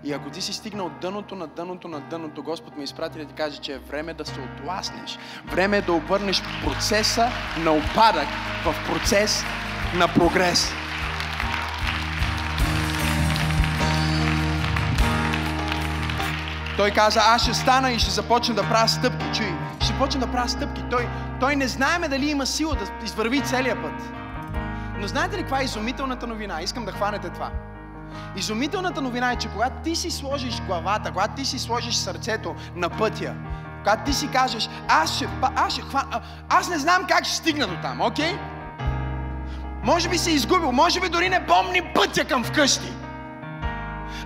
И 0.03 0.13
ако 0.13 0.29
ти 0.29 0.41
си 0.41 0.53
стигнал 0.53 0.91
дъното 1.01 1.35
на 1.35 1.47
дъното 1.47 1.87
на 1.87 1.99
дъното, 1.99 2.43
Господ 2.43 2.77
ме 2.77 2.83
изпрати 2.83 3.19
да 3.19 3.25
ти 3.25 3.33
каже, 3.33 3.57
че 3.57 3.73
е 3.73 3.79
време 3.79 4.13
да 4.13 4.25
се 4.25 4.39
отласнеш. 4.41 5.17
Време 5.45 5.77
е 5.77 5.81
да 5.81 5.93
обърнеш 5.93 6.41
процеса 6.63 7.29
на 7.59 7.71
опадък 7.71 8.27
в 8.65 8.75
процес 8.87 9.43
на 9.95 10.07
прогрес. 10.07 10.86
Той 16.77 16.91
каза, 16.91 17.19
аз 17.23 17.41
ще 17.41 17.53
стана 17.53 17.91
и 17.91 17.99
ще 17.99 18.11
започна 18.11 18.55
да 18.55 18.69
правя 18.69 18.87
стъпки. 18.87 19.25
Чуй, 19.33 19.53
ще 19.81 19.93
почна 19.93 20.19
да 20.19 20.31
правя 20.31 20.49
стъпки. 20.49 20.83
Той, 20.91 21.07
той 21.39 21.55
не 21.55 21.67
знаеме 21.67 22.07
дали 22.07 22.29
има 22.29 22.45
сила 22.45 22.75
да 22.75 23.05
извърви 23.05 23.41
целия 23.41 23.81
път. 23.81 23.93
Но 24.99 25.07
знаете 25.07 25.37
ли 25.37 25.41
каква 25.41 25.61
е 25.61 25.63
изумителната 25.63 26.27
новина? 26.27 26.61
Искам 26.61 26.85
да 26.85 26.91
хванете 26.91 27.29
това. 27.29 27.51
Изумителната 28.35 29.01
новина 29.01 29.31
е, 29.31 29.35
че 29.35 29.47
когато 29.47 29.75
ти 29.83 29.95
си 29.95 30.11
сложиш 30.11 30.61
главата, 30.61 31.11
когато 31.11 31.35
ти 31.35 31.45
си 31.45 31.59
сложиш 31.59 31.95
сърцето 31.95 32.55
на 32.75 32.89
пътя, 32.89 33.33
когато 33.77 34.03
ти 34.03 34.13
си 34.13 34.27
кажеш, 34.27 34.69
аз 34.87 35.15
ще, 35.15 35.27
аз 35.55 35.73
ще 35.73 35.81
хвана, 35.81 36.21
аз 36.49 36.69
не 36.69 36.77
знам 36.77 37.05
как 37.07 37.25
ще 37.25 37.35
стигна 37.35 37.67
до 37.67 37.75
там, 37.81 38.01
окей? 38.01 38.33
Okay? 38.33 38.37
Може 39.83 40.09
би 40.09 40.17
се 40.17 40.31
изгубил, 40.31 40.71
може 40.71 40.99
би 40.99 41.09
дори 41.09 41.29
не 41.29 41.45
помни 41.45 41.81
пътя 41.95 42.25
към 42.25 42.43
вкъщи. 42.43 42.93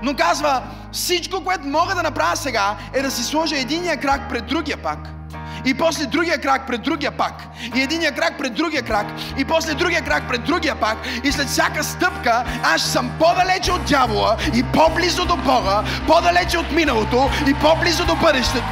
Но 0.04 0.16
казва, 0.16 0.62
всичко, 0.92 1.44
което 1.44 1.68
мога 1.68 1.96
да 1.96 2.04
направя 2.04 2.36
сега, 2.36 2.76
е 2.94 3.02
да 3.02 3.12
си 3.12 3.24
сложа 3.24 3.58
единия 3.58 3.98
крак 3.98 4.30
пред 4.30 4.46
другия 4.46 4.78
пак– 4.78 5.00
и 5.66 5.74
после 5.74 6.06
другия 6.06 6.42
крак 6.42 6.68
пред 6.68 6.82
другия 6.82 7.12
пак. 7.12 7.48
И 7.76 7.82
единия 7.82 8.12
крак 8.12 8.38
пред 8.38 8.54
другия 8.54 8.84
крак. 8.84 9.08
И 9.38 9.46
после 9.46 9.74
другия 9.74 10.02
крак 10.02 10.24
пред 10.28 10.44
другия 10.44 10.76
пак. 10.76 10.98
И 11.24 11.32
след 11.32 11.48
всяка 11.48 11.84
стъпка 11.84 12.44
аз 12.64 12.82
съм 12.82 13.12
по-далече 13.20 13.72
от 13.72 13.86
дявола 13.86 14.38
и 14.56 14.64
по-близо 14.64 15.26
до 15.26 15.38
Бога, 15.38 15.84
по-далече 16.08 16.58
от 16.58 16.72
миналото 16.72 17.30
и 17.48 17.54
по-близо 17.54 18.06
до 18.06 18.16
бъдещето. 18.16 18.64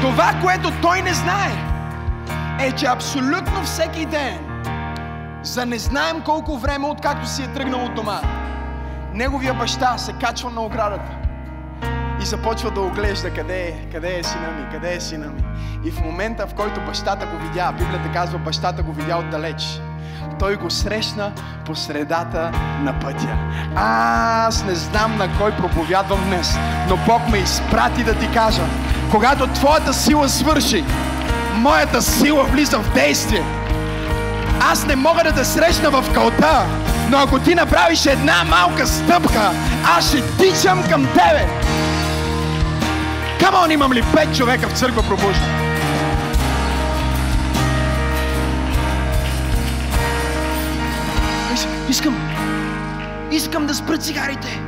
Това, 0.00 0.34
което 0.42 0.70
той 0.82 1.02
не 1.02 1.14
знае, 1.14 1.52
е, 2.60 2.72
че 2.72 2.86
абсолютно 2.86 3.64
всеки 3.64 4.06
ден, 4.06 4.38
за 5.42 5.66
не 5.66 5.78
знаем 5.78 6.22
колко 6.24 6.58
време, 6.58 6.86
откакто 6.86 7.28
си 7.28 7.42
е 7.42 7.46
тръгнал 7.46 7.84
от 7.84 7.94
дома, 7.94 8.20
неговия 9.14 9.54
баща 9.54 9.98
се 9.98 10.12
качва 10.12 10.50
на 10.50 10.60
оградата 10.60 11.12
и 12.22 12.26
започва 12.26 12.70
да 12.70 12.80
оглежда 12.80 13.30
къде 13.30 13.62
е, 13.62 13.90
къде 13.92 14.18
е 14.18 14.22
сина 14.22 14.50
ми, 14.50 14.66
къде 14.72 14.94
е 14.94 15.00
сина 15.00 15.26
ми. 15.26 15.42
И 15.84 15.90
в 15.90 16.00
момента, 16.00 16.46
в 16.46 16.54
който 16.54 16.80
бащата 16.80 17.26
го 17.26 17.36
видя, 17.36 17.72
Библията 17.78 18.12
казва, 18.12 18.38
бащата 18.38 18.82
го 18.82 18.92
видя 18.92 19.16
отдалеч. 19.16 19.80
Той 20.38 20.56
го 20.56 20.70
срещна 20.70 21.32
по 21.66 21.74
средата 21.74 22.50
на 22.82 23.00
пътя. 23.00 23.38
Аз 23.76 24.64
не 24.64 24.74
знам 24.74 25.16
на 25.16 25.38
кой 25.38 25.50
проповядвам 25.56 26.24
днес, 26.24 26.56
но 26.88 26.96
Бог 27.06 27.28
ме 27.28 27.38
изпрати 27.38 28.04
да 28.04 28.18
ти 28.18 28.32
кажа, 28.32 28.62
когато 29.10 29.46
твоята 29.46 29.94
сила 29.94 30.28
свърши, 30.28 30.84
моята 31.54 32.02
сила 32.02 32.44
влиза 32.44 32.78
в 32.78 32.94
действие. 32.94 33.61
Аз 34.70 34.86
не 34.86 34.96
мога 34.96 35.24
да 35.24 35.34
те 35.34 35.44
срещна 35.44 35.90
в 35.90 36.14
кълта, 36.14 36.66
но 37.10 37.18
ако 37.18 37.38
ти 37.38 37.54
направиш 37.54 38.06
една 38.06 38.44
малка 38.44 38.86
стъпка, 38.86 39.50
аз 39.96 40.08
ще 40.08 40.36
тичам 40.36 40.84
към 40.90 41.06
тебе. 41.06 41.46
Камон, 43.40 43.70
имам 43.70 43.92
ли 43.92 44.02
пет 44.14 44.36
човека 44.36 44.68
в 44.68 44.78
църква 44.78 45.02
пробужда? 45.02 45.44
Искам, 51.88 52.16
искам 53.30 53.66
да 53.66 53.74
спра 53.74 53.98
цигарите. 53.98 54.60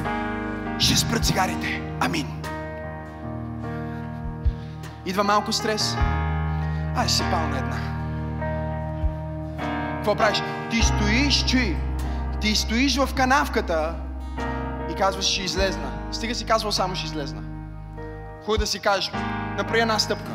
Ще 0.79 0.97
спра 0.97 1.19
цигарите. 1.19 1.83
Амин. 2.01 2.27
Идва 5.07 5.25
малко 5.25 5.53
стрес. 5.53 5.97
Ай, 6.97 7.09
се 7.09 7.23
пална 7.23 7.59
една. 7.59 7.94
Какво 10.05 10.15
правиш? 10.15 10.43
Ти 10.71 10.83
стоиш, 10.83 11.45
чуй, 11.45 11.77
ти 12.41 12.57
стоиш 12.57 12.97
в 12.97 13.15
канавката 13.15 13.95
и 14.91 14.95
казваш, 14.95 15.25
ще 15.25 15.43
излезна. 15.43 15.93
Стига 16.13 16.35
си 16.35 16.45
казвал 16.45 16.73
само, 16.73 16.95
ще 16.95 17.07
излезна. 17.07 17.43
Хубаво 18.41 18.59
да 18.59 18.67
си 18.67 18.79
кажеш, 18.79 19.11
направи 19.57 19.81
една 19.81 19.99
стъпка. 19.99 20.31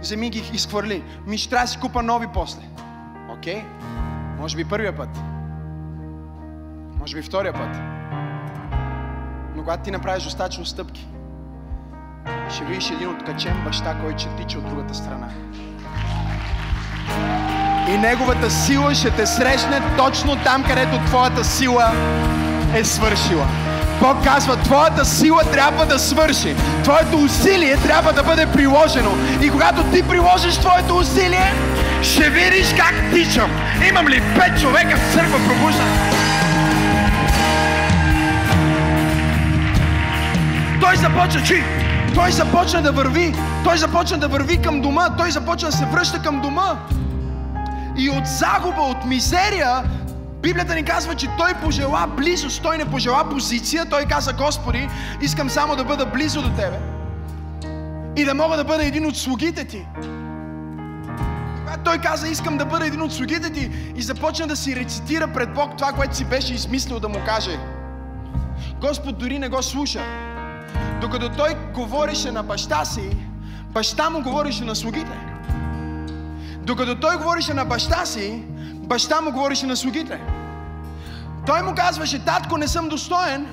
Вземи 0.00 0.30
ги 0.30 0.50
изхвърли. 0.52 1.04
Ми 1.26 1.38
ще 1.38 1.50
трябва 1.50 1.64
да 1.64 1.70
си 1.70 1.78
купа 1.78 2.02
нови 2.02 2.26
после. 2.34 2.62
Окей? 3.30 3.54
Okay? 3.54 3.64
Може 4.38 4.56
би 4.56 4.64
първия 4.64 4.96
път. 4.96 5.08
Може 6.98 7.16
би 7.16 7.22
втория 7.22 7.52
път. 7.52 7.76
Но 9.56 9.62
когато 9.62 9.82
ти 9.82 9.90
направиш 9.90 10.24
достатъчно 10.24 10.66
стъпки, 10.66 11.06
ще 12.48 12.64
видиш 12.64 12.90
един 12.90 13.08
откачен 13.08 13.64
баща, 13.64 14.00
който 14.00 14.18
ще 14.18 14.36
тича 14.36 14.58
от 14.58 14.68
другата 14.68 14.94
страна 14.94 15.28
и 17.94 17.98
Неговата 17.98 18.50
сила 18.50 18.94
ще 18.94 19.10
те 19.10 19.26
срещне 19.26 19.80
точно 19.96 20.36
там, 20.44 20.64
където 20.64 20.98
Твоята 21.06 21.44
сила 21.44 21.92
е 22.74 22.84
свършила. 22.84 23.46
Бог 24.00 24.24
казва, 24.24 24.56
Твоята 24.56 25.04
сила 25.04 25.42
трябва 25.52 25.86
да 25.86 25.98
свърши. 25.98 26.54
Твоето 26.82 27.18
усилие 27.18 27.76
трябва 27.76 28.12
да 28.12 28.22
бъде 28.22 28.46
приложено. 28.46 29.10
И 29.42 29.50
когато 29.50 29.82
ти 29.82 30.02
приложиш 30.02 30.56
Твоето 30.56 30.96
усилие, 30.96 31.52
ще 32.02 32.30
видиш 32.30 32.74
как 32.76 32.94
тичам. 33.14 33.50
Имам 33.88 34.08
ли 34.08 34.22
пет 34.38 34.60
човека 34.60 34.96
в 34.96 35.14
църква 35.14 35.38
пробужда? 35.48 35.84
Той 40.80 40.96
започва, 40.96 41.42
чи, 41.46 41.62
той 42.14 42.32
започна 42.32 42.82
да 42.82 42.92
върви. 42.92 43.34
Той 43.64 43.78
започна 43.78 44.18
да 44.18 44.28
върви 44.28 44.62
към 44.62 44.80
дома. 44.80 45.08
Той 45.18 45.30
започна 45.30 45.70
да 45.70 45.76
се 45.76 45.84
връща 45.84 46.18
към 46.18 46.40
дома. 46.40 46.76
И 48.00 48.10
от 48.10 48.26
загуба, 48.26 48.80
от 48.80 49.04
мизерия, 49.04 49.84
Библията 50.42 50.74
ни 50.74 50.84
казва, 50.84 51.14
че 51.14 51.28
той 51.38 51.54
пожела 51.54 52.06
близост, 52.16 52.62
той 52.62 52.78
не 52.78 52.84
пожела 52.84 53.28
позиция, 53.30 53.86
той 53.90 54.04
каза, 54.04 54.32
Господи, 54.32 54.88
искам 55.22 55.50
само 55.50 55.76
да 55.76 55.84
бъда 55.84 56.06
близо 56.06 56.42
до 56.42 56.48
Тебе 56.56 56.78
и 58.16 58.24
да 58.24 58.34
мога 58.34 58.56
да 58.56 58.64
бъда 58.64 58.84
един 58.84 59.06
от 59.06 59.16
слугите 59.16 59.64
Ти. 59.64 59.86
Той 61.84 61.98
каза, 61.98 62.28
искам 62.28 62.58
да 62.58 62.66
бъда 62.66 62.86
един 62.86 63.02
от 63.02 63.12
слугите 63.12 63.50
Ти 63.50 63.70
и 63.96 64.02
започна 64.02 64.46
да 64.46 64.56
си 64.56 64.76
рецитира 64.76 65.32
пред 65.32 65.54
Бог 65.54 65.76
това, 65.76 65.92
което 65.92 66.16
си 66.16 66.24
беше 66.24 66.54
измислил 66.54 67.00
да 67.00 67.08
му 67.08 67.18
каже. 67.26 67.58
Господ 68.80 69.18
дори 69.18 69.38
не 69.38 69.48
го 69.48 69.62
слуша. 69.62 70.04
Докато 71.00 71.28
той 71.28 71.54
говореше 71.74 72.30
на 72.30 72.42
баща 72.42 72.84
си, 72.84 73.16
баща 73.72 74.10
му 74.10 74.22
говореше 74.22 74.64
на 74.64 74.76
слугите. 74.76 75.29
Докато 76.70 76.94
той 76.94 77.16
говореше 77.16 77.54
на 77.54 77.64
баща 77.64 78.06
си, 78.06 78.42
баща 78.74 79.20
му 79.20 79.32
говореше 79.32 79.66
на 79.66 79.76
слугите. 79.76 80.20
Той 81.46 81.62
му 81.62 81.74
казваше, 81.74 82.24
татко, 82.24 82.58
не 82.58 82.68
съм 82.68 82.88
достоен, 82.88 83.46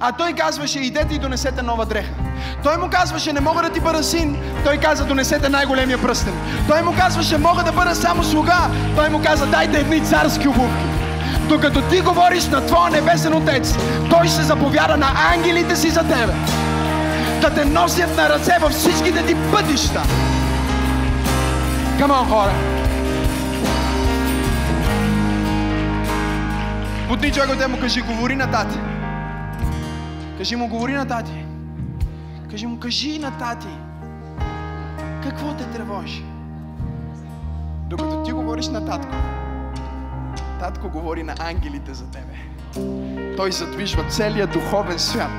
а 0.00 0.12
той 0.12 0.32
казваше, 0.32 0.78
идете 0.78 1.14
и 1.14 1.18
донесете 1.18 1.62
нова 1.62 1.86
дреха. 1.86 2.12
Той 2.62 2.76
му 2.76 2.90
казваше, 2.90 3.32
не 3.32 3.40
мога 3.40 3.62
да 3.62 3.70
ти 3.70 3.80
бъда 3.80 4.02
син. 4.02 4.36
Той 4.64 4.76
каза, 4.76 5.04
донесете 5.04 5.48
най-големия 5.48 6.02
пръстен. 6.02 6.34
Той 6.68 6.82
му 6.82 6.94
казваше, 6.96 7.38
мога 7.38 7.62
да 7.64 7.72
бъда 7.72 7.94
само 7.94 8.24
слуга. 8.24 8.70
Той 8.96 9.08
му 9.08 9.22
каза, 9.22 9.46
дайте 9.46 9.80
едни 9.80 10.06
царски 10.06 10.48
обувки. 10.48 10.84
Докато 11.48 11.82
ти 11.82 12.00
говориш 12.00 12.46
на 12.46 12.66
Твоя 12.66 12.90
небесен 12.90 13.34
Отец, 13.34 13.74
Той 14.10 14.28
ще 14.28 14.42
заповяда 14.42 14.96
на 14.96 15.08
ангелите 15.34 15.76
си 15.76 15.90
за 15.90 16.00
тебе. 16.00 16.32
Да 17.40 17.50
те 17.50 17.64
носят 17.64 18.16
на 18.16 18.28
ръце 18.28 18.52
във 18.60 18.72
всичките 18.72 19.26
ти 19.26 19.36
пътища. 19.52 20.02
Камон, 21.98 22.26
хора! 22.28 22.52
Бутни 27.08 27.32
човек 27.32 27.50
от 27.50 27.70
му 27.70 27.80
кажи, 27.80 28.00
говори 28.00 28.36
на 28.36 28.50
тати. 28.50 28.78
Кажи 30.38 30.56
му, 30.56 30.68
говори 30.68 30.92
на 30.92 31.06
тати. 31.08 31.44
Кажи 32.50 32.66
му, 32.66 32.78
кажи 32.78 33.18
на 33.18 33.38
тати. 33.38 33.68
Какво 35.22 35.54
те 35.54 35.64
тревожи? 35.64 36.24
Докато 37.88 38.22
ти 38.22 38.32
говориш 38.32 38.68
на 38.68 38.86
татко, 38.86 39.14
татко 40.60 40.88
говори 40.88 41.22
на 41.22 41.34
ангелите 41.38 41.94
за 41.94 42.04
тебе. 42.10 42.34
Той 43.36 43.52
задвижва 43.52 44.04
целия 44.08 44.46
духовен 44.46 44.98
свят. 44.98 45.30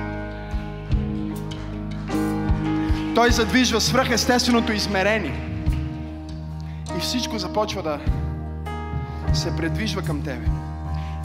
Той 3.15 3.31
задвижва 3.31 3.81
свръхестественото 3.81 4.73
измерение. 4.73 5.48
И 6.99 7.01
всичко 7.01 7.39
започва 7.39 7.83
да 7.83 7.99
се 9.33 9.55
предвижва 9.55 10.01
към 10.01 10.21
тебе. 10.21 10.47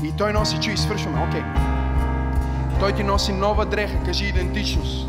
И 0.02 0.12
той 0.12 0.32
носи, 0.32 0.58
че 0.60 0.70
и 0.70 0.76
свършваме. 0.76 1.26
Окей. 1.28 1.40
Okay. 1.40 2.80
Той 2.80 2.92
ти 2.92 3.02
носи 3.02 3.32
нова 3.32 3.66
дреха, 3.66 4.04
кажи 4.04 4.24
идентичност. 4.24 5.06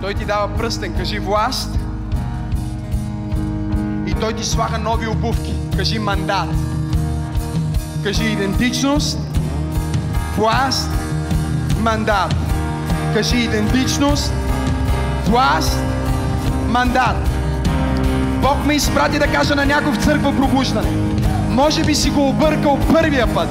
Той 0.00 0.14
ти 0.14 0.24
дава 0.24 0.56
пръстен, 0.56 0.94
кажи 0.94 1.18
власт. 1.18 1.78
И 4.06 4.14
той 4.20 4.32
ти 4.32 4.44
слага 4.44 4.78
нови 4.78 5.06
обувки, 5.06 5.54
кажи 5.76 5.98
мандат. 5.98 6.48
Кажи 8.04 8.24
идентичност, 8.24 9.18
власт, 10.36 10.90
мандат. 11.80 12.34
Кажи 13.14 13.36
идентичност, 13.36 14.32
власт, 15.26 15.78
мандат. 16.68 17.35
Бог 18.46 18.66
ме 18.66 18.74
изпрати 18.74 19.18
да 19.18 19.26
кажа 19.26 19.54
на 19.54 19.66
някой 19.66 19.92
в 19.92 20.04
църква 20.04 20.36
пробуждане. 20.36 20.88
Може 21.50 21.84
би 21.84 21.94
си 21.94 22.10
го 22.10 22.28
объркал 22.28 22.78
първия 22.92 23.34
път, 23.34 23.48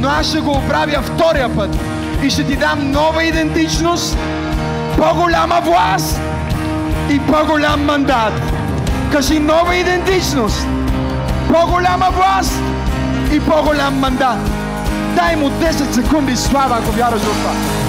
но 0.00 0.08
аз 0.08 0.26
ще 0.26 0.40
го 0.40 0.50
оправя 0.50 1.02
втория 1.02 1.56
път 1.56 1.76
и 2.22 2.30
ще 2.30 2.44
ти 2.44 2.56
дам 2.56 2.90
нова 2.90 3.24
идентичност, 3.24 4.18
по-голяма 4.96 5.60
власт 5.64 6.20
и 7.10 7.18
по-голям 7.18 7.84
мандат. 7.84 8.32
Кажи 9.12 9.38
нова 9.38 9.76
идентичност, 9.76 10.66
по-голяма 11.52 12.08
власт 12.10 12.62
и 13.32 13.40
по-голям 13.40 13.98
мандат. 13.98 14.38
Дай 15.16 15.36
му 15.36 15.50
10 15.50 15.92
секунди 15.92 16.36
слава, 16.36 16.78
ако 16.78 16.92
вярваш 16.92 17.20
в 17.20 17.24
това. 17.24 17.79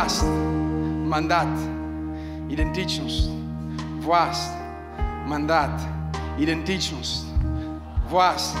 Власт, 0.00 0.24
мандат, 1.04 1.58
идентичност, 2.50 3.30
власт, 3.98 4.52
мандат, 5.26 5.80
идентичност, 6.38 7.26
власт, 8.10 8.58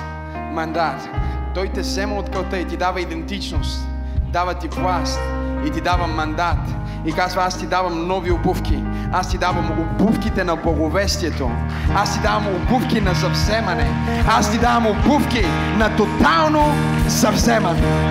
мандат. 0.52 1.08
Той 1.54 1.68
те 1.68 1.80
взема 1.80 2.14
от 2.14 2.30
кълта 2.30 2.58
и 2.58 2.64
ти 2.64 2.76
дава 2.76 3.00
идентичност, 3.00 3.86
дава 4.32 4.54
ти 4.54 4.68
власт 4.68 5.20
и 5.66 5.70
ти 5.70 5.80
дава 5.80 6.06
мандат. 6.06 6.58
И 7.06 7.12
казва, 7.12 7.42
аз 7.42 7.58
ти 7.58 7.66
давам 7.66 8.06
нови 8.06 8.30
обувки. 8.30 8.82
Аз 9.12 9.30
ти 9.30 9.38
давам 9.38 9.70
обувките 9.80 10.44
на 10.44 10.56
благовестието. 10.56 11.50
Аз 11.94 12.14
ти 12.14 12.20
давам 12.22 12.46
обувки 12.46 13.00
на 13.00 13.14
завземане. 13.14 13.90
Аз 14.28 14.50
ти 14.50 14.58
давам 14.58 14.86
обувки 14.86 15.44
на 15.78 15.96
тотално 15.96 16.74
завземане. 17.06 18.10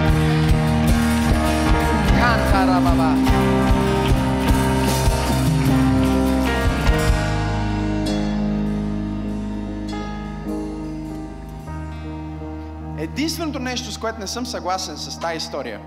Единственото 12.99 13.59
нещо, 13.59 13.91
с 13.91 13.97
което 13.97 14.19
не 14.19 14.27
съм 14.27 14.45
съгласен 14.45 14.97
с 14.97 15.19
тази 15.19 15.37
история, 15.37 15.81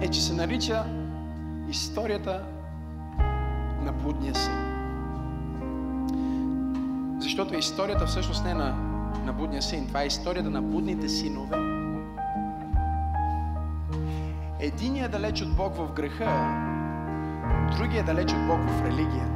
е, 0.00 0.08
че 0.08 0.22
се 0.22 0.32
нарича 0.32 0.84
историята 1.68 2.42
на 3.82 3.92
блудния 3.92 4.34
син. 4.34 4.52
Защото 7.20 7.54
историята 7.54 8.06
всъщност 8.06 8.44
не 8.44 8.50
е 8.50 8.54
на, 8.54 8.74
на 9.24 9.32
блудния 9.32 9.62
син, 9.62 9.86
това 9.86 10.02
е 10.02 10.06
историята 10.06 10.50
на 10.50 10.62
блудните 10.62 11.08
синове, 11.08 11.79
Единият 14.62 15.14
е 15.14 15.18
далеч 15.18 15.42
от 15.42 15.56
Бог 15.56 15.76
в 15.76 15.92
греха, 15.92 16.56
другия 17.76 18.00
е 18.00 18.02
далеч 18.02 18.32
от 18.32 18.46
Бог 18.46 18.60
в 18.68 18.82
религия. 18.84 19.26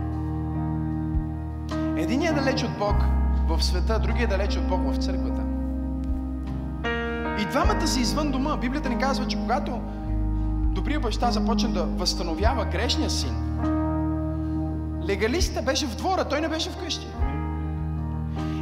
Единият 1.97 2.37
е 2.37 2.41
далеч 2.41 2.63
от 2.63 2.79
Бог 2.79 2.95
в 3.49 3.65
света, 3.65 3.99
другия 3.99 4.25
е 4.25 4.27
далеч 4.27 4.57
от 4.57 4.69
Бог 4.69 4.81
в 4.93 4.97
църквата. 4.97 5.43
И 7.43 7.45
двамата 7.45 7.87
са 7.87 8.01
извън 8.01 8.31
дома. 8.31 8.57
Библията 8.57 8.89
ни 8.89 8.99
казва, 8.99 9.27
че 9.27 9.37
когато 9.37 9.81
добрият 10.75 11.03
баща 11.03 11.31
започна 11.31 11.73
да 11.73 11.85
възстановява 11.85 12.65
грешния 12.65 13.11
син, 13.11 13.35
легалиста 15.09 15.63
беше 15.63 15.87
в 15.87 15.97
двора, 15.97 16.25
той 16.25 16.41
не 16.41 16.49
беше 16.49 16.71
вкъщи. 16.71 17.07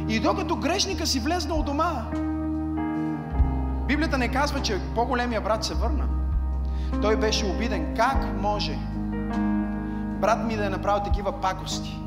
И 0.09 0.19
докато 0.19 0.55
грешника 0.55 1.07
си 1.07 1.19
влезнал 1.19 1.59
у 1.59 1.63
дома, 1.63 2.05
Библията 3.87 4.17
не 4.17 4.27
казва, 4.31 4.61
че 4.61 4.79
по-големия 4.95 5.41
брат 5.41 5.63
се 5.63 5.73
върна. 5.73 6.12
Той 7.01 7.15
беше 7.15 7.45
обиден. 7.45 7.95
Как 7.95 8.41
може 8.41 8.77
брат 10.21 10.45
ми 10.45 10.55
да 10.55 10.65
е 10.65 10.69
направил 10.69 11.03
такива 11.03 11.41
пакости? 11.41 11.99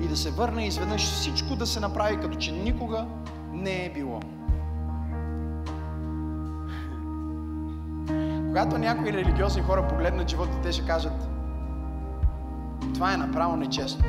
И 0.00 0.08
да 0.08 0.16
се 0.16 0.30
върне 0.30 0.66
изведнъж 0.66 1.02
всичко 1.02 1.56
да 1.56 1.66
се 1.66 1.80
направи, 1.80 2.20
като 2.20 2.38
че 2.38 2.52
никога 2.52 3.06
не 3.52 3.84
е 3.84 3.92
било. 3.92 4.20
Когато 8.46 8.78
някои 8.78 9.12
религиозни 9.12 9.62
хора 9.62 9.88
погледнат 9.88 10.30
живота, 10.30 10.60
те 10.62 10.72
ще 10.72 10.86
кажат, 10.86 11.28
това 12.94 13.12
е 13.12 13.16
направо 13.16 13.56
нечестно. 13.56 14.04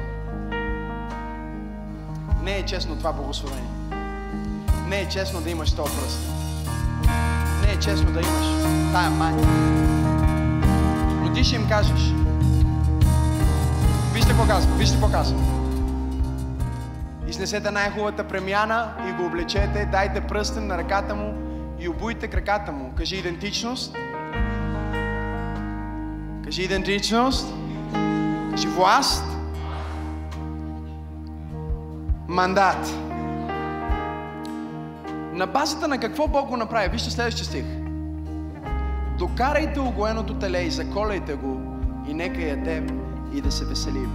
Не 2.44 2.58
е 2.58 2.66
честно 2.66 2.96
това 2.96 3.14
благословение. 3.14 3.70
Не 4.88 5.00
е 5.02 5.08
честно 5.08 5.42
да 5.42 5.50
имаш 5.50 5.76
този 5.76 5.98
пръст 5.98 6.36
не 6.40 6.45
е 7.76 7.80
честно 7.80 8.12
да 8.12 8.20
имаш 8.20 8.46
тая 8.94 9.10
ти 11.36 11.44
ще 11.44 11.56
им 11.56 11.70
кажеш. 11.70 12.14
Вижте 14.14 14.30
какво 14.30 14.48
казва, 14.48 14.76
вижте 14.76 14.96
какво 14.96 15.12
казва. 15.12 15.40
Изнесете 17.28 17.72
най-хубавата 17.72 18.28
премяна 18.28 18.94
и 19.10 19.12
го 19.12 19.26
облечете, 19.26 19.90
дайте 19.92 20.22
пръстен 20.22 20.68
на 20.68 20.78
ръката 20.78 21.16
му 21.16 21.34
и 21.80 21.90
обуйте 21.90 22.28
краката 22.28 22.72
му. 22.72 22.94
Кажи 22.98 23.16
идентичност. 23.16 23.96
Кажи 26.44 26.62
идентичност. 26.62 27.54
Кажи 28.52 28.68
власт. 28.68 29.24
мандат. 32.28 33.05
На 35.36 35.48
базата 35.48 35.88
на 35.88 35.98
какво 35.98 36.28
Бог 36.28 36.50
го 36.50 36.58
направи? 36.58 36.90
Вижте 36.90 37.12
следващия 37.12 37.46
стих. 37.46 37.66
Докарайте 39.18 39.80
огоеното 39.80 40.34
теле 40.34 40.62
и 40.62 40.72
заколяйте 40.72 41.36
го 41.36 41.62
и 42.08 42.14
нека 42.14 42.42
яде 42.42 42.84
и 43.34 43.42
да 43.42 43.52
се 43.52 43.66
веселим. 43.66 44.12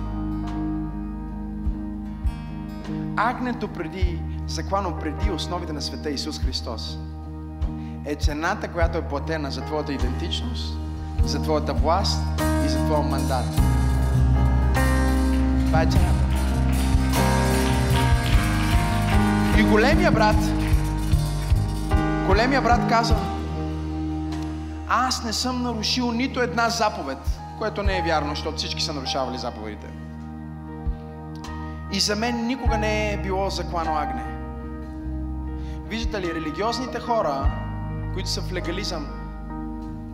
Агнето 3.17 3.69
преди, 3.69 4.21
заклано 4.47 4.99
преди 5.01 5.31
основите 5.31 5.73
на 5.73 5.83
света 5.83 6.11
Исус 6.11 6.41
Христос 6.41 6.99
е 8.05 8.15
цената, 8.15 8.69
която 8.69 8.99
е 8.99 9.09
платена 9.09 9.51
за 9.51 9.61
твоята 9.61 9.93
идентичност, 9.93 10.79
за 11.25 11.43
твоята 11.43 11.73
власт 11.73 12.23
и 12.67 12.69
за 12.69 12.85
твоя 12.85 13.03
мандат. 13.03 13.47
Това 15.67 15.83
е 15.83 15.87
цената. 15.87 16.25
И 19.59 19.63
големия 19.63 20.13
брат, 20.13 20.60
големия 22.31 22.63
брат 22.63 22.89
каза, 22.89 23.17
аз 24.89 25.25
не 25.25 25.33
съм 25.33 25.63
нарушил 25.63 26.13
нито 26.13 26.41
една 26.41 26.69
заповед, 26.69 27.19
което 27.59 27.83
не 27.83 27.99
е 27.99 28.03
вярно, 28.03 28.29
защото 28.31 28.57
всички 28.57 28.83
са 28.83 28.93
нарушавали 28.93 29.39
заповедите. 29.39 29.87
И 31.93 32.01
за 32.01 32.17
мен 32.17 32.47
никога 32.47 32.79
не 32.79 33.13
е 33.13 33.17
било 33.17 33.51
заклано 33.51 33.97
агне. 33.97 34.25
Виждате 35.87 36.21
ли, 36.21 36.35
религиозните 36.35 37.01
хора, 37.01 37.51
които 38.15 38.29
са 38.29 38.41
в 38.41 38.53
легализъм, 38.53 39.07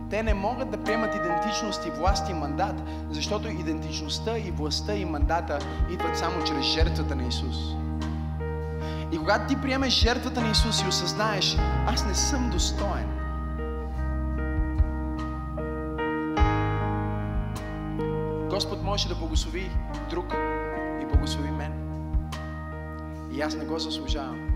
те 0.09 0.23
не 0.23 0.33
могат 0.33 0.71
да 0.71 0.83
приемат 0.83 1.15
идентичност 1.15 1.85
и 1.85 1.89
власт 1.89 2.29
и 2.29 2.33
мандат, 2.33 2.83
защото 3.11 3.49
идентичността 3.49 4.37
и 4.37 4.51
властта 4.51 4.95
и 4.95 5.05
мандата 5.05 5.59
идват 5.91 6.17
само 6.17 6.43
чрез 6.43 6.65
жертвата 6.65 7.15
на 7.15 7.23
Исус. 7.23 7.86
И 9.11 9.17
когато 9.17 9.47
ти 9.47 9.61
приемеш 9.61 9.93
жертвата 9.93 10.41
на 10.41 10.51
Исус 10.51 10.81
и 10.81 10.87
осъзнаеш, 10.87 11.57
аз 11.87 12.05
не 12.05 12.15
съм 12.15 12.49
достоен, 12.49 13.17
Господ 18.57 18.83
можеше 18.83 19.07
да 19.07 19.15
благослови 19.15 19.71
друг 20.09 20.33
и 21.01 21.05
благослови 21.05 21.51
мен. 21.51 21.73
И 23.31 23.41
аз 23.41 23.55
не 23.55 23.65
го 23.65 23.79
заслужавам. 23.79 24.49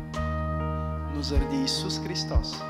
Но 1.15 1.21
заради 1.21 1.57
Исус 1.57 1.99
Христос 1.99 2.61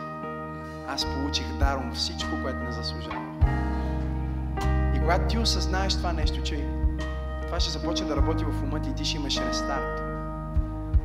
аз 0.88 1.05
получих 1.05 1.57
даром 1.59 1.91
всичко, 1.93 2.29
което 2.43 2.59
не 2.59 2.71
заслужавам. 2.71 3.39
И 4.95 4.99
когато 4.99 5.27
ти 5.27 5.38
осъзнаеш 5.38 5.95
това 5.95 6.13
нещо, 6.13 6.41
че 6.43 6.67
това 7.47 7.59
ще 7.59 7.71
започне 7.71 8.07
да 8.07 8.15
работи 8.15 8.43
в 8.43 8.63
ума 8.63 8.82
ти 8.82 8.89
и 8.89 8.95
ти 8.95 9.05
ще 9.05 9.17
имаш 9.17 9.38
рестарт. 9.38 10.00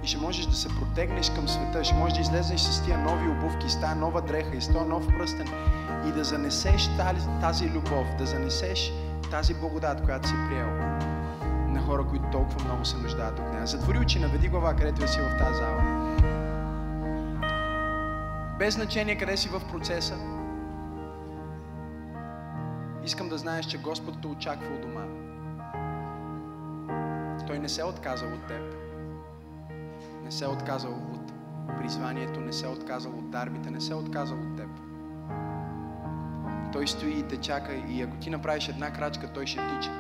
И 0.07 0.09
ще 0.09 0.19
можеш 0.19 0.47
да 0.47 0.57
се 0.57 0.69
протегнеш 0.69 1.31
към 1.31 1.49
света, 1.49 1.85
ще 1.85 1.95
можеш 1.95 2.15
да 2.15 2.21
излезеш 2.21 2.61
с 2.61 2.85
тия 2.85 2.99
нови 2.99 3.29
обувки, 3.29 3.71
с 3.71 3.81
тази 3.81 3.99
нова 3.99 4.23
дреха 4.23 4.57
и 4.57 4.61
с 4.61 4.73
този 4.73 4.89
нов 4.89 5.07
пръстен 5.07 5.49
и 6.09 6.13
да 6.13 6.25
занесеш 6.25 6.91
тази, 7.41 7.71
любов, 7.71 8.17
да 8.19 8.27
занесеш 8.27 8.93
тази 9.31 9.55
благодат, 9.55 10.05
която 10.05 10.29
си 10.29 10.35
приел 10.49 10.69
на 11.69 11.83
хора, 11.87 12.07
които 12.11 12.25
толкова 12.33 12.65
много 12.65 12.85
се 12.85 12.97
нуждаят 12.97 13.39
от 13.39 13.53
нея. 13.53 13.67
Затвори 13.67 13.99
очи, 13.99 14.19
наведи 14.19 14.49
глава, 14.49 14.75
където 14.75 15.05
е 15.05 15.09
си 15.09 15.21
в 15.21 15.39
тази 15.39 15.55
зала. 15.55 15.83
Без 18.59 18.75
значение 18.75 19.19
къде 19.19 19.37
си 19.37 19.49
в 19.49 19.61
процеса, 19.73 20.15
искам 23.05 23.29
да 23.29 23.39
знаеш, 23.39 23.67
че 23.67 23.79
Господ 23.79 24.21
те 24.23 24.27
очаква 24.27 24.69
у 24.75 24.81
дома. 24.81 25.05
Той 27.47 27.59
не 27.59 27.69
се 27.69 27.81
е 27.81 27.85
отказал 27.85 28.29
от 28.29 28.47
теб. 28.47 28.86
Не 30.27 30.33
се 30.33 30.45
е 30.45 30.49
отказал 30.49 30.91
от 30.91 31.33
призванието, 31.79 32.41
не 32.41 32.53
се 32.53 32.67
е 32.67 32.69
отказал 32.69 33.13
от 33.13 33.31
дарбите, 33.31 33.71
не 33.71 33.81
се 33.81 33.93
е 33.93 33.97
отказал 33.97 34.39
от 34.39 34.57
теб. 34.57 34.69
Той 36.73 36.89
стои 36.89 37.19
и 37.19 37.23
те 37.23 37.37
чака 37.37 37.73
и 37.89 38.03
ако 38.03 38.17
ти 38.17 38.31
направиш 38.31 38.69
една 38.69 38.93
крачка, 38.93 39.33
той 39.35 39.47
ще 39.47 39.57
тича. 39.57 39.91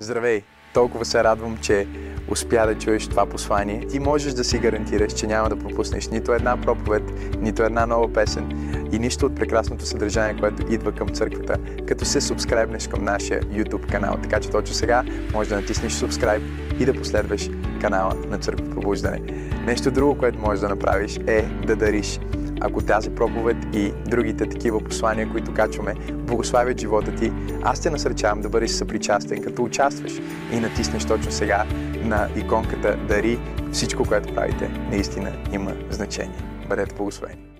Здравей! 0.00 0.42
Толкова 0.74 1.04
се 1.04 1.24
радвам, 1.24 1.56
че 1.56 1.88
успя 2.30 2.66
да 2.66 2.78
чуеш 2.78 3.08
това 3.08 3.26
послание. 3.26 3.86
Ти 3.86 4.00
можеш 4.00 4.32
да 4.32 4.44
си 4.44 4.58
гарантираш, 4.58 5.12
че 5.12 5.26
няма 5.26 5.48
да 5.48 5.58
пропуснеш 5.58 6.08
нито 6.08 6.32
една 6.32 6.60
проповед, 6.60 7.02
нито 7.40 7.62
една 7.62 7.86
нова 7.86 8.12
песен 8.12 8.50
и 8.92 8.98
нищо 8.98 9.26
от 9.26 9.36
прекрасното 9.36 9.86
съдържание, 9.86 10.40
което 10.40 10.72
идва 10.72 10.92
към 10.92 11.08
църквата, 11.08 11.58
като 11.86 12.04
се 12.04 12.20
субскрайбнеш 12.20 12.88
към 12.88 13.04
нашия 13.04 13.42
YouTube 13.42 13.90
канал. 13.90 14.18
Така 14.22 14.40
че 14.40 14.50
точно 14.50 14.74
сега 14.74 15.04
можеш 15.32 15.48
да 15.48 15.60
натиснеш 15.60 15.92
subscribe 15.92 16.42
и 16.78 16.84
да 16.84 16.94
последваш 16.94 17.50
канала 17.84 18.14
на 18.28 18.38
Църква 18.38 18.70
Пробуждане. 18.70 19.20
Нещо 19.66 19.90
друго, 19.90 20.18
което 20.18 20.38
можеш 20.38 20.60
да 20.60 20.68
направиш 20.68 21.18
е 21.26 21.42
да 21.66 21.76
дариш 21.76 22.20
ако 22.60 22.82
тази 22.82 23.10
проповед 23.10 23.56
и 23.72 23.92
другите 24.06 24.48
такива 24.48 24.80
послания, 24.80 25.30
които 25.32 25.54
качваме, 25.54 25.94
благославят 26.12 26.80
живота 26.80 27.14
ти, 27.14 27.32
аз 27.62 27.80
те 27.80 27.90
насърчавам 27.90 28.40
да 28.40 28.48
бъдеш 28.48 28.70
съпричастен, 28.70 29.42
като 29.42 29.64
участваш 29.64 30.12
и 30.52 30.60
натиснеш 30.60 31.04
точно 31.04 31.32
сега 31.32 31.64
на 32.04 32.28
иконката 32.36 32.96
Дари. 33.08 33.38
Всичко, 33.72 34.04
което 34.04 34.34
правите, 34.34 34.70
наистина 34.90 35.32
има 35.52 35.72
значение. 35.90 36.38
Бъдете 36.68 36.94
благословени! 36.94 37.53